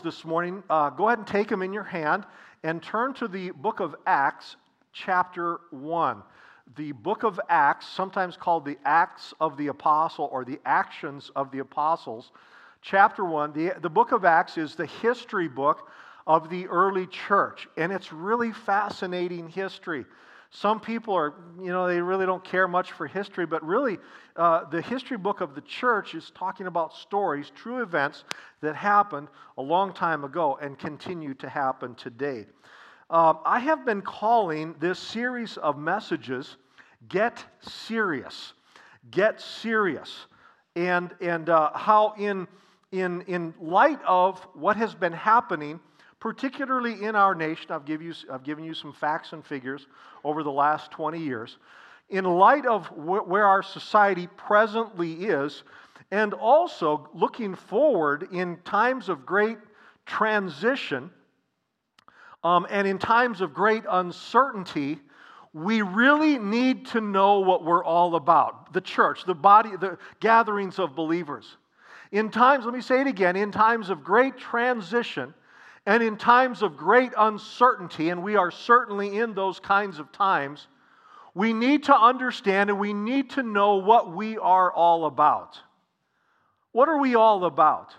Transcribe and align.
this 0.00 0.24
morning, 0.24 0.62
uh, 0.70 0.90
go 0.90 1.08
ahead 1.08 1.18
and 1.18 1.26
take 1.26 1.48
them 1.48 1.62
in 1.62 1.72
your 1.72 1.84
hand 1.84 2.24
and 2.62 2.82
turn 2.82 3.14
to 3.14 3.28
the 3.28 3.50
book 3.50 3.80
of 3.80 3.94
Acts, 4.06 4.56
chapter 4.92 5.60
1. 5.70 6.22
The 6.76 6.92
book 6.92 7.22
of 7.22 7.38
Acts, 7.48 7.86
sometimes 7.86 8.36
called 8.36 8.64
the 8.64 8.78
Acts 8.84 9.34
of 9.40 9.56
the 9.56 9.68
Apostle 9.68 10.28
or 10.32 10.44
the 10.44 10.58
Actions 10.64 11.30
of 11.36 11.50
the 11.52 11.60
Apostles, 11.60 12.32
chapter 12.82 13.24
1. 13.24 13.52
The, 13.52 13.74
the 13.80 13.90
book 13.90 14.12
of 14.12 14.24
Acts 14.24 14.58
is 14.58 14.74
the 14.74 14.86
history 14.86 15.48
book 15.48 15.88
of 16.26 16.50
the 16.50 16.66
early 16.66 17.06
church, 17.06 17.68
and 17.76 17.92
it's 17.92 18.12
really 18.12 18.52
fascinating 18.52 19.48
history. 19.48 20.04
Some 20.50 20.80
people 20.80 21.14
are, 21.14 21.34
you 21.60 21.72
know, 21.72 21.86
they 21.86 22.00
really 22.00 22.26
don't 22.26 22.44
care 22.44 22.68
much 22.68 22.92
for 22.92 23.06
history, 23.06 23.46
but 23.46 23.64
really, 23.64 23.98
uh, 24.36 24.64
the 24.70 24.80
history 24.80 25.16
book 25.16 25.40
of 25.40 25.54
the 25.54 25.60
church 25.62 26.14
is 26.14 26.30
talking 26.34 26.66
about 26.66 26.94
stories, 26.94 27.50
true 27.54 27.82
events 27.82 28.24
that 28.60 28.76
happened 28.76 29.28
a 29.58 29.62
long 29.62 29.92
time 29.92 30.24
ago 30.24 30.58
and 30.60 30.78
continue 30.78 31.34
to 31.34 31.48
happen 31.48 31.94
today. 31.94 32.46
Uh, 33.10 33.34
I 33.44 33.58
have 33.60 33.84
been 33.84 34.02
calling 34.02 34.74
this 34.80 34.98
series 34.98 35.56
of 35.58 35.78
messages 35.78 36.56
Get 37.08 37.44
Serious. 37.60 38.52
Get 39.10 39.40
Serious. 39.40 40.26
And, 40.74 41.14
and 41.20 41.48
uh, 41.48 41.70
how, 41.74 42.14
in, 42.18 42.46
in, 42.92 43.22
in 43.22 43.54
light 43.60 44.00
of 44.06 44.40
what 44.54 44.76
has 44.76 44.94
been 44.94 45.12
happening, 45.12 45.80
particularly 46.18 47.04
in 47.04 47.14
our 47.14 47.34
nation. 47.34 47.70
I've, 47.70 47.84
give 47.84 48.02
you, 48.02 48.12
I've 48.32 48.42
given 48.42 48.64
you 48.64 48.74
some 48.74 48.92
facts 48.92 49.32
and 49.32 49.44
figures 49.44 49.86
over 50.26 50.42
the 50.42 50.50
last 50.50 50.90
20 50.90 51.18
years. 51.18 51.58
In 52.10 52.24
light 52.24 52.66
of 52.66 52.86
wh- 52.88 53.26
where 53.28 53.46
our 53.46 53.62
society 53.62 54.26
presently 54.36 55.26
is, 55.26 55.62
and 56.10 56.34
also 56.34 57.08
looking 57.14 57.54
forward 57.54 58.28
in 58.32 58.58
times 58.64 59.08
of 59.08 59.24
great 59.24 59.58
transition 60.04 61.10
um, 62.44 62.66
and 62.70 62.86
in 62.86 62.98
times 62.98 63.40
of 63.40 63.52
great 63.52 63.82
uncertainty, 63.88 65.00
we 65.52 65.82
really 65.82 66.38
need 66.38 66.86
to 66.86 67.00
know 67.00 67.40
what 67.40 67.64
we're 67.64 67.84
all 67.84 68.14
about 68.14 68.72
the 68.72 68.80
church, 68.80 69.24
the 69.24 69.34
body, 69.34 69.70
the 69.76 69.98
gatherings 70.20 70.78
of 70.78 70.94
believers. 70.94 71.56
In 72.12 72.30
times, 72.30 72.64
let 72.64 72.74
me 72.74 72.80
say 72.80 73.00
it 73.00 73.06
again, 73.06 73.34
in 73.36 73.50
times 73.50 73.90
of 73.90 74.04
great 74.04 74.36
transition, 74.36 75.34
and 75.86 76.02
in 76.02 76.16
times 76.16 76.62
of 76.62 76.76
great 76.76 77.12
uncertainty, 77.16 78.10
and 78.10 78.22
we 78.22 78.34
are 78.34 78.50
certainly 78.50 79.18
in 79.18 79.34
those 79.34 79.60
kinds 79.60 80.00
of 80.00 80.10
times, 80.10 80.66
we 81.32 81.52
need 81.52 81.84
to 81.84 81.96
understand 81.96 82.70
and 82.70 82.80
we 82.80 82.92
need 82.92 83.30
to 83.30 83.42
know 83.42 83.76
what 83.76 84.12
we 84.12 84.36
are 84.36 84.72
all 84.72 85.06
about. 85.06 85.60
What 86.72 86.88
are 86.88 86.98
we 86.98 87.14
all 87.14 87.44
about? 87.44 87.94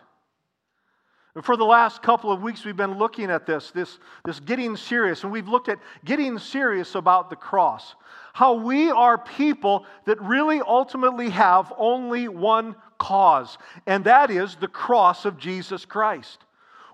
And 1.33 1.45
for 1.45 1.55
the 1.55 1.63
last 1.63 2.01
couple 2.01 2.31
of 2.31 2.41
weeks, 2.41 2.65
we've 2.65 2.75
been 2.75 2.97
looking 2.97 3.29
at 3.29 3.45
this, 3.45 3.71
this, 3.71 3.99
this 4.25 4.39
getting 4.39 4.75
serious, 4.75 5.23
and 5.23 5.31
we've 5.31 5.47
looked 5.47 5.69
at 5.69 5.77
getting 6.03 6.39
serious 6.39 6.95
about 6.95 7.29
the 7.29 7.35
cross. 7.35 7.95
How 8.33 8.55
we 8.55 8.89
are 8.89 9.19
people 9.19 9.85
that 10.05 10.19
really 10.19 10.61
ultimately 10.61 11.29
have 11.29 11.71
only 11.77 12.27
one 12.27 12.75
cause, 12.97 13.57
and 13.85 14.03
that 14.05 14.31
is 14.31 14.55
the 14.55 14.67
cross 14.67 15.25
of 15.25 15.37
Jesus 15.37 15.85
Christ. 15.85 16.43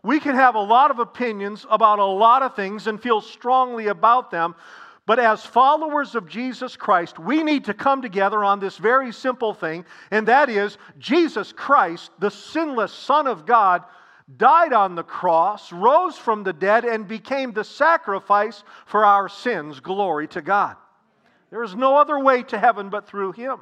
We 0.03 0.19
can 0.19 0.35
have 0.35 0.55
a 0.55 0.59
lot 0.59 0.91
of 0.91 0.99
opinions 0.99 1.65
about 1.69 1.99
a 1.99 2.05
lot 2.05 2.43
of 2.43 2.55
things 2.55 2.87
and 2.87 3.01
feel 3.01 3.21
strongly 3.21 3.87
about 3.87 4.31
them, 4.31 4.53
but 5.05 5.17
as 5.17 5.45
followers 5.45 6.15
of 6.15 6.27
Jesus 6.27 6.75
Christ, 6.75 7.19
we 7.19 7.43
need 7.43 7.65
to 7.65 7.73
come 7.73 8.01
together 8.01 8.43
on 8.43 8.59
this 8.59 8.77
very 8.77 9.11
simple 9.11 9.53
thing, 9.53 9.85
and 10.11 10.27
that 10.27 10.49
is 10.49 10.77
Jesus 10.97 11.51
Christ, 11.51 12.11
the 12.19 12.31
sinless 12.31 12.93
Son 12.93 13.27
of 13.27 13.45
God, 13.45 13.83
died 14.37 14.71
on 14.71 14.95
the 14.95 15.03
cross, 15.03 15.71
rose 15.73 16.17
from 16.17 16.43
the 16.43 16.53
dead, 16.53 16.85
and 16.85 17.07
became 17.07 17.51
the 17.51 17.63
sacrifice 17.63 18.63
for 18.85 19.05
our 19.05 19.27
sins. 19.27 19.79
Glory 19.79 20.27
to 20.29 20.41
God. 20.41 20.77
There 21.49 21.63
is 21.63 21.75
no 21.75 21.97
other 21.97 22.17
way 22.17 22.43
to 22.43 22.57
heaven 22.57 22.89
but 22.89 23.05
through 23.05 23.33
Him. 23.33 23.59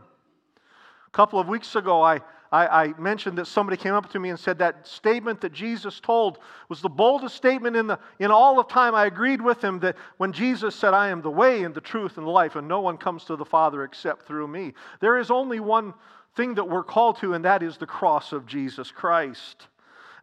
A 1.08 1.12
couple 1.12 1.40
of 1.40 1.48
weeks 1.48 1.76
ago, 1.76 2.02
I 2.02 2.22
I, 2.52 2.84
I, 2.84 2.94
mentioned 3.00 3.38
that 3.38 3.48
somebody 3.48 3.78
came 3.78 3.94
up 3.94 4.10
to 4.12 4.20
me 4.20 4.30
and 4.30 4.38
said 4.38 4.58
that 4.60 4.86
statement 4.86 5.40
that 5.42 5.54
Jesus 5.54 6.02
told 6.02 6.40
was 6.68 6.82
the 6.82 6.90
boldest 6.90 7.36
statement 7.36 7.78
in, 7.78 7.88
the, 7.88 8.00
in 8.20 8.30
all 8.30 8.60
of 8.60 8.68
time. 8.68 8.94
I 8.94 9.06
agreed 9.06 9.42
with 9.42 9.64
him 9.64 9.80
that 9.80 9.96
when 10.18 10.34
Jesus 10.34 10.76
said, 10.76 10.94
I 10.94 11.10
am 11.10 11.22
the 11.22 11.32
way 11.32 11.64
and 11.64 11.74
the 11.74 11.82
truth 11.82 12.18
and 12.18 12.28
the 12.28 12.32
life, 12.32 12.58
and 12.58 12.68
no 12.68 12.82
one 12.82 12.98
comes 12.98 13.24
to 13.26 13.38
the 13.38 13.46
Father 13.46 13.84
except 13.84 14.28
through 14.28 14.50
me. 14.50 14.74
There 15.00 15.18
is 15.18 15.32
only 15.32 15.62
one 15.62 15.94
thing 16.36 16.56
that 16.56 16.68
we're 16.68 16.84
called 16.84 17.20
to, 17.20 17.34
and 17.34 17.46
that 17.46 17.64
is 17.64 17.78
the 17.78 17.88
cross 17.88 18.34
of 18.34 18.46
Jesus 18.46 18.92
Christ. 18.92 19.68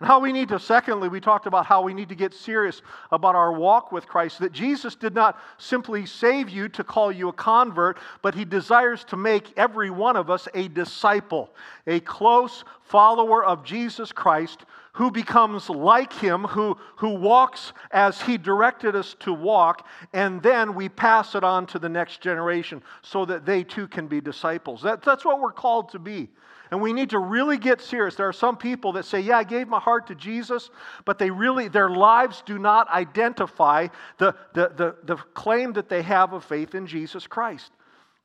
And 0.00 0.06
how 0.06 0.20
we 0.20 0.32
need 0.32 0.48
to, 0.50 0.60
secondly, 0.60 1.08
we 1.08 1.20
talked 1.20 1.46
about 1.46 1.66
how 1.66 1.82
we 1.82 1.92
need 1.92 2.08
to 2.10 2.14
get 2.14 2.32
serious 2.32 2.82
about 3.10 3.34
our 3.34 3.52
walk 3.52 3.90
with 3.90 4.06
Christ. 4.06 4.38
That 4.38 4.52
Jesus 4.52 4.94
did 4.94 5.12
not 5.12 5.40
simply 5.58 6.06
save 6.06 6.48
you 6.48 6.68
to 6.70 6.84
call 6.84 7.10
you 7.10 7.28
a 7.28 7.32
convert, 7.32 7.98
but 8.22 8.34
he 8.34 8.44
desires 8.44 9.02
to 9.04 9.16
make 9.16 9.52
every 9.56 9.90
one 9.90 10.14
of 10.14 10.30
us 10.30 10.46
a 10.54 10.68
disciple, 10.68 11.50
a 11.86 11.98
close 12.00 12.62
follower 12.82 13.44
of 13.44 13.64
Jesus 13.64 14.12
Christ 14.12 14.64
who 14.92 15.10
becomes 15.10 15.70
like 15.70 16.12
him, 16.12 16.44
who, 16.44 16.76
who 16.96 17.10
walks 17.10 17.72
as 17.92 18.20
he 18.20 18.36
directed 18.36 18.96
us 18.96 19.14
to 19.20 19.32
walk, 19.32 19.86
and 20.12 20.42
then 20.42 20.74
we 20.74 20.88
pass 20.88 21.36
it 21.36 21.44
on 21.44 21.66
to 21.66 21.78
the 21.78 21.88
next 21.88 22.20
generation 22.20 22.82
so 23.02 23.24
that 23.24 23.46
they 23.46 23.62
too 23.62 23.86
can 23.86 24.08
be 24.08 24.20
disciples. 24.20 24.82
That, 24.82 25.02
that's 25.02 25.24
what 25.24 25.40
we're 25.40 25.52
called 25.52 25.90
to 25.90 26.00
be. 26.00 26.28
And 26.70 26.82
we 26.82 26.92
need 26.92 27.10
to 27.10 27.18
really 27.18 27.56
get 27.56 27.80
serious. 27.80 28.14
There 28.14 28.28
are 28.28 28.32
some 28.32 28.56
people 28.56 28.92
that 28.92 29.04
say, 29.04 29.20
Yeah, 29.20 29.38
I 29.38 29.44
gave 29.44 29.68
my 29.68 29.80
heart 29.80 30.06
to 30.08 30.14
Jesus, 30.14 30.70
but 31.04 31.18
they 31.18 31.30
really, 31.30 31.68
their 31.68 31.88
lives 31.88 32.42
do 32.44 32.58
not 32.58 32.88
identify 32.90 33.88
the, 34.18 34.34
the, 34.54 34.72
the, 34.76 34.96
the 35.04 35.16
claim 35.34 35.72
that 35.74 35.88
they 35.88 36.02
have 36.02 36.32
of 36.32 36.44
faith 36.44 36.74
in 36.74 36.86
Jesus 36.86 37.26
Christ. 37.26 37.72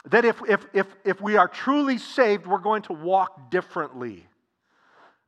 That 0.05 0.25
if, 0.25 0.41
if, 0.47 0.65
if, 0.73 0.87
if 1.05 1.21
we 1.21 1.37
are 1.37 1.47
truly 1.47 1.97
saved, 1.97 2.45
we're 2.45 2.57
going 2.57 2.81
to 2.83 2.93
walk 2.93 3.49
differently. 3.49 4.27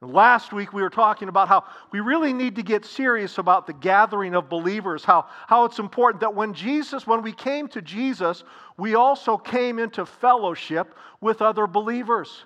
Last 0.01 0.51
week 0.51 0.73
we 0.73 0.81
were 0.81 0.89
talking 0.89 1.29
about 1.29 1.47
how 1.47 1.63
we 1.91 2.01
really 2.01 2.33
need 2.33 2.57
to 2.57 2.63
get 2.63 2.83
serious 2.83 3.37
about 3.37 3.65
the 3.65 3.73
gathering 3.73 4.35
of 4.35 4.49
believers, 4.49 5.05
how, 5.05 5.25
how 5.47 5.63
it's 5.63 5.79
important 5.79 6.19
that 6.19 6.35
when 6.35 6.53
Jesus, 6.53 7.07
when 7.07 7.21
we 7.21 7.31
came 7.31 7.69
to 7.69 7.81
Jesus, 7.81 8.43
we 8.77 8.95
also 8.95 9.37
came 9.37 9.79
into 9.79 10.05
fellowship 10.05 10.93
with 11.21 11.41
other 11.41 11.65
believers 11.65 12.43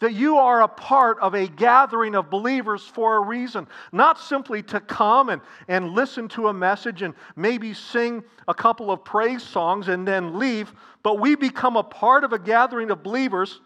that 0.00 0.12
you 0.12 0.36
are 0.36 0.62
a 0.62 0.68
part 0.68 1.18
of 1.20 1.34
a 1.34 1.46
gathering 1.46 2.14
of 2.14 2.30
believers 2.30 2.82
for 2.82 3.16
a 3.16 3.20
reason. 3.20 3.66
Not 3.92 4.18
simply 4.18 4.62
to 4.64 4.80
come 4.80 5.30
and, 5.30 5.40
and 5.68 5.90
listen 5.90 6.28
to 6.30 6.48
a 6.48 6.52
message 6.52 7.02
and 7.02 7.14
maybe 7.34 7.72
sing 7.72 8.22
a 8.48 8.54
couple 8.54 8.90
of 8.90 9.04
praise 9.04 9.42
songs 9.42 9.88
and 9.88 10.06
then 10.06 10.38
leave, 10.38 10.72
but 11.02 11.18
we 11.18 11.34
become 11.34 11.76
a 11.76 11.82
part 11.82 12.24
of 12.24 12.32
a 12.32 12.38
gathering 12.38 12.90
of 12.90 13.02
believers 13.02 13.60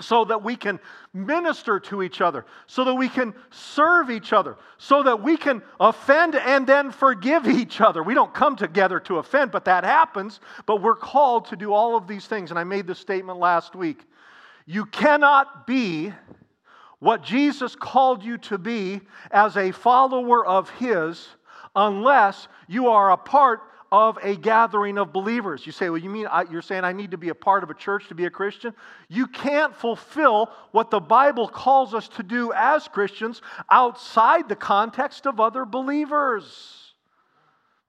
so 0.00 0.24
that 0.24 0.42
we 0.42 0.54
can 0.54 0.78
minister 1.12 1.80
to 1.80 2.02
each 2.02 2.20
other, 2.20 2.46
so 2.66 2.84
that 2.84 2.94
we 2.94 3.08
can 3.08 3.34
serve 3.50 4.10
each 4.10 4.32
other, 4.32 4.56
so 4.78 5.02
that 5.02 5.22
we 5.22 5.36
can 5.36 5.60
offend 5.80 6.36
and 6.36 6.66
then 6.66 6.92
forgive 6.92 7.46
each 7.48 7.80
other. 7.80 8.02
We 8.02 8.14
don't 8.14 8.32
come 8.32 8.56
together 8.56 9.00
to 9.00 9.18
offend, 9.18 9.50
but 9.50 9.64
that 9.64 9.84
happens. 9.84 10.40
But 10.66 10.82
we're 10.82 10.94
called 10.94 11.46
to 11.46 11.56
do 11.56 11.72
all 11.72 11.96
of 11.96 12.06
these 12.06 12.26
things. 12.26 12.50
And 12.50 12.58
I 12.58 12.64
made 12.64 12.86
this 12.86 12.98
statement 12.98 13.38
last 13.38 13.74
week 13.74 14.04
you 14.70 14.84
cannot 14.84 15.66
be 15.66 16.12
what 16.98 17.22
Jesus 17.22 17.74
called 17.74 18.22
you 18.22 18.36
to 18.36 18.58
be 18.58 19.00
as 19.30 19.56
a 19.56 19.72
follower 19.72 20.44
of 20.44 20.68
His 20.68 21.26
unless 21.74 22.48
you 22.66 22.88
are 22.88 23.12
a 23.12 23.16
part 23.16 23.60
of 23.90 24.18
a 24.22 24.36
gathering 24.36 24.98
of 24.98 25.10
believers. 25.10 25.64
You 25.64 25.72
say, 25.72 25.88
well, 25.88 25.96
you 25.96 26.10
mean 26.10 26.28
you're 26.50 26.60
saying 26.60 26.84
I 26.84 26.92
need 26.92 27.12
to 27.12 27.16
be 27.16 27.30
a 27.30 27.34
part 27.34 27.62
of 27.62 27.70
a 27.70 27.74
church 27.74 28.08
to 28.08 28.14
be 28.14 28.26
a 28.26 28.30
Christian? 28.30 28.74
You 29.08 29.26
can't 29.28 29.74
fulfill 29.74 30.50
what 30.72 30.90
the 30.90 31.00
Bible 31.00 31.48
calls 31.48 31.94
us 31.94 32.06
to 32.08 32.22
do 32.22 32.52
as 32.52 32.88
Christians 32.88 33.40
outside 33.70 34.50
the 34.50 34.56
context 34.56 35.26
of 35.26 35.40
other 35.40 35.64
believers. 35.64 36.92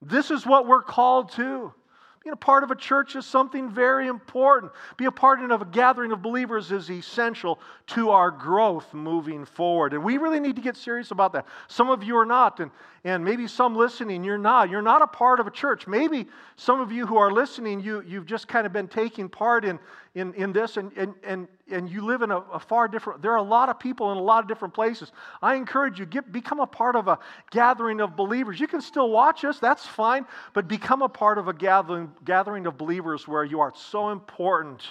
This 0.00 0.30
is 0.30 0.46
what 0.46 0.66
we're 0.66 0.82
called 0.82 1.32
to. 1.32 1.74
Being 2.22 2.34
a 2.34 2.36
part 2.36 2.64
of 2.64 2.70
a 2.70 2.76
church 2.76 3.16
is 3.16 3.24
something 3.24 3.70
very 3.70 4.06
important. 4.06 4.72
Be 4.98 5.06
a 5.06 5.10
part 5.10 5.40
of 5.40 5.62
a 5.62 5.64
gathering 5.64 6.12
of 6.12 6.20
believers 6.20 6.70
is 6.70 6.90
essential 6.90 7.58
to 7.88 8.10
our 8.10 8.30
growth 8.30 8.92
moving 8.92 9.46
forward. 9.46 9.94
And 9.94 10.04
we 10.04 10.18
really 10.18 10.38
need 10.38 10.56
to 10.56 10.62
get 10.62 10.76
serious 10.76 11.12
about 11.12 11.32
that. 11.32 11.46
Some 11.68 11.88
of 11.88 12.04
you 12.04 12.18
are 12.18 12.26
not, 12.26 12.60
and, 12.60 12.70
and 13.04 13.24
maybe 13.24 13.46
some 13.46 13.74
listening, 13.74 14.22
you're 14.22 14.36
not. 14.36 14.68
You're 14.68 14.82
not 14.82 15.00
a 15.00 15.06
part 15.06 15.40
of 15.40 15.46
a 15.46 15.50
church. 15.50 15.86
Maybe 15.86 16.26
some 16.56 16.78
of 16.78 16.92
you 16.92 17.06
who 17.06 17.16
are 17.16 17.32
listening, 17.32 17.80
you, 17.80 18.02
you've 18.06 18.26
just 18.26 18.46
kind 18.46 18.66
of 18.66 18.72
been 18.74 18.88
taking 18.88 19.30
part 19.30 19.64
in, 19.64 19.78
in, 20.14 20.34
in 20.34 20.52
this, 20.52 20.76
and, 20.76 20.90
and, 20.96 21.14
and, 21.22 21.46
and 21.70 21.88
you 21.88 22.04
live 22.04 22.22
in 22.22 22.32
a, 22.32 22.38
a 22.38 22.58
far 22.58 22.88
different, 22.88 23.22
there 23.22 23.32
are 23.32 23.36
a 23.36 23.42
lot 23.42 23.68
of 23.68 23.78
people 23.78 24.10
in 24.10 24.18
a 24.18 24.22
lot 24.22 24.42
of 24.42 24.48
different 24.48 24.74
places. 24.74 25.12
I 25.40 25.54
encourage 25.54 26.00
you, 26.00 26.06
get, 26.06 26.32
become 26.32 26.58
a 26.58 26.66
part 26.66 26.96
of 26.96 27.06
a 27.06 27.18
gathering 27.50 28.00
of 28.00 28.16
believers. 28.16 28.58
You 28.58 28.66
can 28.66 28.80
still 28.80 29.10
watch 29.10 29.44
us, 29.44 29.60
that's 29.60 29.86
fine, 29.86 30.26
but 30.52 30.66
become 30.66 31.02
a 31.02 31.08
part 31.08 31.38
of 31.38 31.46
a 31.46 31.52
gathering, 31.52 32.10
gathering 32.24 32.66
of 32.66 32.76
believers 32.76 33.28
where 33.28 33.44
you 33.44 33.60
are 33.60 33.72
so 33.76 34.10
important. 34.10 34.82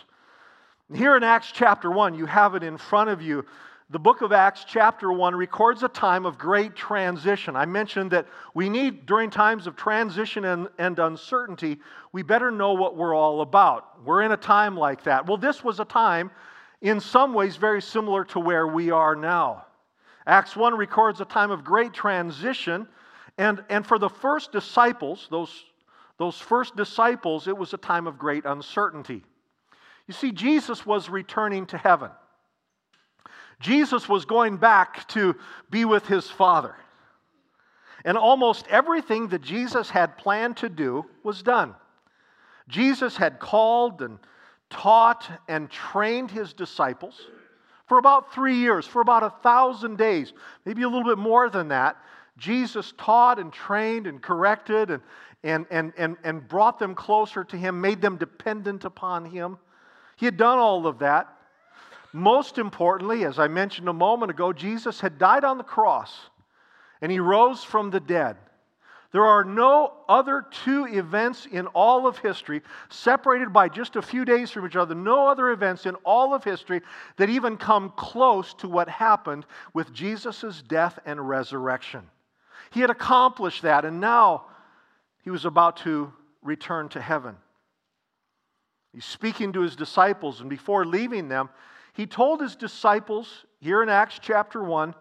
Here 0.94 1.18
in 1.18 1.24
Acts 1.24 1.52
chapter 1.54 1.92
1, 1.92 2.16
you 2.16 2.26
have 2.26 2.56
it 2.56 2.64
in 2.64 2.78
front 2.78 3.10
of 3.10 3.22
you 3.22 3.46
the 3.92 4.00
book 4.00 4.22
of 4.22 4.32
Acts, 4.32 4.66
chapter 4.68 5.12
1, 5.12 5.36
records 5.36 5.82
a 5.82 5.88
time 5.88 6.28
of 6.28 6.38
great 6.38 6.76
transition. 6.76 7.56
I 7.56 7.66
mentioned 7.66 8.12
that 8.12 8.28
we 8.54 8.70
need, 8.70 9.08
during 9.08 9.32
times 9.32 9.66
of 9.66 9.76
transition 9.76 10.46
and, 10.46 10.68
and, 10.78 11.00
uncertainty, 11.00 11.80
we 12.12 12.22
better 12.22 12.52
know 12.52 12.74
what 12.74 12.96
we're 12.96 13.16
all 13.16 13.42
about. 13.42 14.06
We're 14.06 14.22
in 14.22 14.32
a 14.32 14.38
time 14.38 14.78
like 14.78 15.04
that. 15.06 15.26
Well, 15.26 15.38
this 15.38 15.64
was 15.64 15.80
a 15.80 15.86
time, 15.86 16.30
in 16.82 17.00
some 17.00 17.34
ways, 17.34 17.56
very 17.56 17.82
similar 17.82 18.26
to 18.26 18.40
where 18.40 18.68
we 18.68 18.92
are 18.92 19.16
now. 19.16 19.66
Acts 20.28 20.56
1 20.56 20.78
records 20.78 21.20
a 21.20 21.26
time 21.26 21.50
of 21.50 21.64
great 21.64 21.92
transition, 21.92 22.88
and, 23.40 23.64
and 23.70 23.88
for 23.88 23.98
the 23.98 24.10
first 24.10 24.52
disciples, 24.52 25.28
those, 25.32 25.66
those 26.20 26.38
first 26.38 26.76
disciples, 26.76 27.48
it 27.48 27.58
was 27.58 27.74
a 27.74 27.78
time 27.78 28.06
of 28.06 28.20
great 28.20 28.46
uncertainty. 28.46 29.24
You 30.06 30.14
see, 30.14 30.32
Jesus 30.32 30.86
was 30.86 31.10
returning 31.10 31.66
to 31.68 31.78
heaven. 31.80 32.12
Jesus 33.60 34.08
was 34.08 34.26
going 34.26 34.58
back 34.58 35.08
to 35.10 35.36
be 35.70 35.86
with 35.86 36.06
his 36.08 36.30
Father. 36.30 36.76
And 38.06 38.18
almost 38.18 38.66
everything 38.70 39.28
that 39.30 39.42
Jesus 39.42 39.90
had 39.90 40.18
planned 40.18 40.58
to 40.58 40.70
do 40.70 41.06
was 41.24 41.44
done. 41.44 41.76
Jesus 42.70 43.18
had 43.18 43.40
called 43.40 44.02
and 44.02 44.20
taught 44.70 45.30
and 45.48 45.70
trained 45.70 46.32
his 46.32 46.54
disciples 46.54 47.20
for 47.88 47.98
about 47.98 48.34
three 48.34 48.56
years, 48.56 48.86
for 48.86 49.02
about 49.02 49.24
a 49.24 49.34
thousand 49.42 49.98
days, 49.98 50.32
maybe 50.64 50.84
a 50.84 50.88
little 50.88 51.04
bit 51.04 51.18
more 51.18 51.50
than 51.50 51.70
that. 51.70 51.98
Jesus 52.38 52.94
taught 52.98 53.40
and 53.40 53.52
trained 53.52 54.06
and 54.08 54.22
corrected 54.22 54.92
and, 54.92 55.02
and, 55.44 55.66
and, 55.72 55.92
and, 55.98 56.16
and 56.24 56.48
brought 56.48 56.78
them 56.78 56.94
closer 56.94 57.44
to 57.44 57.58
him, 57.58 57.82
made 57.82 58.00
them 58.00 58.16
dependent 58.16 58.86
upon 58.86 59.26
him. 59.26 59.58
He 60.16 60.26
had 60.26 60.38
done 60.38 60.60
all 60.60 60.86
of 60.86 61.00
that. 61.00 61.28
Most 62.12 62.58
importantly, 62.58 63.24
as 63.26 63.38
I 63.38 63.48
mentioned 63.48 63.88
a 63.88 63.94
moment 63.94 64.32
ago, 64.32 64.52
Jesus 64.52 65.00
had 65.00 65.18
died 65.18 65.44
on 65.44 65.58
the 65.58 65.64
cross 65.64 66.30
and 67.02 67.12
he 67.12 67.20
rose 67.20 67.64
from 67.64 67.92
the 67.92 68.00
dead. 68.00 68.38
There 69.12 69.26
are 69.26 69.44
no 69.44 69.94
other 70.08 70.46
two 70.52 70.86
events 70.86 71.48
in 71.52 71.66
all 71.68 72.06
of 72.06 72.20
history, 72.20 72.62
separated 72.90 73.52
by 73.52 73.68
just 73.68 73.96
a 73.96 74.04
few 74.04 74.24
days 74.24 74.52
from 74.52 74.68
each 74.68 74.76
other, 74.76 74.94
no 74.94 75.28
other 75.28 75.50
events 75.50 75.88
in 75.88 75.96
all 76.04 76.36
of 76.36 76.44
history 76.44 76.82
that 77.18 77.30
even 77.30 77.58
come 77.58 77.92
close 77.98 78.54
to 78.56 78.68
what 78.68 78.88
happened 78.88 79.48
with 79.74 79.92
Jesus' 79.94 80.62
death 80.62 81.00
and 81.06 81.28
resurrection. 81.28 82.08
He 82.70 82.82
had 82.82 82.92
accomplished 82.92 83.64
that, 83.64 83.84
and 83.84 84.00
now 84.00 84.46
he 85.24 85.32
was 85.32 85.46
about 85.46 85.78
to 85.78 86.14
return 86.44 86.88
to 86.90 87.02
heaven. 87.02 87.36
He's 88.94 89.06
speaking 89.06 89.54
to 89.54 89.62
his 89.62 89.76
disciples, 89.76 90.40
and 90.40 90.52
before 90.52 90.86
leaving 90.86 91.30
them, 91.30 91.50
he 91.94 92.06
told 92.06 92.42
his 92.42 92.56
disciples 92.56 93.46
here 93.60 93.84
in 93.84 93.90
Acts 93.90 94.20
chapter 94.22 94.64
1, 94.64 94.94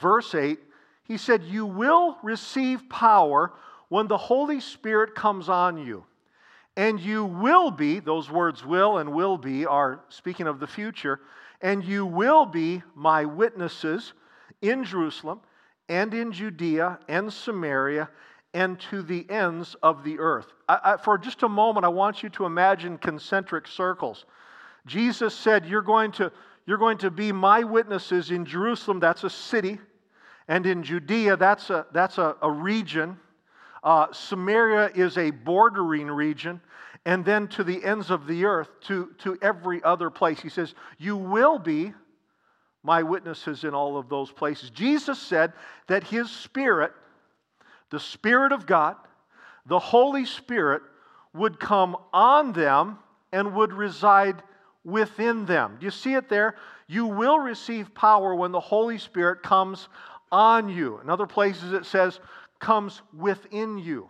verse 0.00 0.34
8, 0.34 0.58
he 1.04 1.16
said, 1.16 1.42
You 1.44 1.66
will 1.66 2.16
receive 2.22 2.88
power 2.88 3.52
when 3.88 4.06
the 4.06 4.16
Holy 4.16 4.60
Spirit 4.60 5.14
comes 5.14 5.48
on 5.48 5.78
you. 5.78 6.04
And 6.76 7.00
you 7.00 7.24
will 7.24 7.70
be, 7.70 7.98
those 7.98 8.30
words 8.30 8.64
will 8.64 8.98
and 8.98 9.12
will 9.12 9.36
be 9.36 9.66
are 9.66 10.00
speaking 10.08 10.46
of 10.46 10.60
the 10.60 10.66
future, 10.66 11.20
and 11.60 11.84
you 11.84 12.06
will 12.06 12.46
be 12.46 12.82
my 12.94 13.24
witnesses 13.24 14.12
in 14.62 14.84
Jerusalem 14.84 15.40
and 15.88 16.14
in 16.14 16.32
Judea 16.32 17.00
and 17.08 17.32
Samaria 17.32 18.08
and 18.54 18.78
to 18.80 19.02
the 19.02 19.28
ends 19.30 19.76
of 19.82 20.04
the 20.04 20.18
earth. 20.18 20.52
I, 20.68 20.78
I, 20.84 20.96
for 20.96 21.18
just 21.18 21.42
a 21.42 21.48
moment, 21.48 21.84
I 21.84 21.88
want 21.88 22.22
you 22.22 22.28
to 22.30 22.46
imagine 22.46 22.98
concentric 22.98 23.66
circles. 23.66 24.24
Jesus 24.86 25.34
said, 25.34 25.66
You're 25.66 25.82
going 25.82 26.12
to, 26.12 26.32
you're 26.66 26.78
going 26.78 26.98
to 26.98 27.10
be 27.10 27.32
my 27.32 27.62
witnesses 27.62 28.30
in 28.30 28.44
Jerusalem, 28.44 29.00
that's 29.00 29.24
a 29.24 29.30
city, 29.30 29.78
and 30.48 30.66
in 30.66 30.82
Judea, 30.82 31.36
that's 31.36 31.70
a, 31.70 31.86
that's 31.92 32.18
a, 32.18 32.36
a 32.42 32.50
region. 32.50 33.18
Uh, 33.82 34.12
Samaria 34.12 34.90
is 34.94 35.16
a 35.16 35.30
bordering 35.30 36.08
region, 36.08 36.60
and 37.06 37.24
then 37.24 37.48
to 37.48 37.64
the 37.64 37.82
ends 37.84 38.10
of 38.10 38.26
the 38.26 38.44
earth, 38.44 38.68
to, 38.82 39.10
to 39.18 39.38
every 39.40 39.82
other 39.82 40.10
place. 40.10 40.40
He 40.40 40.48
says, 40.48 40.74
You 40.98 41.16
will 41.16 41.58
be 41.58 41.92
my 42.82 43.02
witnesses 43.02 43.64
in 43.64 43.74
all 43.74 43.96
of 43.96 44.08
those 44.08 44.30
places. 44.30 44.70
Jesus 44.70 45.18
said 45.18 45.52
that 45.86 46.04
his 46.04 46.30
Spirit, 46.30 46.92
the 47.90 48.00
Spirit 48.00 48.52
of 48.52 48.66
God, 48.66 48.96
the 49.66 49.78
Holy 49.78 50.24
Spirit, 50.24 50.82
would 51.34 51.60
come 51.60 51.96
on 52.12 52.52
them 52.52 52.98
and 53.32 53.54
would 53.54 53.72
reside 53.72 54.42
within 54.84 55.46
them. 55.46 55.76
Do 55.78 55.84
you 55.84 55.90
see 55.90 56.14
it 56.14 56.28
there? 56.28 56.56
You 56.86 57.06
will 57.06 57.38
receive 57.38 57.94
power 57.94 58.34
when 58.34 58.52
the 58.52 58.60
Holy 58.60 58.98
Spirit 58.98 59.42
comes 59.42 59.88
on 60.32 60.68
you. 60.68 60.98
In 61.00 61.10
other 61.10 61.26
places, 61.26 61.72
it 61.72 61.86
says, 61.86 62.20
comes 62.58 63.02
within 63.16 63.78
you. 63.78 64.08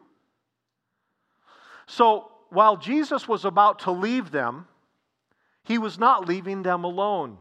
So 1.86 2.30
while 2.50 2.76
Jesus 2.76 3.26
was 3.26 3.44
about 3.44 3.80
to 3.80 3.90
leave 3.90 4.30
them, 4.30 4.66
he 5.64 5.78
was 5.78 5.98
not 5.98 6.26
leaving 6.28 6.62
them 6.62 6.84
alone. 6.84 7.38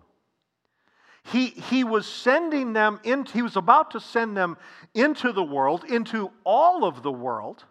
He, 1.24 1.48
he 1.48 1.84
was 1.84 2.08
sending 2.08 2.74
them 2.74 3.00
in, 3.04 3.26
he 3.26 3.42
was 3.42 3.56
about 3.56 3.92
to 3.92 4.00
send 4.00 4.36
them 4.36 4.58
into 4.94 5.32
the 5.32 5.44
world, 5.44 5.84
into 5.84 6.32
all 6.44 6.86
of 6.86 7.04
the 7.04 7.12
world, 7.12 7.64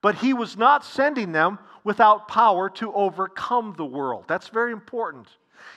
but 0.00 0.16
he 0.16 0.32
was 0.32 0.56
not 0.56 0.84
sending 0.84 1.32
them 1.32 1.58
without 1.88 2.28
power 2.28 2.68
to 2.68 2.92
overcome 2.92 3.72
the 3.78 3.84
world. 3.84 4.26
That's 4.28 4.48
very 4.48 4.72
important. 4.72 5.26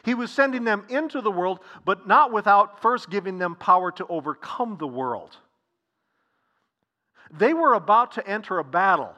He 0.03 0.13
was 0.13 0.29
sending 0.29 0.65
them 0.65 0.85
into 0.89 1.21
the 1.21 1.31
world, 1.31 1.61
but 1.85 2.05
not 2.05 2.33
without 2.33 2.81
first 2.81 3.09
giving 3.09 3.37
them 3.37 3.55
power 3.55 3.93
to 3.93 4.05
overcome 4.07 4.75
the 4.77 4.89
world. 4.89 5.37
They 7.31 7.53
were 7.53 7.75
about 7.75 8.11
to 8.15 8.27
enter 8.27 8.59
a 8.59 8.63
battle, 8.65 9.15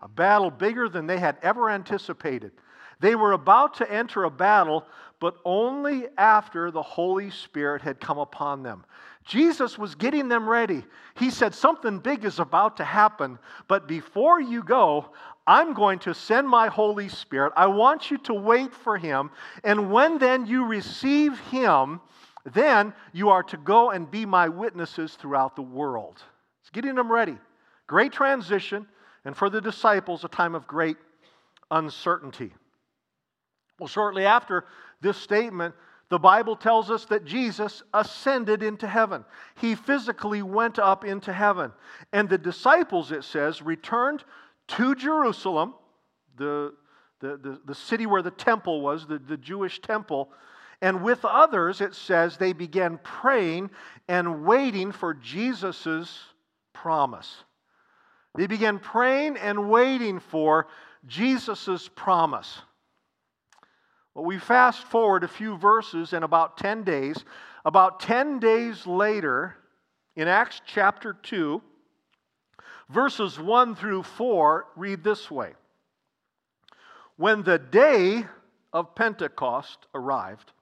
a 0.00 0.08
battle 0.08 0.50
bigger 0.50 0.88
than 0.88 1.06
they 1.06 1.18
had 1.18 1.36
ever 1.42 1.68
anticipated. 1.68 2.52
They 3.00 3.14
were 3.14 3.32
about 3.32 3.74
to 3.74 3.92
enter 3.92 4.24
a 4.24 4.30
battle, 4.30 4.86
but 5.20 5.36
only 5.44 6.06
after 6.16 6.70
the 6.70 6.80
Holy 6.80 7.28
Spirit 7.28 7.82
had 7.82 8.00
come 8.00 8.16
upon 8.16 8.62
them. 8.62 8.86
Jesus 9.24 9.78
was 9.78 9.94
getting 9.94 10.28
them 10.28 10.48
ready. 10.48 10.84
He 11.16 11.30
said, 11.30 11.54
Something 11.54 11.98
big 11.98 12.24
is 12.24 12.38
about 12.38 12.78
to 12.78 12.84
happen, 12.84 13.38
but 13.68 13.86
before 13.86 14.40
you 14.40 14.62
go, 14.62 15.12
I'm 15.46 15.74
going 15.74 15.98
to 16.00 16.14
send 16.14 16.48
my 16.48 16.68
Holy 16.68 17.08
Spirit. 17.08 17.52
I 17.56 17.66
want 17.66 18.10
you 18.10 18.18
to 18.18 18.34
wait 18.34 18.72
for 18.72 18.96
him. 18.96 19.30
And 19.64 19.90
when 19.90 20.18
then 20.18 20.46
you 20.46 20.64
receive 20.64 21.38
him, 21.50 22.00
then 22.54 22.94
you 23.12 23.28
are 23.30 23.42
to 23.44 23.56
go 23.56 23.90
and 23.90 24.10
be 24.10 24.24
my 24.24 24.48
witnesses 24.48 25.14
throughout 25.14 25.56
the 25.56 25.62
world. 25.62 26.22
It's 26.62 26.70
getting 26.70 26.94
them 26.94 27.10
ready. 27.10 27.36
Great 27.86 28.12
transition, 28.12 28.86
and 29.24 29.36
for 29.36 29.50
the 29.50 29.60
disciples, 29.60 30.24
a 30.24 30.28
time 30.28 30.54
of 30.54 30.66
great 30.66 30.96
uncertainty. 31.70 32.52
Well, 33.78 33.88
shortly 33.88 34.24
after 34.24 34.64
this 35.00 35.16
statement, 35.16 35.74
the 36.10 36.18
Bible 36.18 36.56
tells 36.56 36.90
us 36.90 37.04
that 37.06 37.24
Jesus 37.24 37.84
ascended 37.94 38.64
into 38.64 38.88
heaven. 38.88 39.24
He 39.60 39.76
physically 39.76 40.42
went 40.42 40.80
up 40.80 41.04
into 41.04 41.32
heaven. 41.32 41.72
And 42.12 42.28
the 42.28 42.36
disciples, 42.36 43.12
it 43.12 43.22
says, 43.22 43.62
returned 43.62 44.24
to 44.68 44.96
Jerusalem, 44.96 45.74
the, 46.36 46.74
the, 47.20 47.36
the, 47.36 47.60
the, 47.64 47.74
city 47.76 48.06
where 48.06 48.22
the 48.22 48.32
temple 48.32 48.80
was, 48.80 49.06
the, 49.06 49.18
the 49.18 49.36
Jewish 49.36 49.80
temple. 49.80 50.30
And 50.82 51.04
with 51.04 51.24
others, 51.24 51.80
it 51.80 51.94
says, 51.94 52.36
they 52.36 52.54
began 52.54 52.98
praying 53.04 53.70
and 54.08 54.44
waiting 54.44 54.90
for 54.90 55.14
Jesus' 55.14 56.18
promise. 56.72 57.44
They 58.34 58.48
began 58.48 58.80
praying 58.80 59.36
and 59.36 59.70
waiting 59.70 60.18
for 60.18 60.66
Jesus' 61.06 61.88
promise. 61.94 62.62
Well, 64.14 64.24
we 64.24 64.38
fast 64.38 64.84
forward 64.84 65.24
a 65.24 65.28
few 65.28 65.56
verses 65.56 66.12
in 66.12 66.22
about 66.22 66.58
10 66.58 66.82
days. 66.84 67.24
About 67.64 68.00
10 68.00 68.38
days 68.40 68.86
later, 68.86 69.56
in 70.16 70.26
Acts 70.26 70.60
chapter 70.66 71.12
2, 71.12 71.62
verses 72.88 73.38
1 73.38 73.76
through 73.76 74.02
4 74.02 74.66
read 74.76 75.04
this 75.04 75.30
way 75.30 75.52
When 77.16 77.42
the 77.42 77.58
day 77.58 78.24
of 78.72 78.94
Pentecost 78.94 79.86
arrived, 79.94 80.52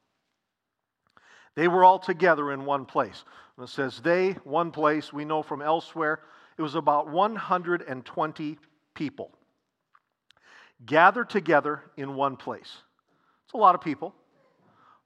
they 1.55 1.69
were 1.69 1.85
all 1.85 1.99
together 1.99 2.53
in 2.53 2.65
one 2.65 2.85
place. 2.85 3.25
And 3.57 3.65
it 3.65 3.71
says 3.71 4.01
they, 4.01 4.33
one 4.45 4.71
place, 4.71 5.13
we 5.13 5.25
know 5.25 5.43
from 5.43 5.63
elsewhere, 5.63 6.21
it 6.57 6.63
was 6.63 6.75
about 6.75 7.09
120 7.09 8.59
people 8.95 9.33
gathered 10.87 11.29
together 11.29 11.83
in 11.97 12.15
one 12.15 12.37
place. 12.37 12.77
It's 13.49 13.55
a 13.55 13.57
lot 13.57 13.75
of 13.75 13.81
people. 13.81 14.15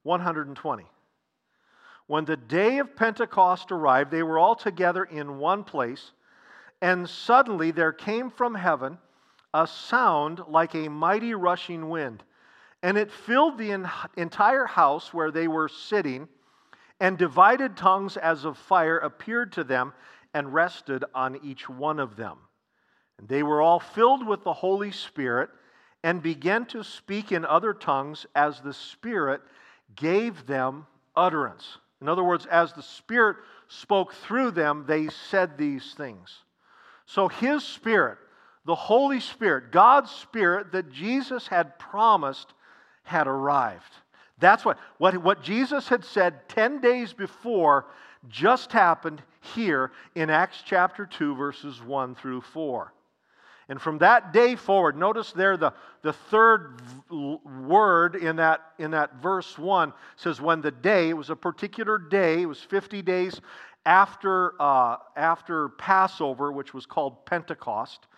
120. 0.03 0.85
When 2.09 2.25
the 2.25 2.37
day 2.37 2.79
of 2.79 2.97
Pentecost 2.97 3.71
arrived, 3.71 4.11
they 4.11 4.25
were 4.25 4.37
all 4.37 4.57
together 4.57 5.05
in 5.05 5.39
one 5.39 5.63
place, 5.63 6.11
and 6.81 7.09
suddenly 7.09 7.71
there 7.71 7.93
came 7.93 8.31
from 8.31 8.57
heaven 8.57 8.99
a 9.55 9.65
sound 9.65 10.43
like 10.49 10.75
a 10.75 10.89
mighty 10.89 11.35
rushing 11.35 11.89
wind, 11.89 12.25
and 12.83 12.99
it 12.99 13.13
filled 13.13 13.59
the 13.59 13.71
entire 14.17 14.67
house 14.67 15.15
where 15.15 15.31
they 15.31 15.47
were 15.47 15.69
sitting. 15.69 16.27
and 16.99 17.19
divided 17.19 17.77
tongues 17.77 18.17
as 18.17 18.45
of 18.45 18.57
fire 18.59 18.99
appeared 18.99 19.53
to 19.53 19.65
them 19.65 19.93
and 20.35 20.53
rested 20.53 21.05
on 21.15 21.37
each 21.45 21.69
one 21.69 22.01
of 22.01 22.17
them. 22.17 22.39
And 23.19 23.29
they 23.29 23.43
were 23.43 23.61
all 23.61 23.81
filled 23.81 24.27
with 24.27 24.43
the 24.45 24.53
Holy 24.53 24.91
Spirit 24.91 25.51
and 26.03 26.23
began 26.23 26.67
to 26.67 26.83
speak 26.83 27.33
in 27.33 27.45
other 27.45 27.73
tongues 27.73 28.27
as 28.35 28.61
the 28.61 28.75
Spirit 28.75 29.41
gave 29.95 30.47
them 30.47 30.87
utterance. 31.15 31.79
In 32.01 32.09
other 32.09 32.25
words, 32.25 32.47
as 32.47 32.73
the 32.73 32.83
Spirit 32.83 33.37
spoke 33.69 34.13
through 34.13 34.51
them, 34.51 34.85
they 34.87 35.09
said 35.09 35.57
these 35.57 35.95
things. 35.95 36.31
So 37.07 37.29
His 37.29 37.65
Spirit, 37.65 38.19
the 38.65 38.75
Holy 38.75 39.21
Spirit, 39.21 39.71
God's 39.71 40.11
Spirit 40.11 40.73
that 40.73 40.93
Jesus 40.93 41.47
had 41.47 41.79
promised, 41.79 42.53
had 43.05 43.27
arrived. 43.27 43.93
That's 44.39 44.65
what, 44.65 44.79
what, 44.99 45.17
what 45.19 45.43
Jesus 45.43 45.89
had 45.89 46.05
said 46.05 46.49
10 46.49 46.81
days 46.81 47.13
before 47.13 47.87
just 48.29 48.73
happened 48.73 49.23
here 49.55 49.93
in 50.15 50.31
Acts 50.31 50.63
chapter 50.65 51.07
2, 51.07 51.35
verses 51.37 51.81
1 51.83 52.15
through 52.17 52.41
4. 52.41 52.93
And 53.73 53.81
from 53.81 53.97
that 53.99 54.35
day 54.35 54.55
forward, 54.55 54.99
notice 54.99 55.33
there 55.33 55.57
the, 55.57 55.73
the 56.03 56.13
third 56.13 56.83
word 57.11 58.17
in 58.17 58.37
that, 58.37 58.61
in 58.79 58.91
that 58.91 59.15
verse 59.23 59.57
1 59.57 59.95
says, 60.17 60.43
when 60.43 60.61
the 60.61 60.71
day, 60.71 61.09
it 61.09 61.15
was 61.15 61.31
a 61.31 61.37
particular 61.37 61.97
day, 61.97 62.43
it 62.43 62.47
was 62.47 62.61
50 62.61 63.01
days 63.01 63.41
after, 63.87 64.61
uh, 64.61 64.99
after 65.17 65.71
Passover, 65.71 66.53
which 66.53 66.75
was 66.75 66.85
called 66.85 67.25
Pentecost. 67.25 68.09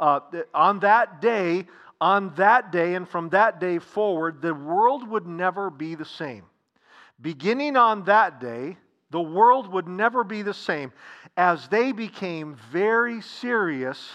Uh, 0.00 0.18
on 0.52 0.80
that 0.80 1.20
day, 1.20 1.68
on 2.00 2.34
that 2.34 2.72
day, 2.72 2.96
and 2.96 3.08
from 3.08 3.28
that 3.28 3.60
day 3.60 3.78
forward, 3.78 4.42
the 4.42 4.52
world 4.52 5.06
would 5.06 5.28
never 5.28 5.70
be 5.70 5.94
the 5.94 6.04
same. 6.04 6.42
Beginning 7.20 7.76
on 7.76 8.02
that 8.06 8.40
day, 8.40 8.76
the 9.12 9.22
world 9.22 9.72
would 9.72 9.86
never 9.86 10.24
be 10.24 10.42
the 10.42 10.52
same 10.52 10.92
as 11.36 11.68
they 11.68 11.92
became 11.92 12.56
very 12.72 13.20
serious 13.20 14.10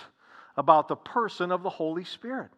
about 0.60 0.90
the 0.90 0.96
person 0.96 1.54
of 1.54 1.64
the 1.64 1.70
Holy 1.70 2.04
Spirit. 2.04 2.50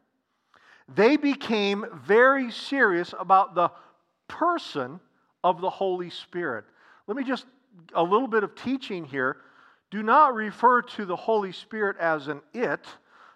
They 0.96 1.18
became 1.18 1.86
very 2.04 2.52
serious 2.52 3.14
about 3.18 3.54
the 3.54 3.72
person 4.28 5.00
of 5.44 5.62
the 5.62 5.70
Holy 5.70 6.10
Spirit. 6.10 6.66
Let 7.06 7.16
me 7.16 7.24
just, 7.24 7.46
a 7.94 8.02
little 8.02 8.28
bit 8.28 8.44
of 8.44 8.56
teaching 8.56 9.06
here. 9.06 9.38
Do 9.92 10.02
not 10.02 10.34
refer 10.34 10.82
to 10.82 11.06
the 11.06 11.16
Holy 11.16 11.52
Spirit 11.52 11.96
as 12.00 12.28
an 12.28 12.42
it, 12.56 12.88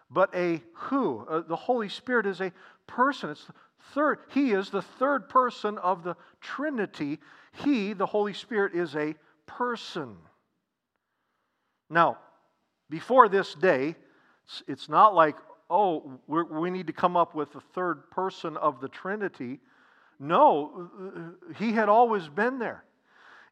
but 0.09 0.33
a 0.33 0.63
who. 0.73 1.27
Uh, 1.29 1.41
the 1.47 1.55
Holy 1.55 1.87
Spirit 1.87 2.25
is 2.25 2.41
a 2.41 2.51
person. 2.87 3.29
It's 3.29 3.45
third. 3.93 4.17
He 4.33 4.51
is 4.51 4.71
the 4.71 4.81
third 4.81 5.29
person 5.29 5.77
of 5.77 6.03
the 6.03 6.15
Trinity. 6.41 7.19
He, 7.63 7.93
the 7.93 8.07
Holy 8.07 8.33
Spirit, 8.33 8.73
is 8.73 8.95
a 8.95 9.13
person. 9.45 10.15
Now, 11.87 12.17
before 12.89 13.29
this 13.29 13.53
day, 13.53 13.95
it's 14.67 14.89
not 14.89 15.15
like, 15.15 15.35
oh, 15.69 16.19
we 16.27 16.69
need 16.69 16.87
to 16.87 16.93
come 16.93 17.17
up 17.17 17.35
with 17.35 17.51
the 17.53 17.61
third 17.73 18.09
person 18.11 18.57
of 18.57 18.79
the 18.81 18.87
Trinity. 18.87 19.59
No, 20.19 20.89
he 21.57 21.73
had 21.73 21.89
always 21.89 22.27
been 22.27 22.59
there. 22.59 22.83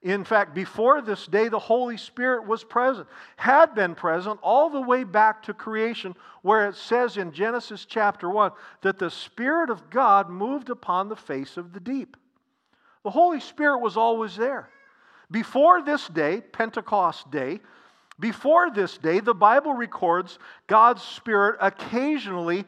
In 0.04 0.26
fact, 0.26 0.54
before 0.54 1.02
this 1.02 1.26
day, 1.28 1.48
the 1.48 1.58
Holy 1.58 1.96
Spirit 1.96 2.46
was 2.46 2.62
present, 2.64 3.08
had 3.38 3.74
been 3.74 3.96
present 3.96 4.38
all 4.44 4.70
the 4.70 4.82
way 4.82 5.06
back 5.06 5.44
to 5.44 5.54
creation, 5.54 6.14
where 6.42 6.68
it 6.68 6.76
says 6.76 7.16
in 7.16 7.32
Genesis 7.32 7.86
chapter 7.86 8.30
1 8.30 8.52
that 8.82 9.00
the 9.00 9.10
Spirit 9.10 9.70
of 9.70 9.90
God 9.90 10.30
moved 10.30 10.70
upon 10.70 11.08
the 11.08 11.16
face 11.16 11.56
of 11.56 11.72
the 11.72 11.80
deep. 11.80 12.18
The 13.04 13.12
Holy 13.12 13.40
Spirit 13.40 13.80
was 13.80 13.96
always 13.96 14.36
there. 14.36 14.70
Before 15.32 15.82
this 15.82 16.08
day, 16.10 16.42
Pentecost 16.42 17.32
Day, 17.32 17.62
before 18.20 18.72
this 18.72 18.98
day, 18.98 19.20
the 19.20 19.34
Bible 19.34 19.74
records 19.74 20.40
God's 20.68 21.02
Spirit 21.02 21.58
occasionally 21.60 22.66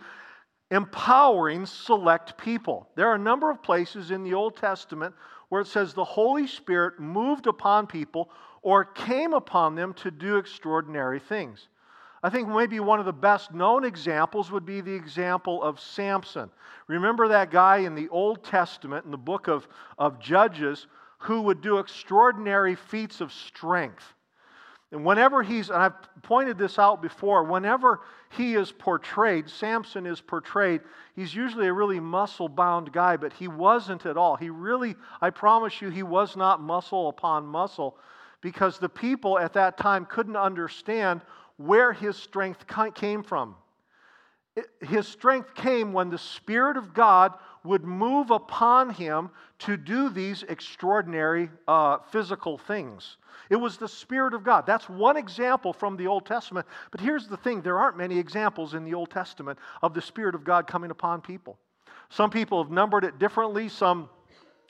empowering 0.71 1.65
select 1.65 2.37
people. 2.37 2.89
There 2.95 3.07
are 3.07 3.15
a 3.15 3.19
number 3.19 3.51
of 3.51 3.61
places 3.61 4.11
in 4.11 4.23
the 4.23 4.33
Old 4.33 4.57
Testament 4.57 5.13
where 5.49 5.61
it 5.61 5.67
says 5.67 5.93
the 5.93 6.03
Holy 6.03 6.47
Spirit 6.47 6.99
moved 6.99 7.47
upon 7.47 7.87
people 7.87 8.29
or 8.61 8.83
came 8.83 9.33
upon 9.33 9.75
them 9.75 9.93
to 9.93 10.09
do 10.09 10.37
extraordinary 10.37 11.19
things. 11.19 11.67
I 12.23 12.29
think 12.31 12.47
maybe 12.47 12.79
one 12.79 12.99
of 12.99 13.05
the 13.05 13.13
best 13.13 13.53
known 13.53 13.85
examples 13.85 14.51
would 14.51 14.65
be 14.65 14.81
the 14.81 14.93
example 14.93 15.61
of 15.61 15.79
Samson. 15.79 16.49
Remember 16.87 17.27
that 17.27 17.51
guy 17.51 17.77
in 17.77 17.93
the 17.93 18.09
Old 18.09 18.43
Testament, 18.43 19.05
in 19.05 19.11
the 19.11 19.17
book 19.17 19.47
of, 19.47 19.67
of 19.99 20.19
Judges, 20.19 20.87
who 21.19 21.43
would 21.43 21.61
do 21.61 21.77
extraordinary 21.77 22.73
feats 22.73 23.21
of 23.21 23.31
strength. 23.31 24.15
And 24.95 25.03
whenever 25.03 25.43
he's, 25.43 25.69
and 25.69 25.83
I've 25.83 26.21
pointed 26.21 26.57
this 26.57 26.79
out 26.79 27.01
before, 27.01 27.43
whenever 27.43 27.99
he 28.29 28.55
is 28.55 28.71
portrayed, 28.71 29.49
Samson 29.49 30.05
is 30.05 30.21
portrayed, 30.21 30.79
he's 31.17 31.35
usually 31.35 31.67
a 31.67 31.73
really 31.73 31.99
muscle 31.99 32.47
bound 32.47 32.93
guy, 32.93 33.17
but 33.17 33.33
he 33.33 33.49
wasn't 33.49 34.05
at 34.05 34.15
all. 34.15 34.37
He 34.37 34.49
really, 34.49 34.95
I 35.19 35.31
promise 35.31 35.81
you, 35.81 35.89
he 35.89 36.01
was 36.01 36.37
not 36.37 36.61
muscle 36.61 37.09
upon 37.09 37.45
muscle 37.45 37.97
because 38.39 38.79
the 38.79 38.87
people 38.87 39.37
at 39.37 39.51
that 39.51 39.77
time 39.77 40.05
couldn't 40.05 40.37
understand 40.37 41.19
where 41.57 41.91
his 41.91 42.15
strength 42.15 42.63
came 42.95 43.21
from. 43.21 43.55
His 44.79 45.09
strength 45.09 45.55
came 45.55 45.91
when 45.91 46.09
the 46.09 46.17
Spirit 46.17 46.77
of 46.77 46.93
God 46.93 47.33
would 47.65 47.83
move 47.83 48.31
upon 48.31 48.89
him 48.89 49.29
to 49.59 49.77
do 49.77 50.09
these 50.09 50.43
extraordinary 50.43 51.49
uh, 51.67 51.97
physical 52.11 52.57
things. 52.57 53.17
It 53.49 53.55
was 53.55 53.77
the 53.77 53.87
Spirit 53.87 54.33
of 54.33 54.43
God. 54.43 54.65
That's 54.65 54.87
one 54.89 55.17
example 55.17 55.73
from 55.73 55.97
the 55.97 56.07
Old 56.07 56.25
Testament. 56.25 56.65
But 56.91 57.01
here's 57.01 57.27
the 57.27 57.37
thing 57.37 57.61
there 57.61 57.77
aren't 57.77 57.97
many 57.97 58.17
examples 58.17 58.73
in 58.73 58.83
the 58.83 58.93
Old 58.93 59.09
Testament 59.09 59.59
of 59.81 59.93
the 59.93 60.01
Spirit 60.01 60.35
of 60.35 60.43
God 60.43 60.67
coming 60.67 60.91
upon 60.91 61.21
people. 61.21 61.57
Some 62.09 62.29
people 62.29 62.63
have 62.63 62.71
numbered 62.71 63.03
it 63.03 63.19
differently, 63.19 63.67
some 63.69 64.09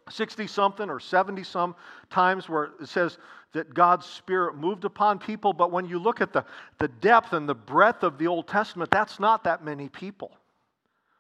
60 0.10 0.48
something 0.48 0.90
or 0.90 1.00
70 1.00 1.44
some 1.44 1.76
times 2.10 2.48
where 2.48 2.72
it 2.82 2.88
says 2.88 3.18
that 3.54 3.74
God's 3.74 4.06
Spirit 4.06 4.56
moved 4.56 4.86
upon 4.86 5.18
people. 5.18 5.54
But 5.54 5.72
when 5.72 5.86
you 5.86 5.98
look 5.98 6.22
at 6.22 6.34
the, 6.34 6.46
the 6.78 6.88
depth 6.88 7.34
and 7.34 7.48
the 7.48 7.56
breadth 7.56 8.04
of 8.04 8.18
the 8.18 8.28
Old 8.28 8.48
Testament, 8.48 8.92
that's 8.92 9.20
not 9.20 9.44
that 9.46 9.64
many 9.64 9.90
people. 9.90 10.32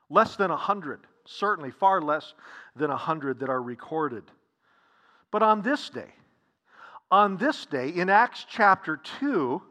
Less 0.09 0.35
than 0.35 0.51
100, 0.51 0.99
certainly 1.25 1.71
far 1.71 2.01
less 2.01 2.33
than 2.75 2.89
100 2.89 3.39
that 3.39 3.49
are 3.49 3.61
recorded. 3.61 4.23
But 5.31 5.43
on 5.43 5.61
this 5.61 5.89
day, 5.89 6.13
on 7.11 7.37
this 7.37 7.65
day, 7.65 7.89
in 7.89 8.09
Acts 8.09 8.45
chapter 8.49 8.97
2, 9.19 9.61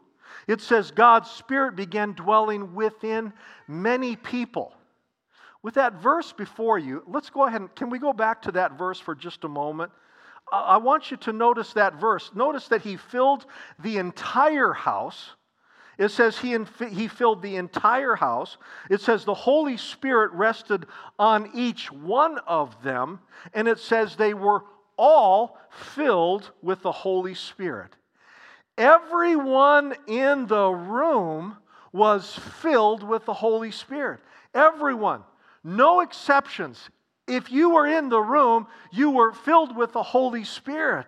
it 0.47 0.61
says 0.61 0.91
God's 0.91 1.29
Spirit 1.29 1.75
began 1.75 2.13
dwelling 2.13 2.75
within 2.75 3.33
many 3.67 4.15
people. 4.15 4.73
With 5.63 5.73
that 5.75 6.01
verse 6.01 6.31
before 6.31 6.77
you, 6.77 7.03
let's 7.07 7.29
go 7.29 7.45
ahead 7.45 7.61
and 7.61 7.75
can 7.75 7.89
we 7.89 7.97
go 7.97 8.13
back 8.13 8.43
to 8.43 8.51
that 8.51 8.77
verse 8.77 8.99
for 8.99 9.15
just 9.15 9.43
a 9.43 9.49
moment? 9.49 9.91
I 10.51 10.77
want 10.77 11.09
you 11.09 11.17
to 11.17 11.33
notice 11.33 11.73
that 11.73 11.99
verse. 11.99 12.29
Notice 12.35 12.67
that 12.67 12.81
he 12.81 12.97
filled 12.97 13.47
the 13.79 13.97
entire 13.97 14.73
house. 14.73 15.31
It 15.97 16.09
says 16.09 16.37
he, 16.37 16.57
he 16.89 17.07
filled 17.07 17.41
the 17.41 17.55
entire 17.55 18.15
house. 18.15 18.57
It 18.89 19.01
says 19.01 19.23
the 19.23 19.33
Holy 19.33 19.77
Spirit 19.77 20.31
rested 20.33 20.85
on 21.17 21.51
each 21.53 21.91
one 21.91 22.37
of 22.39 22.81
them. 22.83 23.19
And 23.53 23.67
it 23.67 23.79
says 23.79 24.15
they 24.15 24.33
were 24.33 24.63
all 24.97 25.57
filled 25.69 26.51
with 26.61 26.81
the 26.81 26.91
Holy 26.91 27.33
Spirit. 27.33 27.95
Everyone 28.77 29.95
in 30.07 30.47
the 30.47 30.69
room 30.69 31.57
was 31.93 32.33
filled 32.61 33.03
with 33.03 33.25
the 33.25 33.33
Holy 33.33 33.71
Spirit. 33.71 34.19
Everyone, 34.53 35.23
no 35.63 36.01
exceptions. 36.01 36.89
If 37.27 37.51
you 37.51 37.69
were 37.71 37.87
in 37.87 38.09
the 38.09 38.21
room, 38.21 38.67
you 38.91 39.11
were 39.11 39.31
filled 39.31 39.75
with 39.75 39.93
the 39.93 40.03
Holy 40.03 40.43
Spirit. 40.43 41.07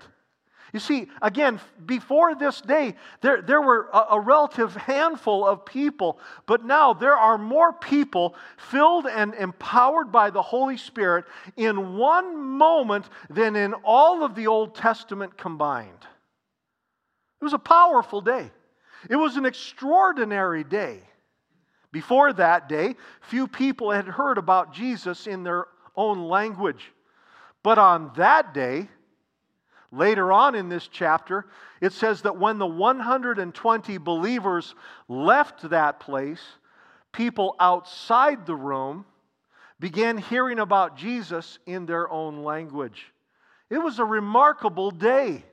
You 0.77 0.81
see, 0.81 1.07
again, 1.23 1.59
before 1.87 2.35
this 2.35 2.61
day, 2.61 2.93
there, 3.21 3.41
there 3.41 3.63
were 3.63 3.89
a, 3.91 4.05
a, 4.11 4.19
relative 4.19 4.75
handful 4.75 5.43
of 5.43 5.65
people, 5.65 6.19
but 6.45 6.63
now 6.63 6.93
there 6.93 7.17
are 7.17 7.39
more 7.39 7.73
people 7.73 8.35
filled 8.57 9.07
and 9.07 9.33
empowered 9.33 10.11
by 10.11 10.29
the 10.29 10.43
Holy 10.43 10.77
Spirit 10.77 11.25
in 11.55 11.97
one 11.97 12.37
moment 12.37 13.09
than 13.27 13.55
in 13.55 13.73
all 13.83 14.23
of 14.23 14.35
the 14.35 14.45
Old 14.45 14.75
Testament 14.75 15.35
combined. 15.35 16.05
It 17.41 17.43
was 17.43 17.53
a 17.53 17.57
powerful 17.57 18.21
day, 18.21 18.51
it 19.09 19.15
was 19.15 19.35
an 19.35 19.47
extraordinary 19.47 20.63
day. 20.63 21.01
Before 21.91 22.31
that 22.33 22.69
day, 22.69 22.97
few 23.21 23.47
people 23.47 23.89
had 23.89 24.05
heard 24.05 24.37
about 24.37 24.75
Jesus 24.75 25.25
in 25.25 25.41
their 25.41 25.65
own 25.95 26.27
language. 26.27 26.91
But 27.63 27.79
on 27.79 28.11
that 28.17 28.53
day, 28.53 28.89
Later 29.91 30.31
on 30.31 30.55
in 30.55 30.69
this 30.69 30.87
chapter, 30.87 31.45
it 31.79 31.93
says 31.93 32.23
that 32.23 32.37
when 32.37 32.57
the 32.57 32.67
120 32.67 33.97
believers 33.99 34.75
left 35.07 35.69
that 35.69 35.99
place, 35.99 36.41
people 37.13 37.55
outside 37.59 38.45
the 38.45 38.55
room 38.55 39.05
began 39.79 40.17
hearing 40.17 40.59
about 40.59 40.97
Jesus 40.97 41.59
in 41.65 41.85
their 41.85 42.09
own 42.09 42.43
language. 42.43 43.13
It 43.69 43.77
was 43.77 43.99
a 43.99 44.05
remarkable 44.05 44.91
day. 44.91 45.43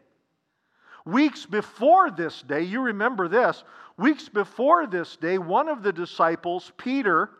Weeks 1.04 1.44
before 1.46 2.10
this 2.10 2.40
day, 2.42 2.62
you 2.62 2.80
remember 2.80 3.28
this, 3.28 3.62
weeks 3.96 4.28
before 4.28 4.86
this 4.86 5.16
day, 5.16 5.38
one 5.38 5.68
of 5.68 5.82
the 5.82 5.92
disciples, 5.92 6.72
Peter, 6.76 7.30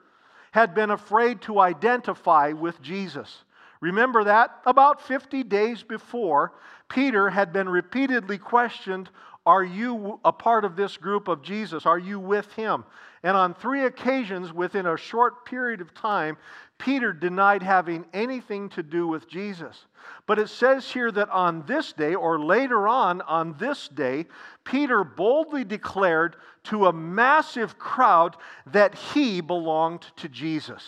had 0.53 0.75
been 0.75 0.91
afraid 0.91 1.41
to 1.43 1.59
identify 1.59 2.53
with 2.53 2.81
Jesus. 2.83 3.45
Remember 3.85 4.25
that? 4.25 4.62
About 4.64 5.03
50 5.03 5.43
days 5.43 5.83
before, 5.83 6.55
Peter 6.88 7.29
had 7.29 7.53
been 7.53 7.69
repeatedly 7.69 8.38
questioned 8.38 9.11
Are 9.45 9.62
you 9.62 10.21
a 10.25 10.33
part 10.33 10.64
of 10.64 10.75
this 10.75 10.97
group 10.97 11.29
of 11.29 11.43
Jesus? 11.43 11.85
Are 11.85 11.99
you 11.99 12.19
with 12.19 12.50
him? 12.55 12.85
And 13.23 13.37
on 13.37 13.53
three 13.53 13.85
occasions 13.85 14.55
within 14.55 14.87
a 14.87 14.97
short 14.97 15.45
period 15.45 15.83
of 15.83 15.93
time, 15.93 16.38
Peter 16.79 17.12
denied 17.12 17.62
having 17.62 18.07
anything 18.14 18.71
to 18.71 18.83
do 18.83 19.07
with 19.07 19.29
Jesus. 19.29 19.85
But 20.26 20.38
it 20.38 20.49
says 20.49 20.91
here 20.91 21.12
that 21.12 21.29
on 21.29 21.67
this 21.67 21.93
day, 21.93 22.14
or 22.14 22.43
later 22.43 22.88
on 22.88 23.21
on 23.21 23.55
this 23.59 23.88
day, 23.88 24.25
Peter 24.64 25.05
boldly 25.05 25.64
declared 25.64 26.37
to 26.64 26.87
a 26.87 26.93
massive 26.95 27.79
crowd 27.79 28.35
that 28.64 28.95
he 28.95 29.43
belonged 29.43 30.07
to 30.17 30.29
Jesus. 30.31 30.83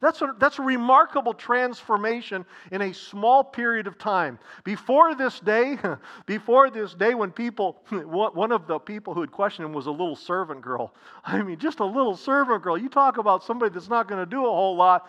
That's 0.00 0.20
a, 0.20 0.34
that's 0.38 0.58
a 0.58 0.62
remarkable 0.62 1.32
transformation 1.32 2.44
in 2.70 2.82
a 2.82 2.92
small 2.92 3.42
period 3.42 3.86
of 3.86 3.96
time. 3.96 4.38
Before 4.62 5.14
this 5.14 5.40
day, 5.40 5.78
before 6.26 6.68
this 6.68 6.92
day, 6.92 7.14
when 7.14 7.30
people, 7.30 7.78
one 7.90 8.52
of 8.52 8.66
the 8.66 8.78
people 8.78 9.14
who 9.14 9.22
had 9.22 9.32
questioned 9.32 9.66
him 9.66 9.72
was 9.72 9.86
a 9.86 9.90
little 9.90 10.16
servant 10.16 10.60
girl. 10.60 10.94
I 11.24 11.42
mean, 11.42 11.58
just 11.58 11.80
a 11.80 11.84
little 11.84 12.16
servant 12.16 12.62
girl. 12.62 12.76
You 12.76 12.90
talk 12.90 13.16
about 13.16 13.42
somebody 13.42 13.72
that's 13.72 13.88
not 13.88 14.06
going 14.06 14.22
to 14.22 14.30
do 14.30 14.44
a 14.44 14.50
whole 14.50 14.76
lot. 14.76 15.08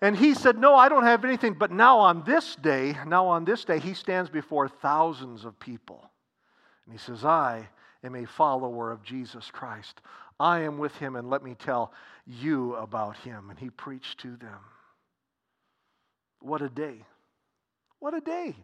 And 0.00 0.16
he 0.16 0.34
said, 0.34 0.58
No, 0.58 0.74
I 0.74 0.88
don't 0.88 1.04
have 1.04 1.24
anything. 1.24 1.54
But 1.54 1.70
now 1.70 2.00
on 2.00 2.24
this 2.24 2.56
day, 2.56 2.96
now 3.06 3.28
on 3.28 3.44
this 3.44 3.64
day, 3.64 3.78
he 3.78 3.94
stands 3.94 4.28
before 4.28 4.68
thousands 4.68 5.44
of 5.44 5.58
people. 5.60 6.10
And 6.86 6.92
he 6.92 6.98
says, 6.98 7.24
I 7.24 7.68
am 8.02 8.16
a 8.16 8.26
follower 8.26 8.90
of 8.90 9.04
Jesus 9.04 9.48
Christ. 9.52 10.00
I 10.42 10.62
am 10.62 10.78
with 10.78 10.96
him, 10.96 11.14
and 11.14 11.30
let 11.30 11.44
me 11.44 11.54
tell 11.54 11.92
you 12.26 12.74
about 12.74 13.16
him. 13.18 13.48
And 13.48 13.58
he 13.58 13.70
preached 13.70 14.18
to 14.22 14.36
them. 14.36 14.58
What 16.40 16.62
a 16.62 16.68
day! 16.68 17.04
What 18.00 18.12
a 18.12 18.20
day! 18.20 18.56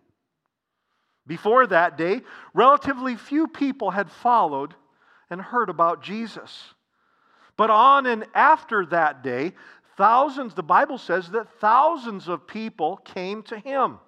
Before 1.24 1.68
that 1.68 1.96
day, 1.96 2.22
relatively 2.52 3.14
few 3.14 3.46
people 3.46 3.92
had 3.92 4.10
followed 4.10 4.74
and 5.30 5.40
heard 5.40 5.70
about 5.70 6.02
Jesus. 6.02 6.74
But 7.56 7.70
on 7.70 8.06
and 8.06 8.26
after 8.34 8.84
that 8.86 9.22
day, 9.22 9.52
thousands, 9.96 10.54
the 10.54 10.64
Bible 10.64 10.98
says 10.98 11.30
that 11.30 11.60
thousands 11.60 12.26
of 12.26 12.48
people 12.48 12.96
came 12.96 13.44
to 13.44 13.58
him. 13.58 13.98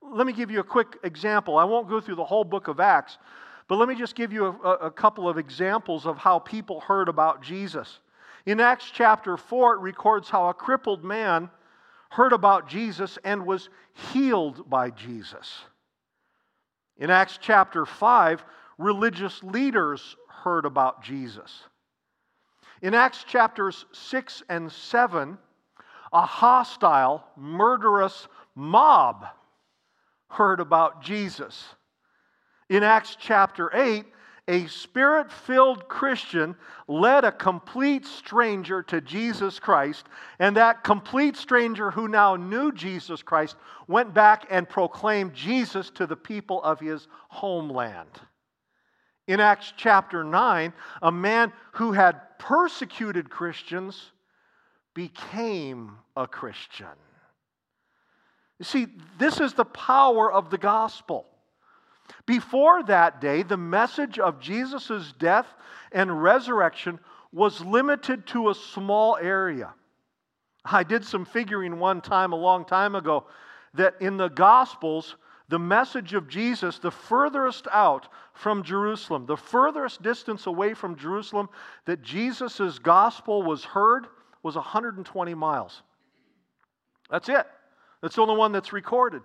Let 0.00 0.24
me 0.24 0.32
give 0.32 0.52
you 0.52 0.60
a 0.60 0.64
quick 0.64 0.98
example. 1.02 1.58
I 1.58 1.64
won't 1.64 1.88
go 1.88 2.00
through 2.00 2.14
the 2.14 2.24
whole 2.24 2.44
book 2.44 2.68
of 2.68 2.78
Acts, 2.78 3.18
but 3.68 3.76
let 3.76 3.88
me 3.88 3.94
just 3.94 4.14
give 4.14 4.32
you 4.32 4.46
a, 4.46 4.70
a 4.86 4.90
couple 4.90 5.28
of 5.28 5.38
examples 5.38 6.06
of 6.06 6.18
how 6.18 6.38
people 6.38 6.80
heard 6.80 7.08
about 7.08 7.42
Jesus. 7.42 8.00
In 8.44 8.60
Acts 8.60 8.90
chapter 8.92 9.36
4, 9.36 9.74
it 9.74 9.80
records 9.80 10.30
how 10.30 10.48
a 10.48 10.54
crippled 10.54 11.02
man 11.02 11.50
heard 12.10 12.32
about 12.32 12.68
Jesus 12.68 13.18
and 13.24 13.44
was 13.44 13.68
healed 14.12 14.70
by 14.70 14.90
Jesus. 14.90 15.62
In 16.96 17.10
Acts 17.10 17.38
chapter 17.40 17.84
5, 17.84 18.44
religious 18.78 19.42
leaders 19.42 20.16
heard 20.28 20.64
about 20.64 21.02
Jesus. 21.02 21.64
In 22.82 22.94
Acts 22.94 23.24
chapters 23.24 23.84
6 23.92 24.42
and 24.48 24.70
7, 24.70 25.38
a 26.12 26.22
hostile, 26.22 27.24
murderous 27.36 28.28
mob 28.54 29.26
heard 30.28 30.60
about 30.60 31.02
Jesus. 31.02 31.64
In 32.68 32.82
Acts 32.82 33.16
chapter 33.18 33.70
8, 33.74 34.04
a 34.48 34.66
spirit 34.66 35.30
filled 35.30 35.88
Christian 35.88 36.54
led 36.86 37.24
a 37.24 37.32
complete 37.32 38.06
stranger 38.06 38.82
to 38.84 39.00
Jesus 39.00 39.58
Christ, 39.58 40.06
and 40.38 40.56
that 40.56 40.84
complete 40.84 41.36
stranger 41.36 41.90
who 41.90 42.06
now 42.06 42.36
knew 42.36 42.70
Jesus 42.72 43.22
Christ 43.22 43.56
went 43.88 44.14
back 44.14 44.46
and 44.50 44.68
proclaimed 44.68 45.34
Jesus 45.34 45.90
to 45.90 46.06
the 46.06 46.16
people 46.16 46.62
of 46.62 46.78
his 46.78 47.08
homeland. 47.28 48.10
In 49.26 49.40
Acts 49.40 49.72
chapter 49.76 50.22
9, 50.22 50.72
a 51.02 51.12
man 51.12 51.52
who 51.72 51.92
had 51.92 52.38
persecuted 52.38 53.28
Christians 53.28 54.12
became 54.94 55.92
a 56.16 56.28
Christian. 56.28 56.86
You 58.60 58.64
see, 58.64 58.86
this 59.18 59.40
is 59.40 59.54
the 59.54 59.64
power 59.64 60.32
of 60.32 60.50
the 60.50 60.58
gospel. 60.58 61.26
Before 62.26 62.82
that 62.84 63.20
day, 63.20 63.42
the 63.42 63.56
message 63.56 64.18
of 64.18 64.40
Jesus' 64.40 65.12
death 65.18 65.46
and 65.92 66.22
resurrection 66.22 66.98
was 67.32 67.60
limited 67.60 68.26
to 68.28 68.50
a 68.50 68.54
small 68.54 69.16
area. 69.16 69.72
I 70.64 70.82
did 70.82 71.04
some 71.04 71.24
figuring 71.24 71.78
one 71.78 72.00
time, 72.00 72.32
a 72.32 72.36
long 72.36 72.64
time 72.64 72.94
ago, 72.94 73.26
that 73.74 73.94
in 74.00 74.16
the 74.16 74.28
Gospels, 74.28 75.16
the 75.48 75.58
message 75.58 76.14
of 76.14 76.28
Jesus, 76.28 76.78
the 76.78 76.90
furthest 76.90 77.68
out 77.70 78.08
from 78.32 78.62
Jerusalem, 78.62 79.26
the 79.26 79.36
furthest 79.36 80.02
distance 80.02 80.46
away 80.46 80.74
from 80.74 80.96
Jerusalem 80.96 81.48
that 81.84 82.02
Jesus' 82.02 82.78
gospel 82.80 83.42
was 83.42 83.64
heard 83.64 84.08
was 84.42 84.56
120 84.56 85.34
miles. 85.34 85.82
That's 87.10 87.28
it. 87.28 87.46
That's 88.02 88.16
the 88.16 88.22
only 88.22 88.36
one 88.36 88.52
that's 88.52 88.72
recorded. 88.72 89.22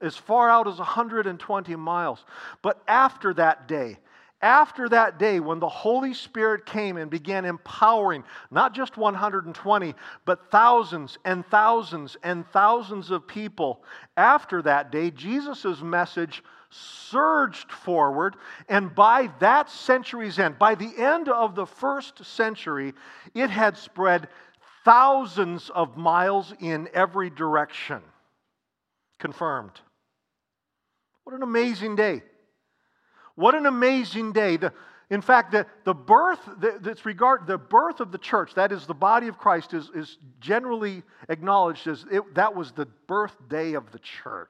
As 0.00 0.16
far 0.16 0.48
out 0.48 0.68
as 0.68 0.78
120 0.78 1.76
miles. 1.76 2.24
But 2.62 2.82
after 2.86 3.34
that 3.34 3.68
day, 3.68 3.98
after 4.42 4.88
that 4.88 5.18
day 5.18 5.38
when 5.38 5.60
the 5.60 5.68
Holy 5.68 6.14
Spirit 6.14 6.66
came 6.66 6.96
and 6.96 7.10
began 7.10 7.44
empowering 7.44 8.24
not 8.50 8.74
just 8.74 8.96
120, 8.96 9.94
but 10.24 10.50
thousands 10.50 11.16
and 11.24 11.46
thousands 11.46 12.16
and 12.24 12.44
thousands 12.48 13.10
of 13.12 13.26
people, 13.26 13.84
after 14.16 14.60
that 14.62 14.90
day, 14.90 15.10
Jesus' 15.12 15.80
message 15.80 16.42
surged 16.70 17.70
forward. 17.70 18.34
And 18.68 18.92
by 18.94 19.30
that 19.38 19.70
century's 19.70 20.38
end, 20.38 20.58
by 20.58 20.74
the 20.74 20.92
end 20.96 21.28
of 21.28 21.54
the 21.54 21.66
first 21.66 22.24
century, 22.24 22.94
it 23.34 23.50
had 23.50 23.76
spread 23.76 24.28
thousands 24.84 25.70
of 25.70 25.96
miles 25.96 26.52
in 26.60 26.88
every 26.92 27.30
direction. 27.30 28.02
Confirmed. 29.22 29.80
What 31.22 31.36
an 31.36 31.44
amazing 31.44 31.94
day. 31.94 32.22
What 33.36 33.54
an 33.54 33.66
amazing 33.66 34.32
day. 34.32 34.56
The, 34.56 34.72
in 35.10 35.20
fact, 35.20 35.52
the, 35.52 35.64
the 35.84 35.94
birth, 35.94 36.40
that's 36.80 37.06
regard, 37.06 37.46
the 37.46 37.56
birth 37.56 38.00
of 38.00 38.10
the 38.10 38.18
church, 38.18 38.54
that 38.54 38.72
is 38.72 38.84
the 38.84 38.94
body 38.94 39.28
of 39.28 39.38
Christ, 39.38 39.74
is, 39.74 39.88
is 39.94 40.18
generally 40.40 41.04
acknowledged 41.28 41.86
as 41.86 42.04
it, 42.10 42.34
that 42.34 42.56
was 42.56 42.72
the 42.72 42.86
birthday 43.06 43.74
of 43.74 43.92
the 43.92 44.00
church. 44.00 44.48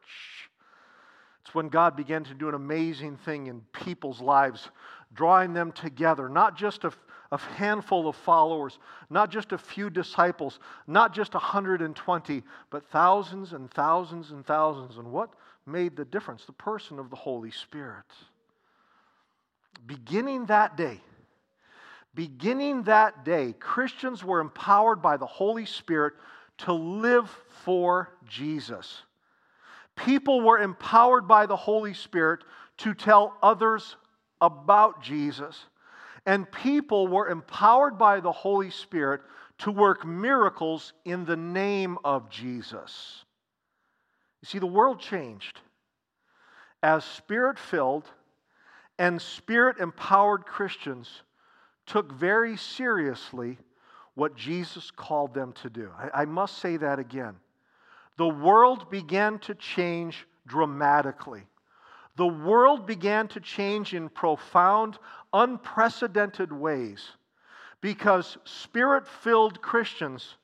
It's 1.44 1.54
when 1.54 1.68
God 1.68 1.94
began 1.94 2.24
to 2.24 2.34
do 2.34 2.48
an 2.48 2.54
amazing 2.54 3.18
thing 3.18 3.48
in 3.48 3.60
people's 3.74 4.22
lives, 4.22 4.70
drawing 5.12 5.52
them 5.52 5.72
together, 5.72 6.30
not 6.30 6.56
just 6.56 6.84
a, 6.84 6.92
a 7.32 7.38
handful 7.38 8.08
of 8.08 8.14
followers, 8.14 8.78
not 9.08 9.30
just 9.30 9.52
a 9.52 9.58
few 9.58 9.88
disciples, 9.88 10.60
not 10.86 11.14
just 11.14 11.32
120, 11.32 12.42
but 12.68 12.86
thousands 12.90 13.54
and 13.54 13.70
thousands 13.70 14.30
and 14.30 14.44
thousands. 14.44 14.98
And 14.98 15.10
what 15.10 15.30
made 15.66 15.96
the 15.96 16.04
difference? 16.04 16.44
The 16.44 16.52
person 16.52 16.98
of 16.98 17.08
the 17.08 17.16
Holy 17.16 17.50
Spirit. 17.50 18.04
Beginning 19.86 20.44
that 20.46 20.76
day, 20.76 21.00
beginning 22.14 22.82
that 22.82 23.24
day, 23.24 23.54
Christians 23.58 24.22
were 24.22 24.40
empowered 24.40 25.00
by 25.00 25.16
the 25.16 25.26
Holy 25.26 25.64
Spirit 25.64 26.12
to 26.58 26.74
live 26.74 27.30
for 27.64 28.10
Jesus. 28.28 29.02
People 29.96 30.42
were 30.42 30.58
empowered 30.58 31.26
by 31.26 31.46
the 31.46 31.56
Holy 31.56 31.94
Spirit 31.94 32.40
to 32.78 32.92
tell 32.92 33.38
others 33.42 33.96
about 34.42 35.02
Jesus. 35.02 35.64
And 36.24 36.50
people 36.50 37.08
were 37.08 37.28
empowered 37.28 37.98
by 37.98 38.20
the 38.20 38.32
Holy 38.32 38.70
Spirit 38.70 39.22
to 39.58 39.70
work 39.70 40.06
miracles 40.06 40.92
in 41.04 41.24
the 41.24 41.36
name 41.36 41.98
of 42.04 42.30
Jesus. 42.30 43.24
You 44.40 44.46
see, 44.46 44.58
the 44.58 44.66
world 44.66 45.00
changed 45.00 45.60
as 46.82 47.04
spirit 47.04 47.58
filled 47.58 48.08
and 48.98 49.20
spirit 49.20 49.78
empowered 49.78 50.44
Christians 50.44 51.22
took 51.86 52.12
very 52.12 52.56
seriously 52.56 53.58
what 54.14 54.36
Jesus 54.36 54.90
called 54.90 55.32
them 55.34 55.52
to 55.62 55.70
do. 55.70 55.90
I, 55.96 56.22
I, 56.22 56.24
must 56.24 56.58
say 56.58 56.76
that 56.76 56.98
again. 56.98 57.36
The 58.18 58.28
world 58.28 58.90
began 58.90 59.38
to 59.40 59.54
change 59.54 60.26
dramatically. 60.46 61.44
The 62.16 62.26
world 62.26 62.86
began 62.86 63.28
to 63.28 63.40
change 63.40 63.94
in 63.94 64.08
profound, 64.08 64.98
unprecedented 65.32 66.52
ways 66.52 67.02
because 67.80 68.36
spirit 68.44 69.06
filled 69.06 69.60
Christians 69.62 70.36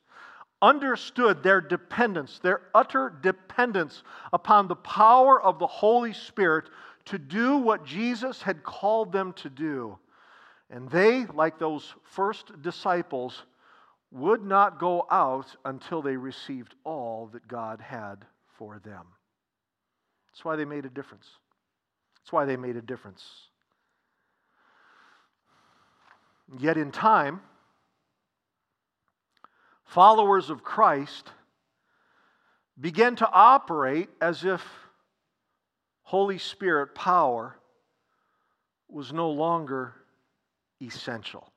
understood 0.60 1.42
their 1.42 1.60
dependence, 1.60 2.40
their 2.40 2.62
utter 2.74 3.12
dependence 3.22 4.02
upon 4.32 4.66
the 4.66 4.76
power 4.76 5.40
of 5.40 5.58
the 5.58 5.66
Holy 5.66 6.12
Spirit 6.12 6.64
to 7.06 7.18
do 7.18 7.58
what 7.58 7.84
Jesus 7.84 8.42
had 8.42 8.64
called 8.64 9.12
them 9.12 9.32
to 9.34 9.48
do. 9.48 9.98
And 10.70 10.90
they, 10.90 11.26
like 11.26 11.58
those 11.58 11.94
first 12.02 12.60
disciples, 12.60 13.44
would 14.10 14.42
not 14.42 14.80
go 14.80 15.06
out 15.10 15.46
until 15.64 16.02
they 16.02 16.16
received 16.16 16.74
all 16.84 17.28
that 17.32 17.46
God 17.46 17.80
had 17.80 18.24
for 18.56 18.78
them. 18.78 19.06
That's 20.30 20.44
why 20.44 20.56
they 20.56 20.64
made 20.64 20.84
a 20.84 20.90
difference. 20.90 21.28
That's 22.28 22.34
why 22.34 22.44
they 22.44 22.58
made 22.58 22.76
a 22.76 22.82
difference. 22.82 23.24
Yet 26.58 26.76
in 26.76 26.92
time, 26.92 27.40
followers 29.86 30.50
of 30.50 30.62
Christ 30.62 31.32
began 32.78 33.16
to 33.16 33.30
operate 33.30 34.10
as 34.20 34.44
if 34.44 34.62
Holy 36.02 36.36
Spirit 36.36 36.94
power 36.94 37.56
was 38.90 39.10
no 39.10 39.30
longer 39.30 39.94
essential. 40.82 41.50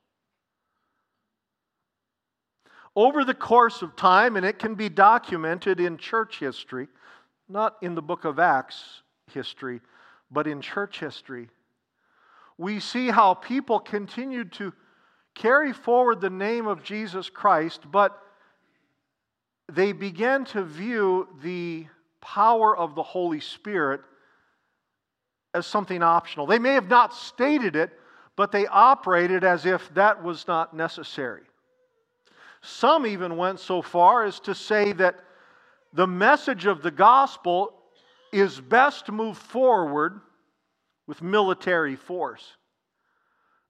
Over 2.95 3.25
the 3.25 3.34
course 3.34 3.81
of 3.81 3.97
time, 3.97 4.38
and 4.38 4.45
it 4.45 4.57
can 4.57 4.75
be 4.75 4.88
documented 4.88 5.81
in 5.81 5.97
church 5.97 6.39
history, 6.39 6.88
not 7.49 7.75
in 7.81 7.93
the 7.93 8.01
book 8.01 8.23
of 8.23 8.39
Acts 8.39 9.01
history, 9.34 9.81
but 10.32 10.48
in 10.48 10.62
church 10.62 11.00
history, 11.00 11.50
we 12.58 12.80
see 12.80 13.10
how 13.10 13.34
people 13.34 13.80
continued 13.80 14.52
to 14.54 14.74
carry 15.34 15.74
forward 15.74 16.22
the 16.22 16.30
name 16.30 16.67
of 16.67 16.84
Jesus 16.84 17.30
Christ, 17.30 17.82
but 17.91 18.17
they 19.72 19.91
began 19.94 20.46
to 20.46 20.63
view 20.63 21.28
the 21.41 21.88
power 22.22 22.76
of 22.76 22.96
the 22.96 23.04
Holy 23.04 23.39
Spirit 23.39 24.02
as 25.54 25.65
something 25.65 26.04
optional. 26.04 26.46
They 26.46 26.60
may 26.60 26.74
have 26.74 26.89
not 26.89 27.13
stated 27.13 27.76
it, 27.76 27.91
but 28.36 28.52
they 28.52 28.67
operated 28.67 29.44
as 29.44 29.65
if 29.65 29.94
that 29.94 30.24
was 30.24 30.48
not 30.48 30.76
necessary. 30.76 31.44
Some 32.62 33.06
even 33.06 33.38
went 33.38 33.60
so 33.60 33.82
far 33.82 34.24
as 34.24 34.39
to 34.41 34.54
say 34.54 34.94
that 34.94 35.15
the 35.94 36.08
message 36.08 36.65
of 36.65 36.82
the 36.82 36.91
gospel 36.91 37.74
is 38.32 38.60
best 38.60 39.12
moved 39.12 39.41
forward 39.41 40.22
with 41.08 41.22
military 41.22 41.96
force. 41.96 42.56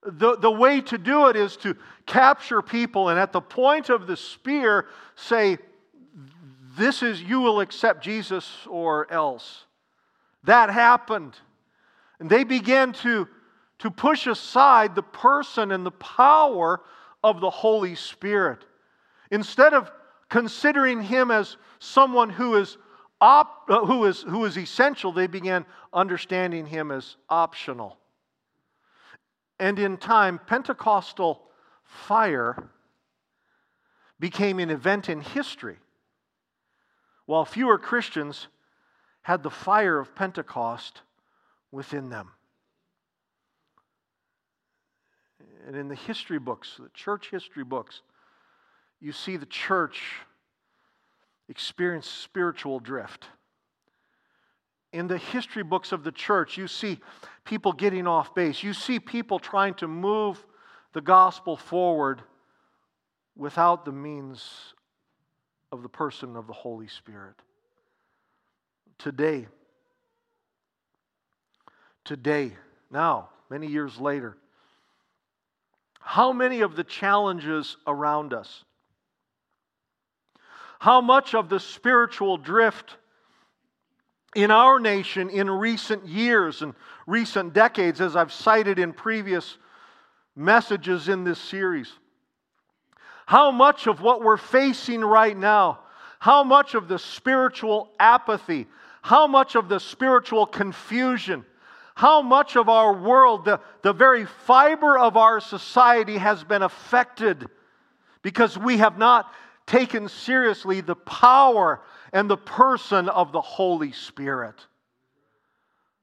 The, 0.04 0.38
the 0.38 0.52
way 0.52 0.82
to 0.82 0.98
do 0.98 1.28
it 1.28 1.36
is 1.36 1.58
to 1.58 1.76
capture 2.06 2.62
people 2.62 3.10
and 3.10 3.20
at 3.20 3.32
the 3.32 3.42
point 3.42 3.90
of 3.90 4.08
the 4.08 4.18
spear 4.18 4.88
say, 5.16 5.60
This 6.78 7.04
is, 7.04 7.22
you 7.22 7.40
will 7.40 7.60
accept 7.62 8.04
Jesus 8.04 8.66
or 8.68 9.12
else. 9.12 9.66
That 10.44 10.70
happened. 10.70 11.36
And 12.20 12.30
they 12.30 12.44
began 12.44 12.94
to, 12.94 13.28
to 13.80 13.92
push 13.92 14.28
aside 14.28 14.96
the 14.96 15.04
person 15.04 15.72
and 15.72 15.86
the 15.86 15.92
power 15.92 16.82
of 17.24 17.42
the 17.42 17.50
Holy 17.50 17.96
Spirit. 17.96 18.66
Instead 19.30 19.74
of 19.74 19.92
considering 20.30 21.02
him 21.02 21.30
as 21.30 21.58
someone 21.80 22.30
who 22.30 22.56
is, 22.56 22.78
op, 23.22 23.70
uh, 23.70 23.86
who 23.86 24.06
is, 24.06 24.24
who 24.24 24.44
is 24.46 24.58
essential, 24.58 25.12
they 25.14 25.28
began 25.28 25.66
understanding 25.94 26.66
him 26.66 26.92
as 26.92 27.16
optional. 27.30 27.98
And 29.60 29.78
in 29.78 29.98
time, 29.98 30.40
Pentecostal 30.48 31.42
fire 31.84 32.70
became 34.20 34.60
an 34.60 34.72
event 34.72 35.08
in 35.08 35.22
history, 35.22 35.78
while 37.28 37.46
fewer 37.46 37.78
Christians 37.78 38.48
had 39.22 39.44
the 39.44 39.52
fire 39.52 40.00
of 40.00 40.16
Pentecost 40.16 41.02
within 41.72 42.10
them. 42.10 42.32
And 45.68 45.76
in 45.76 45.88
the 45.88 45.96
history 45.96 46.40
books, 46.40 46.78
the 46.80 46.90
church 46.94 47.30
history 47.30 47.64
books, 47.64 48.02
you 49.00 49.12
see 49.12 49.38
the 49.38 49.46
church 49.46 50.02
experience 51.52 52.10
spiritual 52.10 52.80
drift. 52.80 53.28
In 54.94 55.08
the 55.08 55.18
history 55.18 55.64
books 55.64 55.92
of 55.92 56.04
the 56.04 56.12
church, 56.12 56.58
you 56.58 56.68
see 56.68 57.00
people 57.44 57.74
getting 57.74 58.08
off 58.08 58.34
base. 58.34 58.64
You 58.64 58.74
see 58.74 59.00
people 59.00 59.38
trying 59.38 59.74
to 59.76 59.88
move 59.88 60.44
the 60.94 61.02
gospel 61.02 61.58
forward 61.58 62.22
without 63.36 63.84
the 63.84 63.92
means 63.92 64.74
of 65.74 65.84
the 65.84 65.90
person 65.90 66.38
of 66.38 66.48
the 66.48 66.54
Holy 66.54 66.88
Spirit. 66.88 67.36
Today, 68.98 69.48
today, 72.06 72.54
now, 72.90 73.30
many 73.50 73.68
years 73.68 73.98
later, 74.00 74.38
how 76.00 76.32
many 76.32 76.62
of 76.62 76.76
the 76.76 76.84
challenges 76.84 77.78
around 77.88 78.34
us, 78.34 78.64
how 80.82 81.00
much 81.00 81.36
of 81.36 81.48
the 81.48 81.60
spiritual 81.60 82.38
drift 82.38 82.98
in 84.36 84.50
our 84.50 84.80
nation 84.80 85.30
in 85.30 85.48
recent 85.48 86.08
years 86.08 86.64
and 86.64 86.74
recent 87.06 87.54
decades, 87.54 88.02
as 88.02 88.16
I've 88.16 88.34
cited 88.34 88.80
in 88.80 88.92
previous 88.92 89.60
messages 90.36 91.08
in 91.08 91.24
this 91.24 91.38
series, 91.38 91.92
how 93.28 93.52
much 93.52 93.86
of 93.86 94.02
what 94.02 94.24
we're 94.24 94.38
facing 94.38 95.02
right 95.02 95.38
now, 95.38 95.82
how 96.18 96.44
much 96.44 96.74
of 96.74 96.88
the 96.88 96.98
spiritual 96.98 97.92
apathy, 98.00 98.66
how 99.04 99.28
much 99.28 99.54
of 99.54 99.70
the 99.70 99.80
spiritual 99.80 100.48
confusion, 100.48 101.46
how 101.94 102.24
much 102.24 102.56
of 102.56 102.70
our 102.70 102.92
world, 102.92 103.46
the, 103.46 103.60
the 103.84 103.94
very 103.94 104.26
fiber 104.26 104.98
of 104.98 105.16
our 105.16 105.40
society, 105.42 106.18
has 106.18 106.44
been 106.44 106.64
affected 106.64 107.46
because 108.24 108.58
we 108.58 108.78
have 108.78 108.98
not 108.98 109.32
taken 109.72 110.10
seriously 110.10 110.82
the 110.82 110.96
power 110.96 111.82
and 112.12 112.30
the 112.30 112.38
person 112.38 113.08
of 113.08 113.32
the 113.32 113.40
Holy 113.40 113.94
Spirit. 113.94 114.68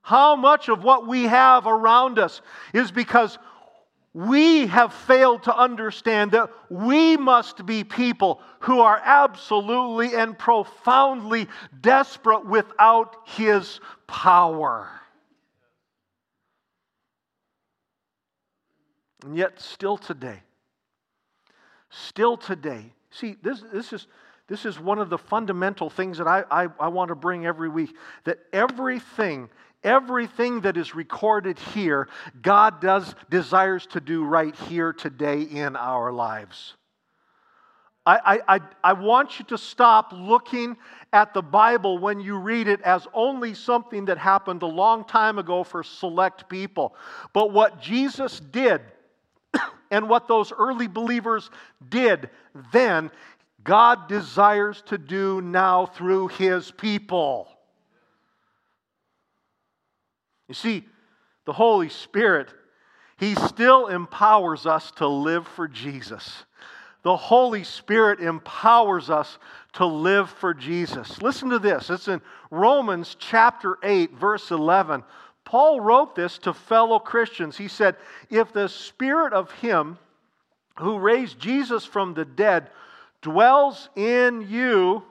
How 0.01 0.37
much 0.37 0.71
of 0.71 0.83
what 0.83 1.07
we 1.07 1.25
have 1.25 1.67
around 1.67 2.19
us 2.19 2.41
is 2.73 2.91
because 2.91 3.39
we 4.15 4.67
have 4.69 4.95
failed 4.95 5.43
to 5.43 5.55
understand 5.55 6.33
that 6.33 6.49
we 6.71 7.19
must 7.19 7.67
be 7.67 7.85
people 7.85 8.41
who 8.61 8.81
are 8.81 8.99
absolutely 9.05 10.15
and 10.15 10.37
profoundly 10.39 11.47
desperate 11.83 12.47
without 12.47 13.17
His 13.27 13.81
power. 14.07 14.89
And 19.25 19.37
yet, 19.37 19.61
still 19.61 19.99
today, 19.99 20.41
still 21.91 22.39
today, 22.39 22.95
see, 23.19 23.37
this, 23.43 23.63
this, 23.73 23.93
is, 23.93 24.07
this 24.49 24.65
is 24.65 24.79
one 24.79 24.99
of 24.99 25.11
the 25.11 25.19
fundamental 25.19 25.91
things 25.91 26.19
that 26.19 26.27
I, 26.27 26.45
I, 26.51 26.69
I 26.81 26.89
want 26.89 27.09
to 27.09 27.15
bring 27.15 27.47
every 27.47 27.69
week 27.69 27.95
that 28.25 28.39
everything, 28.53 29.49
everything 29.83 30.61
that 30.63 30.77
is 30.77 30.95
recorded 30.95 31.59
here, 31.59 32.09
God 32.41 32.81
does, 32.81 33.15
desires 33.31 33.87
to 33.89 34.01
do 34.01 34.25
right 34.25 34.55
here 34.55 34.93
today 34.93 35.43
in 35.43 35.77
our 35.77 36.13
lives. 36.13 36.75
I, 38.07 38.41
I, 38.49 38.61
I 38.83 38.93
want 38.95 39.39
you 39.39 39.45
to 39.47 39.59
stop 39.59 40.15
looking 40.15 40.79
at 41.13 41.35
the 41.35 41.43
Bible 41.43 41.99
when 41.99 42.21
you 42.21 42.39
read 42.39 42.67
it 42.67 42.81
as 42.81 43.07
only 43.13 43.53
something 43.53 44.07
that 44.07 44.17
happened 44.17 44.63
a 44.63 44.67
long 44.67 45.05
time 45.05 45.39
ago 45.39 45.63
for 45.63 45.83
select 45.83 46.49
people. 46.49 46.95
But 47.35 47.53
what 47.53 47.83
Jesus 47.83 48.41
did 48.41 48.81
and 49.91 50.09
what 50.09 50.29
those 50.29 50.53
early 50.53 50.87
believers 50.87 51.51
did 51.89 52.31
then, 52.73 53.11
God 53.65 54.09
desires 54.09 54.83
to 54.87 54.99
do 54.99 55.41
now 55.41 55.87
through 55.87 56.29
his 56.29 56.71
people. 56.71 57.49
You 60.49 60.55
see, 60.55 60.85
the 61.45 61.53
Holy 61.53 61.89
Spirit, 61.89 62.49
he 63.19 63.35
still 63.35 63.89
empowers 63.89 64.67
us 64.67 64.91
to 64.93 65.07
live 65.07 65.47
for 65.49 65.69
Jesus. 65.69 66.45
The 67.03 67.17
Holy 67.17 67.65
Spirit 67.65 68.21
empowers 68.21 69.09
us 69.11 69.39
to 69.75 69.87
live 69.87 70.31
for 70.31 70.55
Jesus. 70.55 71.23
Listen 71.23 71.51
to 71.51 71.59
this. 71.59 71.91
It's 71.91 72.09
in 72.09 72.21
Romans 72.51 73.17
chapter 73.19 73.79
8, 73.83 74.15
verse 74.15 74.51
11. 74.51 75.05
Paul 75.49 75.81
wrote 75.81 76.15
this 76.15 76.37
to 76.41 76.53
fellow 76.53 76.99
Christians. 76.99 77.57
He 77.57 77.69
said, 77.69 77.97
If 78.29 78.53
the 78.53 78.69
spirit 78.69 79.33
of 79.33 79.51
him 79.51 79.97
who 80.79 80.99
raised 80.99 81.41
Jesus 81.41 81.87
from 81.87 82.13
the 82.13 82.27
dead 82.27 82.69
dwells 83.23 83.89
in 83.97 84.47
you, 84.47 85.03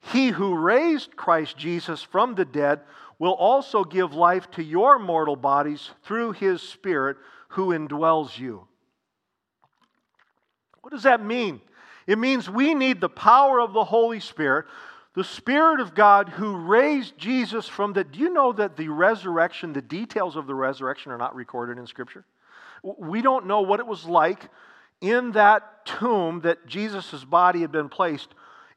he 0.00 0.30
who 0.30 0.56
raised 0.56 1.14
Christ 1.14 1.56
Jesus 1.56 2.02
from 2.02 2.34
the 2.34 2.44
dead 2.44 2.80
will 3.20 3.30
also 3.30 3.84
give 3.84 4.12
life 4.12 4.50
to 4.50 4.64
your 4.64 4.98
mortal 4.98 5.36
bodies 5.36 5.90
through 6.02 6.32
his 6.32 6.60
Spirit 6.60 7.18
who 7.50 7.68
indwells 7.68 8.36
you. 8.36 8.66
What 10.80 10.92
does 10.92 11.04
that 11.04 11.24
mean? 11.24 11.60
It 12.08 12.18
means 12.18 12.50
we 12.50 12.74
need 12.74 13.00
the 13.00 13.08
power 13.08 13.60
of 13.60 13.72
the 13.72 13.84
Holy 13.84 14.18
Spirit, 14.18 14.66
the 15.14 15.24
Spirit 15.24 15.80
of 15.80 15.94
God 15.94 16.28
who 16.30 16.56
raised 16.56 17.18
Jesus 17.18 17.68
from 17.68 17.92
the. 17.92 18.04
Do 18.04 18.18
you 18.18 18.32
know 18.32 18.52
that 18.52 18.76
the 18.76 18.88
resurrection, 18.88 19.72
the 19.72 19.82
details 19.82 20.36
of 20.36 20.46
the 20.46 20.54
resurrection, 20.54 21.12
are 21.12 21.18
not 21.18 21.34
recorded 21.34 21.78
in 21.78 21.86
Scripture? 21.86 22.24
We 22.82 23.22
don't 23.22 23.46
know 23.46 23.60
what 23.60 23.80
it 23.80 23.86
was 23.86 24.04
like 24.04 24.48
in 25.00 25.32
that 25.32 25.84
tomb 25.84 26.40
that 26.40 26.66
Jesus' 26.66 27.24
body 27.24 27.60
had 27.60 27.72
been 27.72 27.88
placed. 27.88 28.28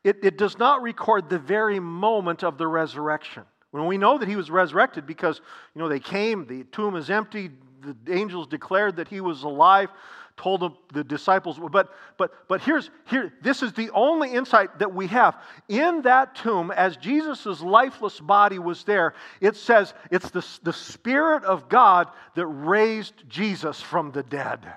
It, 0.03 0.17
it 0.23 0.37
does 0.37 0.57
not 0.57 0.81
record 0.81 1.29
the 1.29 1.39
very 1.39 1.79
moment 1.79 2.43
of 2.43 2.57
the 2.57 2.67
resurrection. 2.67 3.43
When 3.71 3.87
we 3.87 3.97
know 3.97 4.17
that 4.17 4.27
he 4.27 4.35
was 4.35 4.51
resurrected 4.51 5.05
because, 5.05 5.41
you 5.73 5.81
know, 5.81 5.89
they 5.89 5.99
came, 5.99 6.45
the 6.45 6.63
tomb 6.65 6.95
is 6.95 7.09
empty, 7.09 7.51
the 7.81 8.13
angels 8.13 8.47
declared 8.47 8.97
that 8.97 9.07
he 9.07 9.21
was 9.21 9.43
alive 9.43 9.89
told 10.37 10.77
the, 10.93 11.03
disciples 11.03 11.59
but 11.71 11.93
but 12.17 12.47
but 12.47 12.61
here's 12.61 12.89
here 13.05 13.33
this 13.41 13.63
is 13.63 13.71
the 13.73 13.89
only 13.91 14.33
insight 14.33 14.79
that 14.79 14.93
we 14.93 15.07
have 15.07 15.35
in 15.69 16.01
that 16.01 16.35
tomb 16.35 16.71
as 16.71 16.97
jesus' 16.97 17.61
lifeless 17.61 18.19
body 18.19 18.59
was 18.59 18.83
there 18.83 19.13
it 19.39 19.55
says 19.55 19.93
it's 20.11 20.29
the, 20.31 20.45
the 20.63 20.73
spirit 20.73 21.43
of 21.43 21.69
god 21.69 22.09
that 22.35 22.47
raised 22.47 23.13
jesus 23.29 23.81
from 23.81 24.11
the 24.11 24.23
dead 24.23 24.73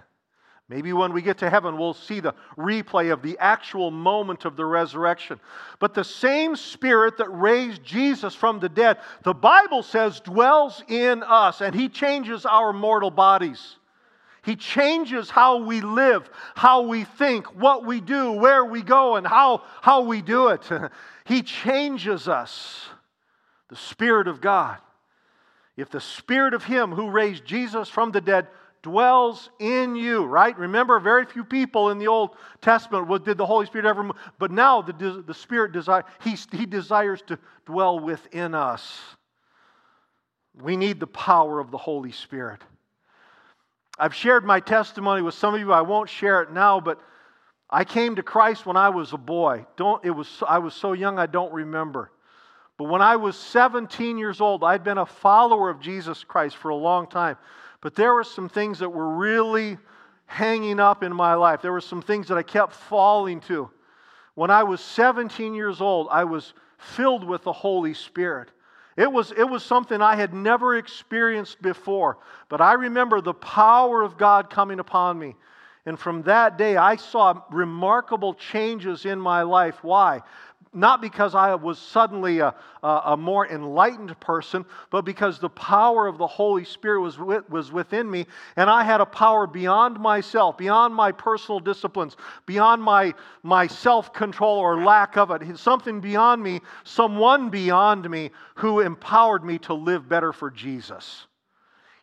Maybe 0.68 0.92
when 0.92 1.14
we 1.14 1.22
get 1.22 1.38
to 1.38 1.48
heaven, 1.48 1.78
we'll 1.78 1.94
see 1.94 2.20
the 2.20 2.34
replay 2.58 3.10
of 3.10 3.22
the 3.22 3.38
actual 3.38 3.90
moment 3.90 4.44
of 4.44 4.54
the 4.54 4.66
resurrection. 4.66 5.40
But 5.78 5.94
the 5.94 6.04
same 6.04 6.56
Spirit 6.56 7.16
that 7.16 7.30
raised 7.30 7.82
Jesus 7.82 8.34
from 8.34 8.60
the 8.60 8.68
dead, 8.68 8.98
the 9.22 9.32
Bible 9.32 9.82
says, 9.82 10.20
dwells 10.20 10.82
in 10.88 11.22
us, 11.22 11.62
and 11.62 11.74
He 11.74 11.88
changes 11.88 12.44
our 12.44 12.74
mortal 12.74 13.10
bodies. 13.10 13.77
He 14.48 14.56
changes 14.56 15.28
how 15.28 15.58
we 15.58 15.82
live, 15.82 16.30
how 16.54 16.80
we 16.80 17.04
think, 17.04 17.54
what 17.54 17.84
we 17.84 18.00
do, 18.00 18.32
where 18.32 18.64
we 18.64 18.80
go, 18.80 19.16
and 19.16 19.26
how, 19.26 19.60
how 19.82 20.00
we 20.00 20.22
do 20.22 20.48
it. 20.48 20.66
he 21.26 21.42
changes 21.42 22.28
us. 22.28 22.86
The 23.68 23.76
Spirit 23.76 24.26
of 24.26 24.40
God. 24.40 24.78
If 25.76 25.90
the 25.90 26.00
Spirit 26.00 26.54
of 26.54 26.64
Him 26.64 26.92
who 26.92 27.10
raised 27.10 27.44
Jesus 27.44 27.90
from 27.90 28.10
the 28.10 28.22
dead 28.22 28.48
dwells 28.80 29.50
in 29.58 29.94
you, 29.94 30.24
right? 30.24 30.58
Remember, 30.58 30.98
very 30.98 31.26
few 31.26 31.44
people 31.44 31.90
in 31.90 31.98
the 31.98 32.08
Old 32.08 32.30
Testament 32.62 33.26
did 33.26 33.36
the 33.36 33.44
Holy 33.44 33.66
Spirit 33.66 33.84
ever, 33.84 34.10
but 34.38 34.50
now 34.50 34.80
the, 34.80 35.22
the 35.26 35.34
Spirit 35.34 35.72
desire, 35.72 36.06
he, 36.24 36.36
he 36.56 36.64
desires 36.64 37.20
to 37.26 37.38
dwell 37.66 38.00
within 38.00 38.54
us. 38.54 38.98
We 40.58 40.78
need 40.78 41.00
the 41.00 41.06
power 41.06 41.60
of 41.60 41.70
the 41.70 41.76
Holy 41.76 42.12
Spirit. 42.12 42.62
I've 43.98 44.14
shared 44.14 44.44
my 44.44 44.60
testimony 44.60 45.22
with 45.22 45.34
some 45.34 45.54
of 45.54 45.60
you. 45.60 45.72
I 45.72 45.80
won't 45.80 46.08
share 46.08 46.42
it 46.42 46.52
now, 46.52 46.80
but 46.80 47.00
I 47.68 47.84
came 47.84 48.16
to 48.16 48.22
Christ 48.22 48.64
when 48.64 48.76
I 48.76 48.90
was 48.90 49.12
a 49.12 49.18
boy. 49.18 49.66
Don't, 49.76 50.04
it 50.04 50.10
was, 50.10 50.42
I 50.48 50.58
was 50.58 50.74
so 50.74 50.92
young 50.92 51.18
I 51.18 51.26
don't 51.26 51.52
remember. 51.52 52.10
But 52.78 52.84
when 52.84 53.02
I 53.02 53.16
was 53.16 53.36
17 53.36 54.16
years 54.18 54.40
old, 54.40 54.62
I'd 54.62 54.84
been 54.84 54.98
a 54.98 55.06
follower 55.06 55.68
of 55.68 55.80
Jesus 55.80 56.22
Christ 56.22 56.56
for 56.56 56.68
a 56.68 56.76
long 56.76 57.08
time. 57.08 57.36
But 57.80 57.96
there 57.96 58.14
were 58.14 58.24
some 58.24 58.48
things 58.48 58.78
that 58.78 58.88
were 58.88 59.16
really 59.16 59.78
hanging 60.26 60.78
up 60.78 61.02
in 61.02 61.14
my 61.14 61.34
life. 61.34 61.60
There 61.60 61.72
were 61.72 61.80
some 61.80 62.02
things 62.02 62.28
that 62.28 62.38
I 62.38 62.42
kept 62.42 62.72
falling 62.72 63.40
to. 63.42 63.68
When 64.34 64.50
I 64.50 64.62
was 64.62 64.80
17 64.80 65.54
years 65.54 65.80
old, 65.80 66.06
I 66.12 66.22
was 66.24 66.54
filled 66.78 67.24
with 67.24 67.42
the 67.42 67.52
Holy 67.52 67.94
Spirit. 67.94 68.50
It 68.98 69.12
was, 69.12 69.30
it 69.30 69.44
was 69.44 69.64
something 69.64 70.02
I 70.02 70.16
had 70.16 70.34
never 70.34 70.76
experienced 70.76 71.62
before. 71.62 72.18
But 72.48 72.60
I 72.60 72.72
remember 72.72 73.20
the 73.20 73.32
power 73.32 74.02
of 74.02 74.18
God 74.18 74.50
coming 74.50 74.80
upon 74.80 75.16
me. 75.20 75.36
And 75.86 75.96
from 75.96 76.22
that 76.22 76.58
day, 76.58 76.76
I 76.76 76.96
saw 76.96 77.40
remarkable 77.52 78.34
changes 78.34 79.06
in 79.06 79.20
my 79.20 79.42
life. 79.42 79.84
Why? 79.84 80.22
Not 80.72 81.00
because 81.00 81.34
I 81.34 81.54
was 81.54 81.78
suddenly 81.78 82.40
a, 82.40 82.54
a, 82.82 83.16
more 83.16 83.46
enlightened 83.46 84.18
person, 84.20 84.64
but 84.90 85.04
because 85.04 85.38
the 85.38 85.48
power 85.48 86.06
of 86.06 86.18
the 86.18 86.26
Holy 86.26 86.64
Spirit 86.64 87.00
was, 87.00 87.18
with, 87.18 87.48
was 87.48 87.70
within 87.70 88.10
me, 88.10 88.26
and 88.56 88.68
I 88.68 88.82
had 88.82 89.00
a 89.00 89.06
power 89.06 89.46
beyond 89.46 90.00
myself, 90.00 90.58
beyond 90.58 90.94
my 90.94 91.12
personal 91.12 91.60
disciplines, 91.60 92.16
beyond 92.46 92.82
my, 92.82 93.14
my 93.42 93.66
self 93.66 94.12
control 94.12 94.58
or 94.58 94.84
lack 94.84 95.16
of 95.16 95.30
it. 95.30 95.56
Something 95.58 96.00
beyond 96.00 96.42
me, 96.42 96.60
someone 96.84 97.50
beyond 97.50 98.10
me 98.10 98.30
who 98.56 98.80
empowered 98.80 99.44
me 99.44 99.58
to 99.60 99.74
live 99.74 100.08
better 100.08 100.32
for 100.32 100.50
Jesus. 100.50 101.27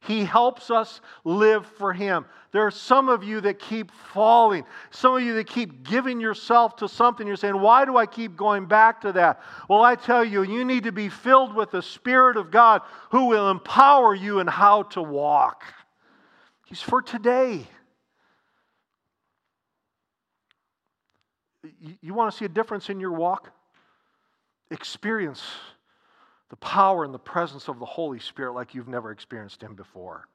He 0.06 0.24
helps 0.24 0.70
us 0.70 1.02
live 1.24 1.66
for 1.66 1.94
Him. 1.94 2.26
There 2.52 2.66
are 2.66 2.72
some 2.72 3.10
of 3.10 3.24
you 3.24 3.42
that 3.42 3.60
keep 3.60 3.92
falling. 3.92 4.64
Some 4.92 5.16
of 5.16 5.22
you 5.22 5.34
that 5.36 5.48
keep 5.48 5.84
giving 5.84 6.20
yourself 6.20 6.76
to 6.78 6.88
something. 6.88 7.26
You're 7.26 7.36
saying, 7.36 7.60
Why 7.60 7.86
do 7.86 7.98
I 7.98 8.06
keep 8.06 8.36
going 8.36 8.66
back 8.66 9.02
to 9.02 9.12
that? 9.14 9.42
Well, 9.68 9.82
I 9.82 9.96
tell 9.96 10.24
you, 10.24 10.44
you 10.44 10.64
need 10.64 10.84
to 10.84 10.92
be 10.92 11.10
filled 11.10 11.54
with 11.54 11.72
the 11.72 11.82
Spirit 11.82 12.38
of 12.38 12.52
God 12.52 12.82
who 13.12 13.26
will 13.26 13.50
empower 13.50 14.14
you 14.14 14.40
in 14.40 14.48
how 14.48 14.84
to 14.84 15.02
walk. 15.02 15.64
He's 16.66 16.82
for 16.82 17.02
today. 17.02 17.68
You 22.02 22.14
want 22.14 22.32
to 22.32 22.38
see 22.38 22.46
a 22.46 22.50
difference 22.50 22.90
in 22.90 23.00
your 23.00 23.12
walk? 23.12 23.52
Experience 24.72 25.44
the 26.50 26.56
power 26.58 27.04
and 27.04 27.14
the 27.14 27.20
presence 27.20 27.68
of 27.68 27.80
the 27.80 27.86
Holy 27.86 28.20
Spirit 28.20 28.54
like 28.54 28.76
you've 28.76 28.88
never 28.88 29.12
experienced 29.12 29.62
Him 29.62 29.76
before. 29.76 30.28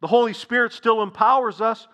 The 0.00 0.06
Holy 0.06 0.32
Spirit 0.32 0.72
still 0.72 1.02
empowers 1.02 1.60
us 1.60 1.86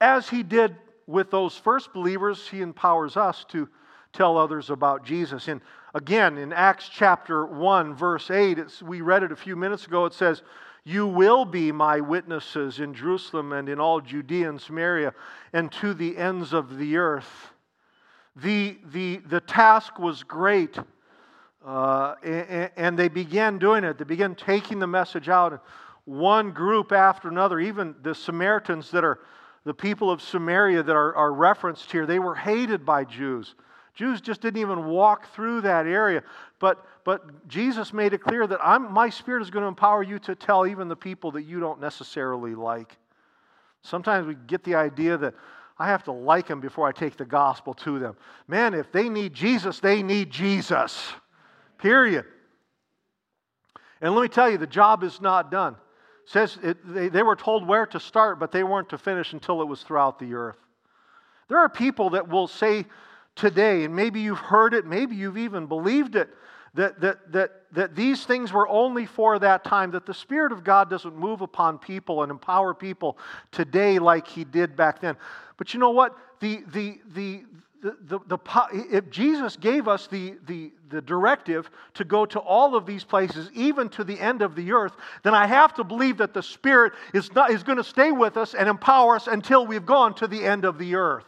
as 0.00 0.28
He 0.28 0.42
did 0.42 0.76
with 1.06 1.30
those 1.30 1.56
first 1.56 1.92
believers, 1.92 2.48
He 2.48 2.60
empowers 2.60 3.16
us 3.16 3.44
to 3.48 3.68
tell 4.12 4.36
others 4.36 4.70
about 4.70 5.04
Jesus. 5.04 5.48
And 5.48 5.60
again, 5.94 6.38
in 6.38 6.52
Acts 6.52 6.88
chapter 6.88 7.46
1, 7.46 7.94
verse 7.94 8.30
8, 8.30 8.82
we 8.82 9.00
read 9.00 9.22
it 9.22 9.32
a 9.32 9.36
few 9.36 9.56
minutes 9.56 9.86
ago, 9.86 10.06
it 10.06 10.14
says, 10.14 10.42
You 10.84 11.06
will 11.06 11.44
be 11.44 11.72
my 11.72 12.00
witnesses 12.00 12.80
in 12.80 12.94
Jerusalem 12.94 13.52
and 13.52 13.68
in 13.68 13.80
all 13.80 14.00
Judea 14.00 14.48
and 14.48 14.60
Samaria 14.60 15.14
and 15.52 15.70
to 15.72 15.94
the 15.94 16.16
ends 16.16 16.52
of 16.52 16.78
the 16.78 16.96
earth. 16.96 17.52
The, 18.36 18.78
the, 18.84 19.16
the 19.26 19.40
task 19.40 19.98
was 19.98 20.22
great. 20.22 20.78
Uh, 21.68 22.14
and, 22.22 22.70
and, 22.76 22.98
they 22.98 23.08
began 23.08 23.58
doing 23.58 23.84
it. 23.84 23.98
They 23.98 24.04
began 24.04 24.34
taking 24.34 24.78
the 24.78 24.86
message 24.86 25.28
out. 25.28 25.52
And 25.52 25.60
one 26.06 26.52
group 26.52 26.92
after 26.92 27.28
another, 27.28 27.60
even 27.60 27.94
the 28.02 28.14
Samaritans 28.14 28.90
that 28.92 29.04
are 29.04 29.18
the 29.64 29.74
people 29.74 30.10
of 30.10 30.22
Samaria 30.22 30.82
that 30.82 30.96
are, 30.96 31.14
are 31.14 31.30
referenced 31.30 31.92
here, 31.92 32.06
they 32.06 32.20
were 32.20 32.34
hated 32.34 32.86
by 32.86 33.04
Jews. 33.04 33.54
Jews 33.94 34.22
just 34.22 34.40
didn't 34.40 34.62
even 34.62 34.86
walk 34.86 35.30
through 35.34 35.60
that 35.60 35.84
area. 35.84 36.22
But, 36.58 36.82
but 37.04 37.46
Jesus 37.48 37.92
made 37.92 38.14
it 38.14 38.22
clear 38.22 38.46
that 38.46 38.60
I'm, 38.62 38.90
my 38.90 39.10
spirit 39.10 39.42
is 39.42 39.50
going 39.50 39.64
to 39.64 39.68
empower 39.68 40.02
you 40.02 40.18
to 40.20 40.34
tell 40.34 40.66
even 40.66 40.88
the 40.88 40.96
people 40.96 41.32
that 41.32 41.42
you 41.42 41.60
don't 41.60 41.82
necessarily 41.82 42.54
like. 42.54 42.96
Sometimes 43.82 44.26
we 44.26 44.36
get 44.46 44.64
the 44.64 44.74
idea 44.74 45.18
that 45.18 45.34
I 45.78 45.88
have 45.88 46.02
to 46.04 46.12
like 46.12 46.46
them 46.46 46.62
before 46.62 46.88
I 46.88 46.92
take 46.92 47.18
the 47.18 47.26
gospel 47.26 47.74
to 47.74 47.98
them. 47.98 48.16
Man, 48.46 48.72
if 48.72 48.90
they 48.90 49.10
need 49.10 49.34
Jesus, 49.34 49.80
they 49.80 50.02
need 50.02 50.30
Jesus. 50.30 51.12
Period. 51.78 52.24
And 54.00 54.14
let 54.14 54.22
me 54.22 54.28
tell 54.28 54.50
you, 54.50 54.58
the 54.58 54.66
job 54.66 55.02
is 55.02 55.20
not 55.20 55.50
done. 55.50 55.74
It 55.74 56.30
says 56.30 56.58
it, 56.62 56.76
they, 56.84 57.08
they 57.08 57.22
were 57.22 57.36
told 57.36 57.66
where 57.66 57.86
to 57.86 58.00
start, 58.00 58.38
but 58.38 58.52
they 58.52 58.62
weren't 58.62 58.90
to 58.90 58.98
finish 58.98 59.32
until 59.32 59.62
it 59.62 59.66
was 59.66 59.82
throughout 59.82 60.18
the 60.18 60.34
earth. 60.34 60.58
There 61.48 61.58
are 61.58 61.68
people 61.68 62.10
that 62.10 62.28
will 62.28 62.46
say 62.46 62.84
today, 63.34 63.84
and 63.84 63.96
maybe 63.96 64.20
you've 64.20 64.38
heard 64.38 64.74
it, 64.74 64.84
maybe 64.84 65.16
you've 65.16 65.38
even 65.38 65.66
believed 65.66 66.16
it, 66.16 66.28
that, 66.74 67.00
that, 67.00 67.32
that, 67.32 67.50
that 67.72 67.96
these 67.96 68.24
things 68.24 68.52
were 68.52 68.68
only 68.68 69.06
for 69.06 69.38
that 69.38 69.64
time, 69.64 69.90
that 69.92 70.06
the 70.06 70.14
Spirit 70.14 70.52
of 70.52 70.62
God 70.62 70.90
doesn't 70.90 71.16
move 71.16 71.40
upon 71.40 71.78
people 71.78 72.22
and 72.22 72.30
empower 72.30 72.74
people 72.74 73.18
today 73.50 73.98
like 73.98 74.28
He 74.28 74.44
did 74.44 74.76
back 74.76 75.00
then. 75.00 75.16
But 75.56 75.72
you 75.72 75.80
know 75.80 75.90
what? 75.90 76.16
The, 76.40 76.62
the, 76.72 77.00
the, 77.14 77.44
the, 77.82 77.96
the, 78.06 78.18
the, 78.26 78.38
if 78.90 79.10
Jesus 79.10 79.56
gave 79.56 79.88
us 79.88 80.06
the, 80.06 80.34
the, 80.46 80.72
the 80.88 81.00
directive 81.00 81.70
to 81.94 82.04
go 82.04 82.26
to 82.26 82.38
all 82.38 82.74
of 82.74 82.86
these 82.86 83.04
places, 83.04 83.50
even 83.54 83.88
to 83.90 84.04
the 84.04 84.18
end 84.18 84.42
of 84.42 84.54
the 84.54 84.72
earth, 84.72 84.96
then 85.22 85.34
I 85.34 85.46
have 85.46 85.74
to 85.74 85.84
believe 85.84 86.18
that 86.18 86.34
the 86.34 86.42
Spirit 86.42 86.92
is, 87.14 87.32
not, 87.34 87.50
is 87.50 87.62
going 87.62 87.78
to 87.78 87.84
stay 87.84 88.10
with 88.10 88.36
us 88.36 88.54
and 88.54 88.68
empower 88.68 89.16
us 89.16 89.26
until 89.26 89.66
we've 89.66 89.86
gone 89.86 90.14
to 90.14 90.26
the 90.26 90.44
end 90.44 90.64
of 90.64 90.78
the 90.78 90.96
earth. 90.96 91.24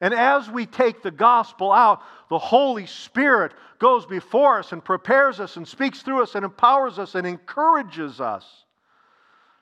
And 0.00 0.14
as 0.14 0.48
we 0.48 0.66
take 0.66 1.02
the 1.02 1.10
gospel 1.10 1.72
out, 1.72 2.02
the 2.30 2.38
Holy 2.38 2.86
Spirit 2.86 3.52
goes 3.78 4.06
before 4.06 4.58
us 4.58 4.72
and 4.72 4.84
prepares 4.84 5.40
us 5.40 5.56
and 5.56 5.66
speaks 5.66 6.02
through 6.02 6.22
us 6.22 6.34
and 6.34 6.44
empowers 6.44 6.98
us 6.98 7.14
and 7.14 7.26
encourages 7.26 8.20
us 8.20 8.46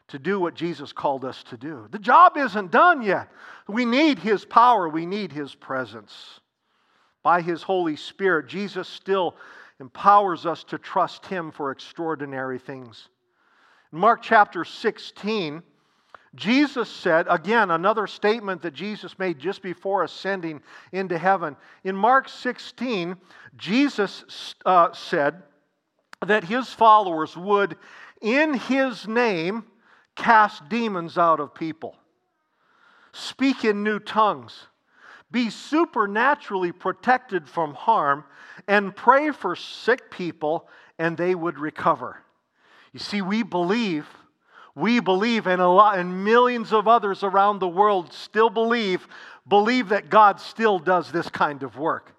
to 0.08 0.18
do 0.18 0.40
what 0.40 0.54
Jesus 0.54 0.92
called 0.92 1.24
us 1.24 1.42
to 1.44 1.56
do. 1.56 1.86
The 1.90 1.98
job 1.98 2.36
isn't 2.36 2.70
done 2.70 3.02
yet. 3.02 3.30
We 3.66 3.84
need 3.84 4.18
His 4.18 4.44
power, 4.44 4.88
we 4.88 5.06
need 5.06 5.32
His 5.32 5.54
presence. 5.54 6.40
By 7.22 7.42
His 7.42 7.62
Holy 7.62 7.96
Spirit, 7.96 8.48
Jesus 8.48 8.88
still 8.88 9.36
empowers 9.80 10.46
us 10.46 10.64
to 10.64 10.78
trust 10.78 11.26
Him 11.26 11.50
for 11.50 11.70
extraordinary 11.70 12.58
things. 12.58 13.08
In 13.92 13.98
Mark 13.98 14.22
chapter 14.22 14.64
16, 14.64 15.62
Jesus 16.34 16.90
said, 16.90 17.26
again, 17.28 17.70
another 17.70 18.06
statement 18.06 18.62
that 18.62 18.74
Jesus 18.74 19.18
made 19.18 19.38
just 19.38 19.62
before 19.62 20.04
ascending 20.04 20.60
into 20.92 21.16
heaven. 21.16 21.56
In 21.84 21.96
Mark 21.96 22.28
16, 22.28 23.16
Jesus 23.56 24.54
uh, 24.64 24.92
said 24.92 25.42
that 26.26 26.44
his 26.44 26.72
followers 26.72 27.36
would, 27.36 27.76
in 28.20 28.54
his 28.54 29.08
name, 29.08 29.64
cast 30.18 30.68
demons 30.68 31.16
out 31.16 31.40
of 31.40 31.54
people, 31.54 31.96
speak 33.12 33.64
in 33.64 33.82
new 33.82 33.98
tongues, 33.98 34.66
be 35.30 35.48
supernaturally 35.48 36.72
protected 36.72 37.48
from 37.48 37.72
harm, 37.72 38.24
and 38.66 38.94
pray 38.94 39.30
for 39.30 39.56
sick 39.56 40.10
people, 40.10 40.68
and 40.98 41.16
they 41.16 41.34
would 41.34 41.58
recover. 41.58 42.22
You 42.92 43.00
see, 43.00 43.22
we 43.22 43.42
believe 43.42 44.06
we 44.78 45.00
believe, 45.00 45.48
and, 45.48 45.60
a 45.60 45.68
lot, 45.68 45.98
and 45.98 46.24
millions 46.24 46.72
of 46.72 46.86
others 46.86 47.24
around 47.24 47.58
the 47.58 47.68
world 47.68 48.12
still 48.12 48.48
believe, 48.48 49.08
believe 49.48 49.88
that 49.88 50.08
God 50.08 50.40
still 50.40 50.78
does 50.78 51.10
this 51.10 51.28
kind 51.28 51.64
of 51.64 51.76
work. 51.76 52.14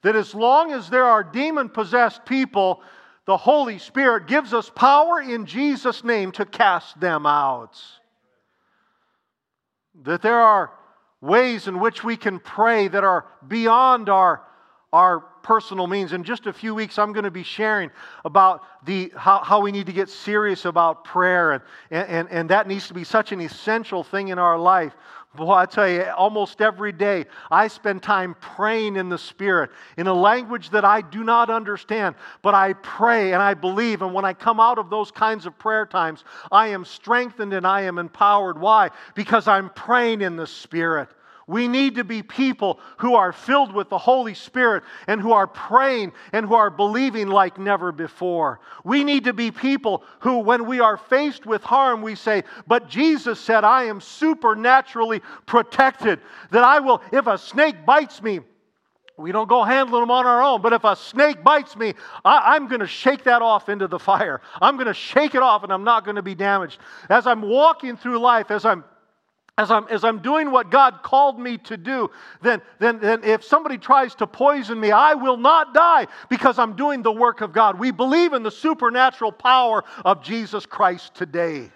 That 0.00 0.16
as 0.16 0.34
long 0.34 0.72
as 0.72 0.88
there 0.88 1.04
are 1.04 1.22
demon 1.22 1.68
possessed 1.68 2.24
people, 2.24 2.82
the 3.26 3.36
Holy 3.36 3.78
Spirit 3.78 4.26
gives 4.26 4.52
us 4.54 4.70
power 4.70 5.20
in 5.20 5.46
Jesus' 5.46 6.02
name 6.02 6.32
to 6.32 6.44
cast 6.44 6.98
them 7.00 7.26
out. 7.26 7.80
That 10.02 10.22
there 10.22 10.40
are 10.40 10.72
ways 11.20 11.68
in 11.68 11.80
which 11.80 12.02
we 12.02 12.16
can 12.16 12.40
pray 12.40 12.88
that 12.88 13.04
are 13.04 13.26
beyond 13.46 14.08
our 14.08 14.42
our 14.92 15.20
personal 15.42 15.86
means. 15.86 16.12
In 16.12 16.24
just 16.24 16.46
a 16.46 16.52
few 16.52 16.74
weeks, 16.74 16.98
I'm 16.98 17.12
going 17.12 17.24
to 17.24 17.30
be 17.30 17.42
sharing 17.42 17.90
about 18.24 18.62
the, 18.84 19.12
how, 19.16 19.38
how 19.38 19.60
we 19.60 19.72
need 19.72 19.86
to 19.86 19.92
get 19.92 20.08
serious 20.08 20.64
about 20.64 21.04
prayer, 21.04 21.52
and, 21.52 21.62
and, 21.90 22.28
and 22.30 22.50
that 22.50 22.66
needs 22.66 22.88
to 22.88 22.94
be 22.94 23.04
such 23.04 23.32
an 23.32 23.40
essential 23.40 24.02
thing 24.02 24.28
in 24.28 24.38
our 24.38 24.58
life. 24.58 24.92
Boy, 25.36 25.52
I 25.52 25.66
tell 25.66 25.88
you, 25.88 26.02
almost 26.02 26.60
every 26.60 26.90
day 26.90 27.24
I 27.52 27.68
spend 27.68 28.02
time 28.02 28.34
praying 28.40 28.96
in 28.96 29.08
the 29.08 29.18
Spirit 29.18 29.70
in 29.96 30.08
a 30.08 30.14
language 30.14 30.70
that 30.70 30.84
I 30.84 31.02
do 31.02 31.22
not 31.22 31.50
understand, 31.50 32.16
but 32.42 32.54
I 32.54 32.72
pray 32.72 33.32
and 33.32 33.40
I 33.40 33.54
believe. 33.54 34.02
And 34.02 34.12
when 34.12 34.24
I 34.24 34.32
come 34.32 34.58
out 34.58 34.78
of 34.78 34.90
those 34.90 35.12
kinds 35.12 35.46
of 35.46 35.56
prayer 35.56 35.86
times, 35.86 36.24
I 36.50 36.68
am 36.68 36.84
strengthened 36.84 37.52
and 37.52 37.64
I 37.64 37.82
am 37.82 37.98
empowered. 37.98 38.58
Why? 38.58 38.90
Because 39.14 39.46
I'm 39.46 39.70
praying 39.70 40.20
in 40.20 40.34
the 40.34 40.48
Spirit. 40.48 41.08
We 41.50 41.66
need 41.66 41.96
to 41.96 42.04
be 42.04 42.22
people 42.22 42.78
who 42.98 43.16
are 43.16 43.32
filled 43.32 43.74
with 43.74 43.88
the 43.88 43.98
Holy 43.98 44.34
Spirit 44.34 44.84
and 45.08 45.20
who 45.20 45.32
are 45.32 45.48
praying 45.48 46.12
and 46.32 46.46
who 46.46 46.54
are 46.54 46.70
believing 46.70 47.26
like 47.26 47.58
never 47.58 47.90
before. 47.90 48.60
We 48.84 49.02
need 49.02 49.24
to 49.24 49.32
be 49.32 49.50
people 49.50 50.04
who, 50.20 50.38
when 50.38 50.64
we 50.64 50.78
are 50.78 50.96
faced 50.96 51.46
with 51.46 51.64
harm, 51.64 52.02
we 52.02 52.14
say, 52.14 52.44
But 52.68 52.88
Jesus 52.88 53.40
said, 53.40 53.64
I 53.64 53.86
am 53.86 54.00
supernaturally 54.00 55.22
protected. 55.44 56.20
That 56.52 56.62
I 56.62 56.78
will, 56.78 57.02
if 57.10 57.26
a 57.26 57.36
snake 57.36 57.84
bites 57.84 58.22
me, 58.22 58.38
we 59.16 59.32
don't 59.32 59.48
go 59.48 59.64
handling 59.64 60.02
them 60.02 60.10
on 60.12 60.26
our 60.26 60.40
own, 60.40 60.62
but 60.62 60.72
if 60.72 60.84
a 60.84 60.94
snake 60.94 61.42
bites 61.42 61.76
me, 61.76 61.94
I, 62.24 62.54
am 62.54 62.68
going 62.68 62.80
to 62.80 62.86
shake 62.86 63.24
that 63.24 63.42
off 63.42 63.68
into 63.68 63.88
the 63.88 63.98
fire. 63.98 64.40
I'm 64.62 64.76
going 64.76 64.86
to 64.86 64.94
shake 64.94 65.34
it 65.34 65.42
off 65.42 65.64
and 65.64 65.72
I'm 65.72 65.82
not 65.82 66.04
going 66.04 66.14
to 66.14 66.22
be 66.22 66.36
damaged. 66.36 66.78
As 67.08 67.26
I'm 67.26 67.42
walking 67.42 67.96
through 67.96 68.20
life, 68.20 68.52
as 68.52 68.64
I'm 68.64 68.84
as 69.58 69.70
I'm, 69.70 69.86
as 69.88 70.04
I'm 70.04 70.20
doing 70.20 70.50
what 70.50 70.70
God 70.70 71.02
called 71.02 71.38
me 71.38 71.58
to 71.58 71.76
do, 71.76 72.10
then, 72.40 72.62
then, 72.78 72.98
then 72.98 73.22
if 73.24 73.44
somebody 73.44 73.76
tries 73.78 74.14
to 74.16 74.26
poison 74.26 74.80
me, 74.80 74.90
I 74.90 75.14
will 75.14 75.36
not 75.36 75.74
die 75.74 76.06
because 76.28 76.58
I'm 76.58 76.76
doing 76.76 77.02
the 77.02 77.12
work 77.12 77.40
of 77.40 77.52
God. 77.52 77.78
We 77.78 77.90
believe 77.90 78.32
in 78.32 78.42
the 78.42 78.50
supernatural 78.50 79.32
power 79.32 79.84
of 80.04 80.22
Jesus 80.22 80.64
Christ 80.64 81.14
today. 81.14 81.70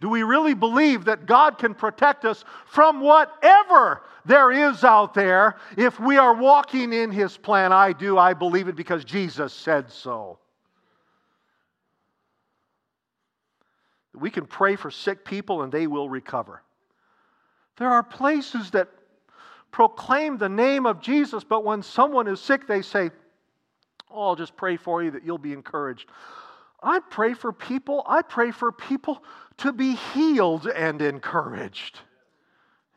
Do 0.00 0.08
we 0.08 0.22
really 0.22 0.54
believe 0.54 1.04
that 1.04 1.26
God 1.26 1.58
can 1.58 1.74
protect 1.74 2.24
us 2.24 2.44
from 2.66 3.00
whatever 3.00 4.02
there 4.24 4.50
is 4.50 4.82
out 4.82 5.12
there 5.12 5.56
if 5.76 6.00
we 6.00 6.16
are 6.16 6.34
walking 6.34 6.94
in 6.94 7.10
His 7.10 7.36
plan? 7.36 7.72
I 7.72 7.92
do. 7.92 8.16
I 8.16 8.32
believe 8.32 8.68
it 8.68 8.76
because 8.76 9.04
Jesus 9.04 9.52
said 9.52 9.90
so. 9.90 10.38
We 14.14 14.30
can 14.30 14.46
pray 14.46 14.76
for 14.76 14.90
sick 14.90 15.24
people 15.24 15.62
and 15.62 15.72
they 15.72 15.86
will 15.86 16.08
recover. 16.08 16.62
There 17.78 17.88
are 17.88 18.02
places 18.02 18.70
that 18.72 18.88
proclaim 19.70 20.36
the 20.36 20.48
name 20.48 20.84
of 20.84 21.00
Jesus, 21.00 21.44
but 21.44 21.64
when 21.64 21.82
someone 21.82 22.26
is 22.26 22.40
sick, 22.40 22.66
they 22.66 22.82
say, 22.82 23.10
Oh, 24.10 24.28
I'll 24.28 24.36
just 24.36 24.56
pray 24.56 24.76
for 24.76 25.02
you 25.02 25.12
that 25.12 25.24
you'll 25.24 25.38
be 25.38 25.52
encouraged. 25.52 26.08
I 26.82 26.98
pray 26.98 27.34
for 27.34 27.52
people, 27.52 28.02
I 28.06 28.22
pray 28.22 28.50
for 28.50 28.72
people 28.72 29.22
to 29.58 29.72
be 29.72 29.94
healed 29.94 30.66
and 30.66 31.00
encouraged. 31.00 32.00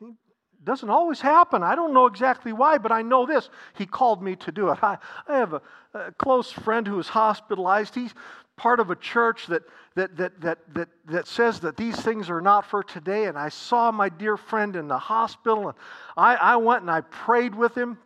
It 0.01 0.65
doesn't 0.65 0.89
always 0.89 1.19
happen. 1.19 1.61
I 1.61 1.75
don't 1.75 1.93
know 1.93 2.05
exactly 2.05 2.53
why, 2.53 2.77
but 2.77 2.91
I 2.91 3.01
know 3.01 3.25
this. 3.25 3.49
He 3.75 3.85
called 3.85 4.23
me 4.23 4.37
to 4.37 4.51
do 4.51 4.69
it. 4.69 4.79
I, 4.81 4.97
I 5.27 5.37
have 5.37 5.53
a, 5.53 5.61
a 5.93 6.11
close 6.13 6.51
friend 6.51 6.87
who 6.87 6.97
is 6.99 7.09
hospitalized. 7.09 7.93
He's 7.93 8.13
part 8.55 8.79
of 8.79 8.89
a 8.89 8.95
church 8.95 9.47
that, 9.47 9.63
that, 9.95 10.15
that, 10.17 10.41
that, 10.41 10.57
that, 10.73 10.89
that 11.05 11.27
says 11.27 11.59
that 11.61 11.77
these 11.77 11.95
things 11.95 12.29
are 12.29 12.41
not 12.41 12.65
for 12.65 12.83
today. 12.83 13.25
And 13.25 13.37
I 13.37 13.49
saw 13.49 13.91
my 13.91 14.09
dear 14.09 14.37
friend 14.37 14.75
in 14.75 14.87
the 14.87 14.97
hospital, 14.97 15.69
and 15.69 15.77
I, 16.15 16.35
I 16.35 16.55
went 16.57 16.81
and 16.81 16.91
I 16.91 17.01
prayed 17.01 17.55
with 17.55 17.75
him. 17.75 17.97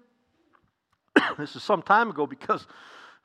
this 1.38 1.56
is 1.56 1.64
some 1.64 1.82
time 1.82 2.10
ago 2.10 2.26
because, 2.26 2.66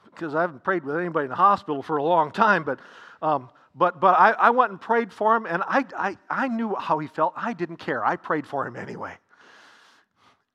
because 0.07 0.35
I 0.35 0.41
haven't 0.41 0.65
prayed 0.65 0.85
with 0.85 0.97
anybody 0.97 1.25
in 1.25 1.31
the 1.31 1.37
hospital 1.37 1.83
for 1.83 1.97
a 1.97 2.03
long 2.05 2.31
time, 2.31 2.65
but. 2.65 2.79
Um, 3.21 3.51
but, 3.75 4.01
but 4.01 4.19
I, 4.19 4.33
I 4.33 4.51
went 4.51 4.71
and 4.71 4.81
prayed 4.81 5.13
for 5.13 5.35
him, 5.35 5.47
and 5.47 5.63
I, 5.67 5.87
I, 5.97 6.17
I 6.29 6.49
knew 6.49 6.75
how 6.75 6.99
he 6.99 7.09
felt. 7.09 7.33
I 7.37 7.55
didn't 7.55 7.77
care. 7.77 8.05
I 8.05 8.17
prayed 8.17 8.47
for 8.47 8.67
him 8.67 8.77
anyway. 8.77 9.15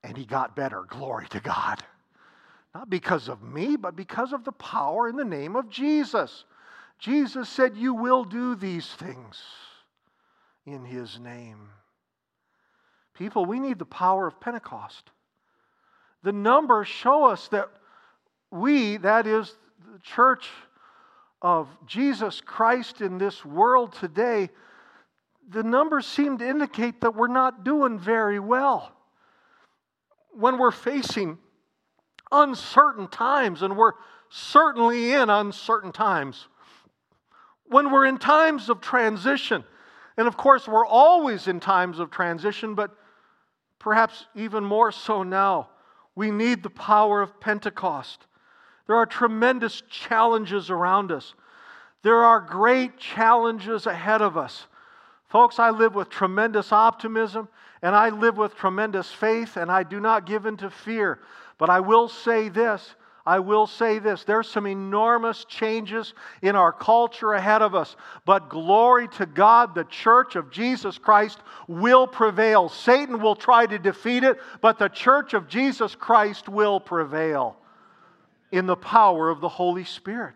And 0.04 0.16
he 0.16 0.26
got 0.26 0.56
better. 0.56 0.84
Glory 0.88 1.28
to 1.30 1.40
God. 1.40 1.84
Not 2.76 2.90
because 2.90 3.28
of 3.28 3.42
me, 3.42 3.76
but 3.76 3.96
because 3.96 4.34
of 4.34 4.44
the 4.44 4.52
power 4.52 5.10
in 5.10 5.16
the 5.16 5.26
name 5.26 5.56
of 5.56 5.68
Jesus. 5.70 6.46
Jesus 7.00 7.48
said, 7.50 7.78
You 7.78 7.94
will 7.94 8.24
do 8.24 8.56
these 8.56 8.88
things 8.88 9.42
in 10.66 10.84
his 10.86 11.20
name. 11.20 11.70
People, 13.14 13.46
we 13.46 13.60
need 13.60 13.80
the 13.80 13.86
power 13.86 14.28
of 14.28 14.40
Pentecost. 14.40 15.10
The 16.24 16.32
numbers 16.32 16.88
show 16.88 17.26
us 17.26 17.48
that 17.50 17.70
we, 18.52 18.98
that 18.98 19.28
is 19.28 19.56
the 19.94 20.00
church 20.00 20.48
of 21.42 21.68
Jesus 21.86 22.42
Christ 22.42 23.02
in 23.02 23.18
this 23.18 23.46
world 23.46 23.94
today, 23.94 24.50
the 25.50 25.64
numbers 25.64 26.06
seem 26.06 26.38
to 26.40 26.48
indicate 26.48 27.02
that 27.02 27.16
we're 27.16 27.28
not 27.28 27.64
doing 27.64 28.00
very 28.00 28.40
well. 28.40 28.92
When 30.32 30.58
we're 30.58 30.72
facing 30.72 31.38
uncertain 32.32 33.08
times, 33.08 33.62
and 33.62 33.78
we're 33.78 33.94
certainly 34.30 35.14
in 35.14 35.30
uncertain 35.30 35.92
times, 35.92 36.48
when 37.70 37.92
we're 37.92 38.06
in 38.06 38.18
times 38.18 38.70
of 38.70 38.82
transition, 38.82 39.64
and 40.18 40.28
of 40.28 40.38
course, 40.38 40.68
we're 40.68 40.86
always 40.86 41.48
in 41.48 41.60
times 41.60 42.00
of 42.00 42.10
transition, 42.10 42.76
but 42.76 42.92
perhaps 43.80 44.26
even 44.36 44.64
more 44.64 44.92
so 44.92 45.24
now, 45.24 45.70
we 46.16 46.32
need 46.32 46.64
the 46.64 46.70
power 46.70 47.22
of 47.22 47.40
Pentecost. 47.40 48.26
There 48.88 48.96
are 48.96 49.06
tremendous 49.06 49.84
challenges 49.90 50.70
around 50.70 51.12
us. 51.12 51.36
There 52.04 52.24
are 52.24 52.40
great 52.40 52.98
challenges 52.98 53.86
ahead 53.86 54.22
of 54.22 54.38
us. 54.38 54.68
Folks, 55.30 55.60
I 55.60 55.70
live 55.72 55.94
with 55.94 56.10
tremendous 56.10 56.72
optimism 56.72 57.50
and 57.82 57.96
I 57.96 58.10
live 58.10 58.38
with 58.38 58.56
tremendous 58.56 59.12
faith 59.12 59.58
and 59.58 59.70
I 59.70 59.84
do 59.84 60.00
not 60.00 60.26
give 60.26 60.46
in 60.46 60.58
to 60.58 60.70
fear. 60.70 61.20
But 61.58 61.70
I 61.70 61.82
will 61.82 62.08
say 62.08 62.50
this 62.50 62.96
I 63.28 63.40
will 63.40 63.68
say 63.68 64.00
this 64.00 64.24
there's 64.24 64.48
some 64.48 64.66
enormous 64.66 65.44
changes 65.44 66.14
in 66.42 66.56
our 66.56 66.72
culture 66.72 67.34
ahead 67.34 67.62
of 67.62 67.76
us, 67.76 67.98
but 68.24 68.48
glory 68.48 69.10
to 69.10 69.26
God, 69.26 69.76
the 69.76 69.84
church 69.84 70.38
of 70.38 70.50
Jesus 70.50 70.98
Christ 70.98 71.40
will 71.68 72.08
prevail. 72.08 72.70
Satan 72.70 73.20
will 73.22 73.36
try 73.36 73.66
to 73.66 73.78
defeat 73.78 74.24
it, 74.24 74.40
but 74.62 74.80
the 74.80 74.88
church 74.88 75.34
of 75.34 75.50
Jesus 75.50 75.94
Christ 75.94 76.48
will 76.48 76.80
prevail 76.80 77.58
in 78.54 78.66
the 78.66 78.78
power 78.78 79.30
of 79.30 79.42
the 79.42 79.50
Holy 79.50 79.84
Spirit. 79.84 80.36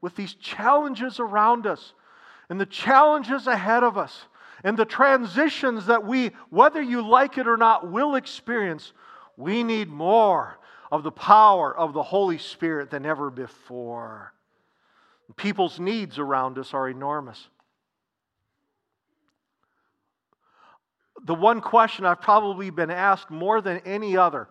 With 0.00 0.14
these 0.14 0.34
challenges 0.34 1.18
around 1.18 1.66
us 1.66 1.92
and 2.48 2.60
the 2.60 2.66
challenges 2.66 3.48
ahead 3.48 3.82
of 3.82 3.98
us 3.98 4.26
and 4.62 4.76
the 4.76 4.84
transitions 4.84 5.86
that 5.86 6.06
we, 6.06 6.30
whether 6.50 6.80
you 6.80 7.02
like 7.02 7.36
it 7.36 7.48
or 7.48 7.56
not, 7.56 7.90
will 7.90 8.14
experience, 8.14 8.92
we 9.36 9.64
need 9.64 9.88
more 9.88 10.57
of 10.90 11.02
the 11.02 11.10
power 11.10 11.76
of 11.76 11.92
the 11.92 12.02
Holy 12.02 12.38
Spirit 12.38 12.90
than 12.90 13.04
ever 13.04 13.30
before. 13.30 14.32
People's 15.36 15.78
needs 15.78 16.18
around 16.18 16.58
us 16.58 16.72
are 16.72 16.88
enormous. 16.88 17.48
The 21.24 21.34
one 21.34 21.60
question 21.60 22.06
I've 22.06 22.22
probably 22.22 22.70
been 22.70 22.90
asked 22.90 23.30
more 23.30 23.60
than 23.60 23.78
any 23.84 24.16
other 24.16 24.48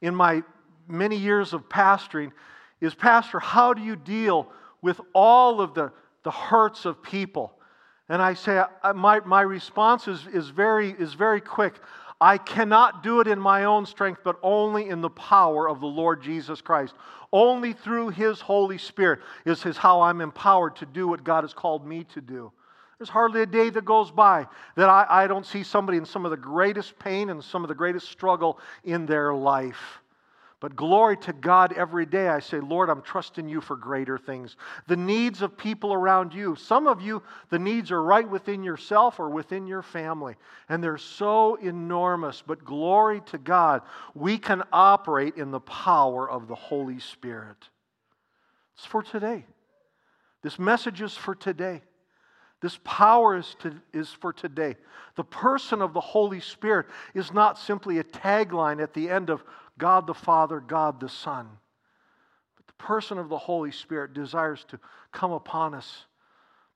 in 0.00 0.14
my 0.14 0.42
many 0.88 1.16
years 1.16 1.52
of 1.52 1.68
pastoring 1.68 2.32
is 2.80 2.94
Pastor, 2.94 3.40
how 3.40 3.74
do 3.74 3.82
you 3.82 3.96
deal 3.96 4.48
with 4.82 5.00
all 5.14 5.60
of 5.60 5.74
the, 5.74 5.92
the 6.22 6.30
hurts 6.30 6.84
of 6.84 7.02
people? 7.02 7.58
And 8.08 8.20
I 8.20 8.34
say, 8.34 8.62
uh, 8.82 8.92
my, 8.92 9.20
my 9.20 9.40
response 9.40 10.08
is, 10.08 10.26
is, 10.26 10.50
very, 10.50 10.90
is 10.90 11.14
very 11.14 11.40
quick. 11.40 11.74
I 12.20 12.38
cannot 12.38 13.02
do 13.02 13.20
it 13.20 13.26
in 13.26 13.38
my 13.38 13.64
own 13.64 13.86
strength, 13.86 14.20
but 14.24 14.38
only 14.42 14.88
in 14.88 15.00
the 15.00 15.10
power 15.10 15.68
of 15.68 15.80
the 15.80 15.86
Lord 15.86 16.22
Jesus 16.22 16.60
Christ. 16.60 16.94
Only 17.32 17.72
through 17.72 18.10
His 18.10 18.40
Holy 18.40 18.78
Spirit 18.78 19.20
is 19.44 19.62
his, 19.62 19.76
how 19.76 20.02
I'm 20.02 20.20
empowered 20.20 20.76
to 20.76 20.86
do 20.86 21.08
what 21.08 21.24
God 21.24 21.42
has 21.42 21.52
called 21.52 21.86
me 21.86 22.04
to 22.14 22.20
do. 22.20 22.52
There's 22.98 23.08
hardly 23.08 23.42
a 23.42 23.46
day 23.46 23.70
that 23.70 23.84
goes 23.84 24.10
by 24.10 24.46
that 24.76 24.88
I, 24.88 25.06
I 25.08 25.26
don't 25.26 25.44
see 25.44 25.64
somebody 25.64 25.98
in 25.98 26.06
some 26.06 26.24
of 26.24 26.30
the 26.30 26.36
greatest 26.36 26.98
pain 26.98 27.28
and 27.28 27.42
some 27.42 27.64
of 27.64 27.68
the 27.68 27.74
greatest 27.74 28.08
struggle 28.08 28.58
in 28.84 29.04
their 29.04 29.34
life. 29.34 30.00
But 30.64 30.76
glory 30.76 31.18
to 31.18 31.34
God 31.34 31.74
every 31.74 32.06
day. 32.06 32.26
I 32.26 32.40
say, 32.40 32.58
Lord, 32.58 32.88
I'm 32.88 33.02
trusting 33.02 33.46
you 33.46 33.60
for 33.60 33.76
greater 33.76 34.16
things. 34.16 34.56
The 34.86 34.96
needs 34.96 35.42
of 35.42 35.58
people 35.58 35.92
around 35.92 36.32
you. 36.32 36.56
Some 36.56 36.86
of 36.86 37.02
you, 37.02 37.22
the 37.50 37.58
needs 37.58 37.90
are 37.90 38.02
right 38.02 38.26
within 38.26 38.64
yourself 38.64 39.20
or 39.20 39.28
within 39.28 39.66
your 39.66 39.82
family. 39.82 40.36
And 40.70 40.82
they're 40.82 40.96
so 40.96 41.56
enormous. 41.56 42.42
But 42.46 42.64
glory 42.64 43.20
to 43.26 43.36
God, 43.36 43.82
we 44.14 44.38
can 44.38 44.62
operate 44.72 45.36
in 45.36 45.50
the 45.50 45.60
power 45.60 46.30
of 46.30 46.48
the 46.48 46.54
Holy 46.54 46.98
Spirit. 46.98 47.58
It's 48.74 48.86
for 48.86 49.02
today. 49.02 49.44
This 50.40 50.58
message 50.58 51.02
is 51.02 51.14
for 51.14 51.34
today. 51.34 51.82
This 52.62 52.78
power 52.84 53.36
is, 53.36 53.54
to, 53.60 53.74
is 53.92 54.08
for 54.08 54.32
today. 54.32 54.76
The 55.16 55.24
person 55.24 55.82
of 55.82 55.92
the 55.92 56.00
Holy 56.00 56.40
Spirit 56.40 56.86
is 57.12 57.30
not 57.30 57.58
simply 57.58 57.98
a 57.98 58.04
tagline 58.04 58.82
at 58.82 58.94
the 58.94 59.10
end 59.10 59.28
of 59.28 59.44
God 59.78 60.06
the 60.06 60.14
Father, 60.14 60.60
God 60.60 61.00
the 61.00 61.08
Son. 61.08 61.48
But 62.56 62.66
the 62.66 62.84
person 62.84 63.18
of 63.18 63.28
the 63.28 63.38
Holy 63.38 63.72
Spirit 63.72 64.14
desires 64.14 64.64
to 64.68 64.78
come 65.12 65.32
upon 65.32 65.74
us. 65.74 66.06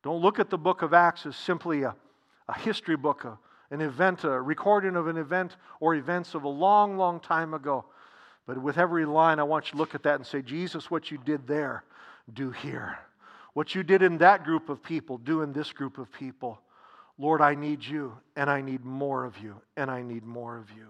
Don't 0.02 0.22
look 0.22 0.38
at 0.38 0.50
the 0.50 0.58
book 0.58 0.82
of 0.82 0.94
Acts 0.94 1.26
as 1.26 1.36
simply 1.36 1.82
a, 1.82 1.94
a 2.48 2.58
history 2.58 2.96
book, 2.96 3.24
a, 3.24 3.38
an 3.70 3.80
event, 3.80 4.24
a 4.24 4.40
recording 4.40 4.96
of 4.96 5.06
an 5.08 5.16
event 5.16 5.56
or 5.80 5.94
events 5.94 6.34
of 6.34 6.44
a 6.44 6.48
long, 6.48 6.96
long 6.96 7.20
time 7.20 7.54
ago. 7.54 7.84
But 8.46 8.58
with 8.62 8.78
every 8.78 9.04
line, 9.04 9.38
I 9.38 9.42
want 9.42 9.66
you 9.66 9.72
to 9.72 9.76
look 9.76 9.94
at 9.94 10.04
that 10.04 10.14
and 10.14 10.26
say, 10.26 10.40
Jesus, 10.40 10.90
what 10.90 11.10
you 11.10 11.18
did 11.18 11.46
there, 11.46 11.84
do 12.32 12.50
here. 12.50 12.98
What 13.52 13.74
you 13.74 13.82
did 13.82 14.02
in 14.02 14.18
that 14.18 14.44
group 14.44 14.68
of 14.68 14.82
people, 14.82 15.18
do 15.18 15.42
in 15.42 15.52
this 15.52 15.72
group 15.72 15.98
of 15.98 16.10
people. 16.12 16.60
Lord, 17.18 17.42
I 17.42 17.54
need 17.54 17.84
you, 17.84 18.16
and 18.36 18.48
I 18.48 18.60
need 18.60 18.84
more 18.84 19.24
of 19.24 19.36
you, 19.38 19.56
and 19.76 19.90
I 19.90 20.02
need 20.02 20.24
more 20.24 20.56
of 20.56 20.70
you. 20.70 20.86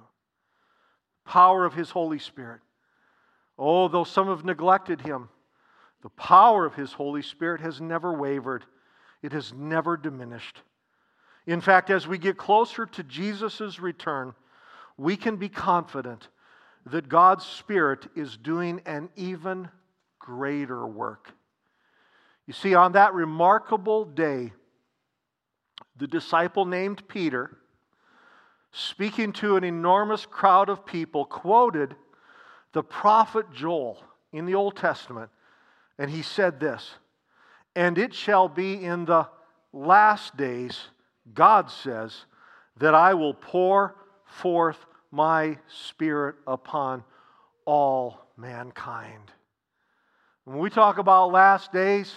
Power 1.28 1.66
of 1.66 1.74
His 1.74 1.90
Holy 1.90 2.18
Spirit. 2.18 2.60
Oh, 3.58 3.88
though 3.88 4.04
some 4.04 4.28
have 4.28 4.46
neglected 4.46 5.02
Him, 5.02 5.28
the 6.02 6.08
power 6.08 6.64
of 6.64 6.74
His 6.74 6.94
Holy 6.94 7.20
Spirit 7.20 7.60
has 7.60 7.82
never 7.82 8.14
wavered, 8.14 8.64
it 9.22 9.32
has 9.32 9.52
never 9.52 9.98
diminished. 9.98 10.62
In 11.46 11.60
fact, 11.60 11.90
as 11.90 12.08
we 12.08 12.16
get 12.16 12.38
closer 12.38 12.86
to 12.86 13.02
Jesus' 13.02 13.78
return, 13.78 14.34
we 14.96 15.16
can 15.16 15.36
be 15.36 15.50
confident 15.50 16.28
that 16.86 17.10
God's 17.10 17.44
Spirit 17.44 18.06
is 18.16 18.38
doing 18.38 18.80
an 18.86 19.10
even 19.14 19.68
greater 20.18 20.86
work. 20.86 21.32
You 22.46 22.54
see, 22.54 22.74
on 22.74 22.92
that 22.92 23.12
remarkable 23.12 24.06
day, 24.06 24.52
the 25.98 26.06
disciple 26.06 26.64
named 26.64 27.06
Peter, 27.06 27.58
speaking 28.72 29.32
to 29.34 29.56
an 29.56 29.64
enormous 29.64 30.26
crowd 30.26 30.68
of 30.68 30.86
people, 30.86 31.24
quoted 31.24 31.94
the 32.72 32.82
prophet 32.82 33.46
Joel 33.52 34.02
in 34.32 34.46
the 34.46 34.54
Old 34.54 34.76
Testament. 34.76 35.30
And 35.98 36.10
he 36.10 36.22
said 36.22 36.60
this 36.60 36.90
And 37.74 37.98
it 37.98 38.14
shall 38.14 38.48
be 38.48 38.84
in 38.84 39.04
the 39.04 39.28
last 39.72 40.36
days, 40.36 40.88
God 41.34 41.70
says, 41.70 42.24
that 42.78 42.94
I 42.94 43.14
will 43.14 43.34
pour 43.34 43.96
forth 44.24 44.78
my 45.10 45.58
spirit 45.68 46.36
upon 46.46 47.02
all 47.64 48.20
mankind. 48.36 49.32
When 50.44 50.58
we 50.58 50.70
talk 50.70 50.98
about 50.98 51.32
last 51.32 51.72
days, 51.72 52.14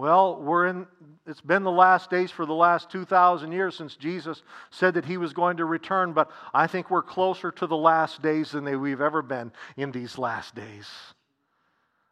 well, 0.00 0.40
we're 0.40 0.66
in, 0.68 0.86
it's 1.26 1.42
been 1.42 1.62
the 1.62 1.70
last 1.70 2.08
days 2.08 2.30
for 2.30 2.46
the 2.46 2.54
last 2.54 2.90
2,000 2.90 3.52
years 3.52 3.76
since 3.76 3.96
Jesus 3.96 4.42
said 4.70 4.94
that 4.94 5.04
he 5.04 5.18
was 5.18 5.32
going 5.32 5.58
to 5.58 5.66
return, 5.66 6.12
but 6.12 6.30
I 6.54 6.66
think 6.66 6.90
we're 6.90 7.02
closer 7.02 7.50
to 7.52 7.66
the 7.66 7.76
last 7.76 8.22
days 8.22 8.52
than 8.52 8.64
we've 8.80 9.00
ever 9.00 9.20
been 9.20 9.52
in 9.76 9.92
these 9.92 10.16
last 10.16 10.54
days. 10.54 10.88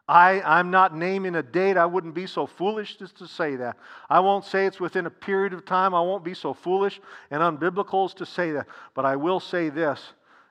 I, 0.06 0.40
I'm 0.42 0.70
not 0.70 0.96
naming 0.96 1.34
a 1.34 1.42
date. 1.42 1.76
I 1.76 1.84
wouldn't 1.84 2.14
be 2.14 2.26
so 2.26 2.46
foolish 2.46 2.96
just 2.96 3.16
to 3.18 3.26
say 3.26 3.56
that. 3.56 3.76
I 4.08 4.20
won't 4.20 4.44
say 4.44 4.66
it's 4.66 4.80
within 4.80 5.06
a 5.06 5.10
period 5.10 5.52
of 5.52 5.66
time. 5.66 5.94
I 5.94 6.00
won't 6.00 6.24
be 6.24 6.34
so 6.34 6.54
foolish 6.54 7.00
and 7.30 7.42
unbiblical 7.42 8.06
as 8.06 8.14
to 8.14 8.26
say 8.26 8.52
that. 8.52 8.66
But 8.94 9.04
I 9.04 9.16
will 9.16 9.40
say 9.40 9.68
this 9.68 10.00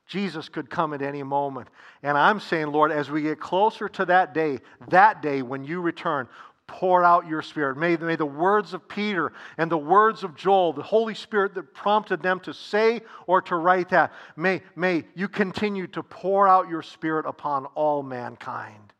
Jesus 0.05 0.47
could 0.47 0.69
come 0.69 0.93
at 0.93 1.01
any 1.01 1.23
moment. 1.23 1.69
And 2.03 2.17
I'm 2.17 2.39
saying, 2.39 2.67
Lord, 2.67 2.91
as 2.91 3.09
we 3.09 3.23
get 3.23 3.39
closer 3.39 3.89
to 3.89 4.05
that 4.05 4.33
day, 4.33 4.59
that 4.89 5.21
day 5.23 5.41
when 5.41 5.65
you 5.65 5.81
return, 5.81 6.27
pour 6.67 7.03
out 7.03 7.27
your 7.27 7.41
spirit. 7.41 7.77
May, 7.77 7.95
may 7.95 8.17
the 8.17 8.25
words 8.25 8.73
of 8.73 8.87
Peter 8.87 9.31
and 9.57 9.71
the 9.71 9.77
words 9.77 10.23
of 10.23 10.35
Joel, 10.35 10.73
the 10.73 10.83
Holy 10.83 11.15
Spirit 11.15 11.55
that 11.55 11.73
prompted 11.73 12.21
them 12.21 12.39
to 12.41 12.53
say 12.53 13.01
or 13.25 13.41
to 13.43 13.55
write 13.55 13.89
that, 13.89 14.13
may, 14.35 14.61
may 14.75 15.05
you 15.15 15.27
continue 15.27 15.87
to 15.87 16.03
pour 16.03 16.47
out 16.47 16.69
your 16.69 16.81
spirit 16.81 17.25
upon 17.25 17.65
all 17.67 18.03
mankind. 18.03 18.93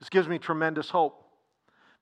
This 0.00 0.10
gives 0.10 0.28
me 0.28 0.38
tremendous 0.38 0.90
hope 0.90 1.22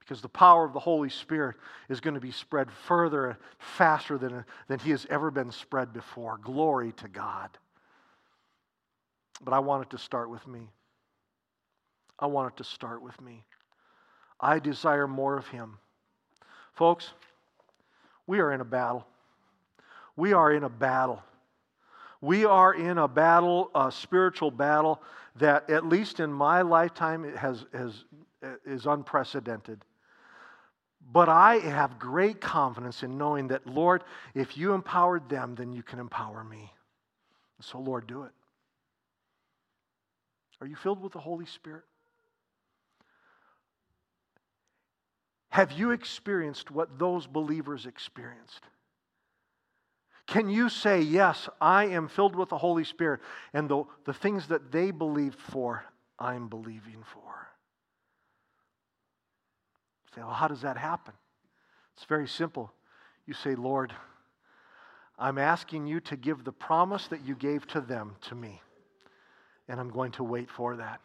because 0.01 0.21
the 0.21 0.29
power 0.29 0.65
of 0.65 0.73
the 0.73 0.81
Holy 0.81 1.09
Spirit 1.09 1.57
is 1.89 2.01
going 2.01 2.15
to 2.15 2.21
be 2.21 2.33
spread 2.33 2.71
further 2.71 3.27
and 3.27 3.37
faster 3.59 4.19
than, 4.19 4.45
than 4.69 4.79
he 4.79 4.91
has 4.91 5.07
ever 5.09 5.31
been 5.31 5.51
spread 5.51 5.93
before. 5.93 6.39
Glory 6.39 6.93
to 6.93 7.09
God. 7.09 7.51
But 9.43 9.55
I 9.55 9.61
want 9.61 9.85
it 9.85 9.91
to 9.91 9.99
start 9.99 10.31
with 10.31 10.47
me. 10.47 10.71
I 12.19 12.27
want 12.27 12.53
it 12.53 12.57
to 12.59 12.65
start 12.65 13.03
with 13.03 13.19
me. 13.21 13.45
I 14.41 14.59
desire 14.59 15.07
more 15.07 15.37
of 15.37 15.47
Him. 15.49 15.79
Folks, 16.75 17.11
we 18.27 18.41
are 18.41 18.53
in 18.53 18.61
a 18.61 18.65
battle. 18.65 19.07
We 20.17 20.33
are 20.33 20.53
in 20.53 20.65
a 20.65 20.69
battle. 20.69 21.23
We 22.21 22.45
are 22.45 22.73
in 22.73 22.99
a 22.99 23.09
battle, 23.09 23.71
a 23.75 23.93
spiritual 23.93 24.51
battle 24.51 25.03
that, 25.37 25.69
at 25.69 25.85
least 25.87 26.21
in 26.21 26.33
my 26.33 26.63
lifetime, 26.63 27.35
has, 27.37 27.67
has, 27.73 28.05
is 28.65 28.87
unprecedented. 28.87 29.85
But 31.13 31.29
I 31.29 31.57
have 31.57 31.99
great 31.99 32.41
confidence 32.41 33.03
in 33.03 33.19
knowing 33.19 33.49
that, 33.49 33.67
Lord, 33.67 34.05
if 34.35 34.57
you 34.57 34.73
empowered 34.73 35.29
them, 35.29 35.55
then 35.55 35.73
you 35.73 35.83
can 35.83 35.99
empower 35.99 36.43
me. 36.43 36.73
So, 37.61 37.79
Lord, 37.79 38.07
do 38.07 38.23
it. 38.23 38.33
Are 40.61 40.67
you 40.67 40.77
filled 40.77 41.03
with 41.03 41.13
the 41.13 41.19
Holy 41.19 41.47
Spirit? 41.47 41.85
Have 45.55 45.71
you 45.71 45.93
experienced 45.93 46.73
what 46.73 46.99
those 46.99 47.29
believers 47.29 47.87
experienced? 47.87 48.63
Can 50.27 50.49
you 50.49 50.69
say, 50.69 51.01
Yes, 51.01 51.49
I 51.61 51.85
am 51.85 52.09
filled 52.09 52.35
with 52.35 52.49
the 52.49 52.59
Holy 52.59 52.83
Spirit, 52.83 53.21
and 53.53 53.69
the, 53.69 53.85
the 54.05 54.13
things 54.13 54.49
that 54.49 54.73
they 54.73 54.91
believed 54.91 55.39
for, 55.39 55.85
I'm 56.19 56.49
believing 56.49 57.05
for? 57.05 57.47
Say, 60.17 60.23
well, 60.23 60.33
how 60.33 60.49
does 60.49 60.63
that 60.63 60.77
happen? 60.77 61.15
It's 61.97 62.07
very 62.07 62.27
simple. 62.27 62.73
You 63.25 63.35
say, 63.35 63.55
Lord, 63.55 63.93
I'm 65.21 65.39
asking 65.39 65.87
you 65.87 66.01
to 66.01 66.17
give 66.17 66.43
the 66.43 66.51
promise 66.51 67.07
that 67.07 67.25
you 67.25 67.37
gave 67.37 67.65
to 67.69 67.81
them 67.81 68.17
to 68.23 68.35
me, 68.35 68.61
and 69.69 69.79
I'm 69.79 69.91
going 69.91 70.11
to 70.13 70.25
wait 70.25 70.51
for 70.51 70.75
that, 70.75 71.01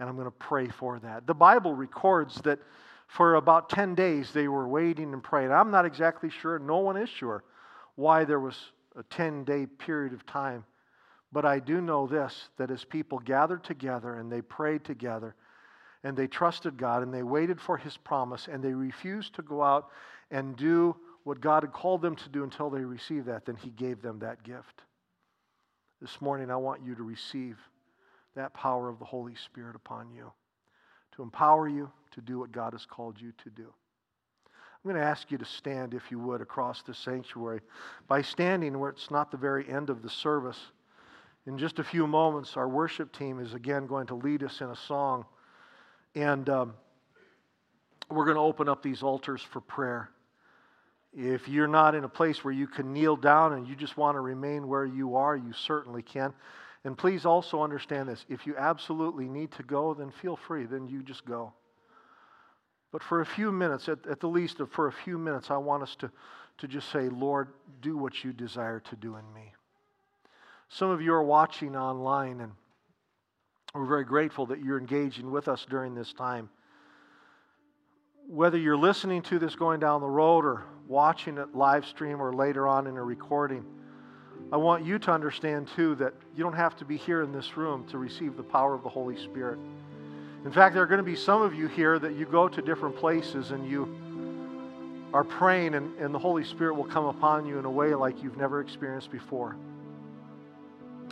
and 0.00 0.08
I'm 0.08 0.14
going 0.14 0.24
to 0.24 0.30
pray 0.30 0.68
for 0.68 0.98
that. 1.00 1.26
The 1.26 1.34
Bible 1.34 1.74
records 1.74 2.36
that 2.44 2.60
for 3.06 3.34
about 3.34 3.70
10 3.70 3.94
days 3.94 4.32
they 4.32 4.48
were 4.48 4.66
waiting 4.66 5.12
and 5.12 5.22
praying. 5.22 5.52
I'm 5.52 5.70
not 5.70 5.84
exactly 5.84 6.30
sure, 6.30 6.58
no 6.58 6.78
one 6.78 6.96
is 6.96 7.08
sure, 7.08 7.44
why 7.96 8.24
there 8.24 8.40
was 8.40 8.56
a 8.96 9.02
10 9.04 9.44
day 9.44 9.66
period 9.66 10.12
of 10.12 10.26
time. 10.26 10.64
But 11.32 11.44
I 11.44 11.58
do 11.58 11.80
know 11.80 12.06
this 12.06 12.48
that 12.58 12.70
as 12.70 12.84
people 12.84 13.18
gathered 13.18 13.64
together 13.64 14.14
and 14.14 14.30
they 14.30 14.40
prayed 14.40 14.84
together 14.84 15.34
and 16.04 16.16
they 16.16 16.26
trusted 16.26 16.76
God 16.76 17.02
and 17.02 17.12
they 17.12 17.22
waited 17.22 17.60
for 17.60 17.76
His 17.76 17.96
promise 17.96 18.48
and 18.50 18.62
they 18.62 18.72
refused 18.72 19.34
to 19.34 19.42
go 19.42 19.62
out 19.62 19.88
and 20.30 20.56
do 20.56 20.96
what 21.24 21.40
God 21.40 21.62
had 21.62 21.72
called 21.72 22.02
them 22.02 22.14
to 22.16 22.28
do 22.28 22.44
until 22.44 22.70
they 22.70 22.84
received 22.84 23.26
that, 23.26 23.46
then 23.46 23.56
He 23.56 23.70
gave 23.70 24.02
them 24.02 24.18
that 24.20 24.42
gift. 24.42 24.82
This 26.00 26.20
morning, 26.20 26.50
I 26.50 26.56
want 26.56 26.84
you 26.84 26.94
to 26.94 27.02
receive 27.02 27.58
that 28.36 28.52
power 28.52 28.88
of 28.88 28.98
the 28.98 29.04
Holy 29.04 29.34
Spirit 29.34 29.74
upon 29.74 30.12
you 30.12 30.30
to 31.16 31.22
empower 31.22 31.68
you 31.68 31.90
to 32.14 32.20
do 32.20 32.38
what 32.38 32.52
God 32.52 32.72
has 32.72 32.86
called 32.86 33.20
you 33.20 33.32
to 33.44 33.50
do. 33.50 33.72
I'm 34.84 34.90
going 34.90 35.00
to 35.00 35.06
ask 35.06 35.30
you 35.30 35.38
to 35.38 35.44
stand, 35.44 35.94
if 35.94 36.10
you 36.10 36.18
would, 36.18 36.42
across 36.42 36.82
the 36.82 36.92
sanctuary. 36.92 37.60
By 38.06 38.20
standing 38.20 38.78
where 38.78 38.90
it's 38.90 39.10
not 39.10 39.30
the 39.30 39.36
very 39.38 39.68
end 39.68 39.88
of 39.88 40.02
the 40.02 40.10
service, 40.10 40.58
in 41.46 41.56
just 41.56 41.78
a 41.78 41.84
few 41.84 42.06
moments, 42.06 42.56
our 42.56 42.68
worship 42.68 43.16
team 43.16 43.38
is 43.40 43.54
again 43.54 43.86
going 43.86 44.06
to 44.08 44.14
lead 44.14 44.42
us 44.42 44.60
in 44.60 44.68
a 44.68 44.76
song. 44.76 45.24
And 46.14 46.48
um, 46.48 46.74
we're 48.10 48.24
going 48.24 48.36
to 48.36 48.42
open 48.42 48.68
up 48.68 48.82
these 48.82 49.02
altars 49.02 49.42
for 49.42 49.60
prayer. 49.60 50.10
If 51.16 51.48
you're 51.48 51.68
not 51.68 51.94
in 51.94 52.04
a 52.04 52.08
place 52.08 52.44
where 52.44 52.52
you 52.52 52.66
can 52.66 52.92
kneel 52.92 53.16
down 53.16 53.52
and 53.52 53.66
you 53.66 53.76
just 53.76 53.96
want 53.96 54.16
to 54.16 54.20
remain 54.20 54.68
where 54.68 54.84
you 54.84 55.16
are, 55.16 55.36
you 55.36 55.52
certainly 55.52 56.02
can. 56.02 56.34
And 56.84 56.98
please 56.98 57.24
also 57.24 57.62
understand 57.62 58.08
this 58.08 58.26
if 58.28 58.46
you 58.46 58.56
absolutely 58.58 59.28
need 59.28 59.52
to 59.52 59.62
go, 59.62 59.94
then 59.94 60.10
feel 60.10 60.36
free, 60.36 60.66
then 60.66 60.88
you 60.88 61.02
just 61.02 61.24
go. 61.24 61.52
But 62.94 63.02
for 63.02 63.22
a 63.22 63.26
few 63.26 63.50
minutes, 63.50 63.88
at, 63.88 64.06
at 64.06 64.20
the 64.20 64.28
least, 64.28 64.60
for 64.70 64.86
a 64.86 64.92
few 64.92 65.18
minutes, 65.18 65.50
I 65.50 65.56
want 65.56 65.82
us 65.82 65.96
to, 65.96 66.12
to 66.58 66.68
just 66.68 66.92
say, 66.92 67.08
Lord, 67.08 67.48
do 67.82 67.96
what 67.96 68.22
you 68.22 68.32
desire 68.32 68.78
to 68.78 68.94
do 68.94 69.16
in 69.16 69.32
me. 69.34 69.52
Some 70.68 70.90
of 70.90 71.02
you 71.02 71.12
are 71.12 71.24
watching 71.24 71.74
online, 71.74 72.40
and 72.40 72.52
we're 73.74 73.84
very 73.86 74.04
grateful 74.04 74.46
that 74.46 74.60
you're 74.60 74.78
engaging 74.78 75.32
with 75.32 75.48
us 75.48 75.66
during 75.68 75.96
this 75.96 76.12
time. 76.12 76.48
Whether 78.28 78.58
you're 78.58 78.76
listening 78.76 79.22
to 79.22 79.40
this 79.40 79.56
going 79.56 79.80
down 79.80 80.00
the 80.00 80.06
road 80.06 80.44
or 80.44 80.62
watching 80.86 81.38
it 81.38 81.52
live 81.52 81.86
stream 81.86 82.22
or 82.22 82.32
later 82.32 82.68
on 82.68 82.86
in 82.86 82.96
a 82.96 83.02
recording, 83.02 83.64
I 84.52 84.56
want 84.56 84.86
you 84.86 85.00
to 85.00 85.10
understand 85.10 85.66
too 85.74 85.96
that 85.96 86.14
you 86.36 86.44
don't 86.44 86.52
have 86.52 86.76
to 86.76 86.84
be 86.84 86.96
here 86.96 87.22
in 87.22 87.32
this 87.32 87.56
room 87.56 87.88
to 87.88 87.98
receive 87.98 88.36
the 88.36 88.44
power 88.44 88.72
of 88.72 88.84
the 88.84 88.88
Holy 88.88 89.16
Spirit. 89.16 89.58
In 90.44 90.52
fact, 90.52 90.74
there 90.74 90.82
are 90.82 90.86
going 90.86 90.98
to 90.98 91.02
be 91.02 91.16
some 91.16 91.40
of 91.40 91.54
you 91.54 91.68
here 91.68 91.98
that 91.98 92.14
you 92.14 92.26
go 92.26 92.48
to 92.48 92.60
different 92.60 92.96
places 92.96 93.50
and 93.50 93.68
you 93.68 93.88
are 95.14 95.24
praying, 95.24 95.74
and, 95.74 95.96
and 95.98 96.14
the 96.14 96.18
Holy 96.18 96.44
Spirit 96.44 96.74
will 96.74 96.84
come 96.84 97.06
upon 97.06 97.46
you 97.46 97.58
in 97.58 97.64
a 97.64 97.70
way 97.70 97.94
like 97.94 98.22
you've 98.22 98.36
never 98.36 98.60
experienced 98.60 99.10
before. 99.10 99.56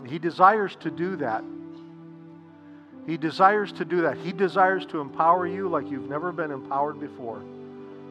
He 0.07 0.19
desires 0.19 0.77
to 0.81 0.91
do 0.91 1.17
that. 1.17 1.45
He 3.07 3.17
desires 3.17 3.73
to 3.73 3.85
do 3.85 4.03
that. 4.03 4.19
He 4.19 4.33
desires 4.33 4.85
to 4.87 5.01
empower 5.01 5.47
you 5.47 5.69
like 5.69 5.89
you've 5.89 6.11
never 6.11 6.31
been 6.31 6.51
empowered 6.51 7.01
before. 7.01 7.43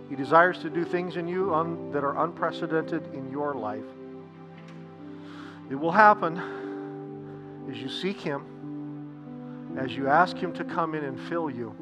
He 0.10 0.16
desires 0.16 0.58
to 0.60 0.70
do 0.70 0.84
things 0.84 1.18
in 1.18 1.28
you 1.28 1.54
un, 1.54 1.92
that 1.92 2.04
are 2.04 2.24
unprecedented 2.24 3.14
in 3.14 3.30
your 3.30 3.54
life. 3.54 3.84
It 5.70 5.76
will 5.76 5.92
happen 5.92 7.70
as 7.70 7.78
you 7.78 7.90
seek 7.90 8.20
Him 8.20 8.44
as 9.78 9.96
you 9.96 10.08
ask 10.08 10.38
Him 10.38 10.54
to 10.54 10.64
come 10.64 10.96
in 10.96 11.04
and 11.04 11.20
fill 11.30 11.50
you. 11.50 11.76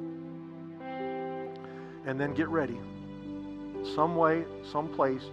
And 2.05 2.19
then 2.19 2.33
get 2.33 2.47
ready. 2.49 2.79
Some 3.95 4.15
way, 4.15 4.45
some 4.71 4.89
place, 4.89 5.23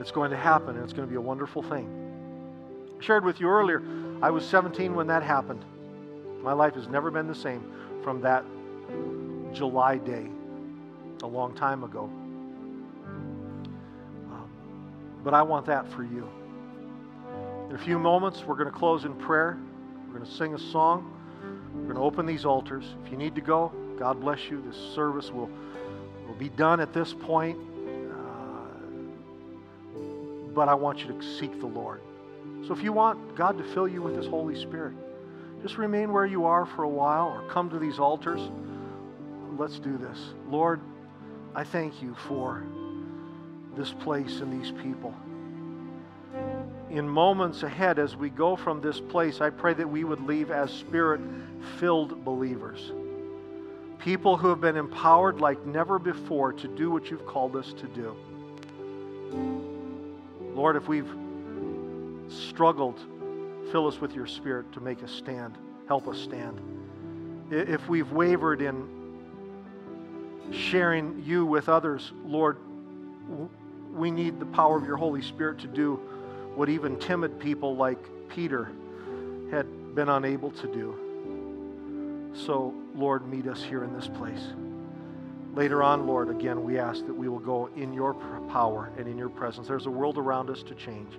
it's 0.00 0.10
going 0.10 0.30
to 0.30 0.36
happen, 0.36 0.76
and 0.76 0.84
it's 0.84 0.92
going 0.92 1.06
to 1.06 1.10
be 1.10 1.16
a 1.16 1.20
wonderful 1.20 1.62
thing. 1.62 1.88
I 2.98 3.04
shared 3.04 3.24
with 3.24 3.40
you 3.40 3.48
earlier, 3.48 3.82
I 4.22 4.30
was 4.30 4.44
17 4.46 4.94
when 4.94 5.06
that 5.08 5.22
happened. 5.22 5.64
My 6.42 6.52
life 6.52 6.74
has 6.74 6.88
never 6.88 7.10
been 7.10 7.26
the 7.26 7.34
same 7.34 7.62
from 8.02 8.20
that 8.22 8.44
July 9.52 9.98
day, 9.98 10.26
a 11.22 11.26
long 11.26 11.54
time 11.54 11.82
ago. 11.82 12.04
Um, 14.30 14.48
but 15.24 15.34
I 15.34 15.42
want 15.42 15.66
that 15.66 15.90
for 15.92 16.02
you. 16.02 16.28
In 17.68 17.74
a 17.74 17.78
few 17.78 17.98
moments, 17.98 18.44
we're 18.44 18.54
going 18.54 18.70
to 18.70 18.78
close 18.78 19.04
in 19.04 19.14
prayer. 19.14 19.58
We're 20.06 20.18
going 20.18 20.24
to 20.24 20.36
sing 20.36 20.54
a 20.54 20.58
song. 20.58 21.15
We're 21.76 21.94
going 21.94 21.96
to 21.96 22.02
open 22.02 22.26
these 22.26 22.44
altars. 22.44 22.84
If 23.04 23.10
you 23.10 23.16
need 23.16 23.34
to 23.34 23.40
go, 23.40 23.72
God 23.98 24.20
bless 24.20 24.50
you. 24.50 24.62
This 24.62 24.76
service 24.94 25.30
will, 25.30 25.50
will 26.26 26.34
be 26.34 26.48
done 26.48 26.80
at 26.80 26.92
this 26.92 27.12
point. 27.12 27.58
Uh, 28.10 28.78
but 30.54 30.68
I 30.68 30.74
want 30.74 31.00
you 31.00 31.08
to 31.08 31.22
seek 31.38 31.60
the 31.60 31.66
Lord. 31.66 32.00
So 32.66 32.74
if 32.74 32.82
you 32.82 32.92
want 32.92 33.36
God 33.36 33.58
to 33.58 33.64
fill 33.64 33.86
you 33.86 34.02
with 34.02 34.16
His 34.16 34.26
Holy 34.26 34.60
Spirit, 34.60 34.94
just 35.62 35.78
remain 35.78 36.12
where 36.12 36.26
you 36.26 36.44
are 36.46 36.66
for 36.66 36.82
a 36.82 36.88
while 36.88 37.28
or 37.28 37.42
come 37.48 37.70
to 37.70 37.78
these 37.78 37.98
altars. 37.98 38.40
Let's 39.56 39.78
do 39.78 39.96
this. 39.96 40.18
Lord, 40.48 40.80
I 41.54 41.64
thank 41.64 42.02
you 42.02 42.14
for 42.28 42.64
this 43.76 43.92
place 43.92 44.40
and 44.40 44.52
these 44.52 44.72
people 44.82 45.14
in 46.96 47.06
moments 47.06 47.62
ahead 47.62 47.98
as 47.98 48.16
we 48.16 48.30
go 48.30 48.56
from 48.56 48.80
this 48.80 49.00
place, 49.00 49.42
I 49.42 49.50
pray 49.50 49.74
that 49.74 49.88
we 49.88 50.04
would 50.04 50.20
leave 50.22 50.50
as 50.50 50.70
spirit 50.70 51.20
filled 51.78 52.24
believers. 52.24 52.90
People 53.98 54.36
who 54.36 54.48
have 54.48 54.62
been 54.62 54.76
empowered 54.76 55.38
like 55.38 55.64
never 55.66 55.98
before 55.98 56.54
to 56.54 56.68
do 56.68 56.90
what 56.90 57.10
you've 57.10 57.26
called 57.26 57.54
us 57.54 57.74
to 57.74 57.86
do. 57.88 58.16
Lord, 60.54 60.76
if 60.76 60.88
we've 60.88 61.10
struggled, 62.28 62.98
fill 63.70 63.86
us 63.86 64.00
with 64.00 64.14
your 64.14 64.26
spirit 64.26 64.72
to 64.72 64.80
make 64.80 65.02
us 65.02 65.12
stand. 65.12 65.58
Help 65.88 66.08
us 66.08 66.18
stand. 66.18 66.58
If 67.50 67.88
we've 67.90 68.10
wavered 68.10 68.62
in 68.62 68.88
sharing 70.50 71.22
you 71.26 71.44
with 71.44 71.68
others, 71.68 72.12
Lord, 72.24 72.56
we 73.92 74.10
need 74.10 74.40
the 74.40 74.46
power 74.46 74.78
of 74.78 74.86
your 74.86 74.96
Holy 74.96 75.20
Spirit 75.20 75.58
to 75.58 75.66
do 75.66 76.00
what 76.56 76.68
even 76.70 76.98
timid 76.98 77.38
people 77.38 77.76
like 77.76 77.98
Peter 78.30 78.70
had 79.50 79.94
been 79.94 80.08
unable 80.08 80.50
to 80.50 80.66
do. 80.66 82.32
So, 82.34 82.74
Lord, 82.94 83.28
meet 83.28 83.46
us 83.46 83.62
here 83.62 83.84
in 83.84 83.94
this 83.94 84.08
place. 84.08 84.42
Later 85.54 85.82
on, 85.82 86.06
Lord, 86.06 86.28
again, 86.28 86.64
we 86.64 86.78
ask 86.78 87.06
that 87.06 87.14
we 87.14 87.28
will 87.28 87.38
go 87.38 87.70
in 87.76 87.92
your 87.92 88.14
power 88.50 88.90
and 88.98 89.06
in 89.06 89.16
your 89.16 89.28
presence. 89.28 89.68
There's 89.68 89.86
a 89.86 89.90
world 89.90 90.18
around 90.18 90.50
us 90.50 90.62
to 90.64 90.74
change, 90.74 91.14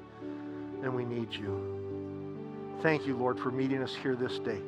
and 0.84 0.94
we 0.94 1.06
need 1.06 1.34
you. 1.34 2.78
Thank 2.82 3.08
you, 3.08 3.16
Lord, 3.16 3.40
for 3.40 3.52
meeting 3.52 3.82
us 3.82 3.96
here 3.96 4.16
this 4.16 4.38
day. 4.40 4.60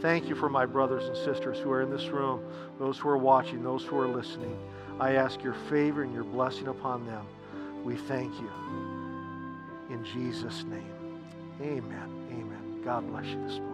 Thank 0.00 0.28
you 0.28 0.36
for 0.36 0.48
my 0.48 0.66
brothers 0.66 1.04
and 1.06 1.16
sisters 1.16 1.58
who 1.58 1.70
are 1.72 1.82
in 1.82 1.90
this 1.90 2.06
room, 2.06 2.40
those 2.78 2.98
who 2.98 3.08
are 3.08 3.18
watching, 3.18 3.64
those 3.64 3.84
who 3.84 3.98
are 3.98 4.06
listening. 4.06 4.56
I 5.00 5.14
ask 5.14 5.42
your 5.42 5.54
favor 5.68 6.02
and 6.02 6.14
your 6.14 6.24
blessing 6.24 6.68
upon 6.68 7.06
them. 7.06 7.26
We 7.84 7.96
thank 7.96 8.32
you. 8.34 8.87
In 9.90 10.04
Jesus' 10.04 10.64
name, 10.64 11.22
amen. 11.62 12.26
Amen. 12.30 12.82
God 12.84 13.08
bless 13.10 13.26
you 13.26 13.42
this 13.42 13.58
morning. 13.58 13.67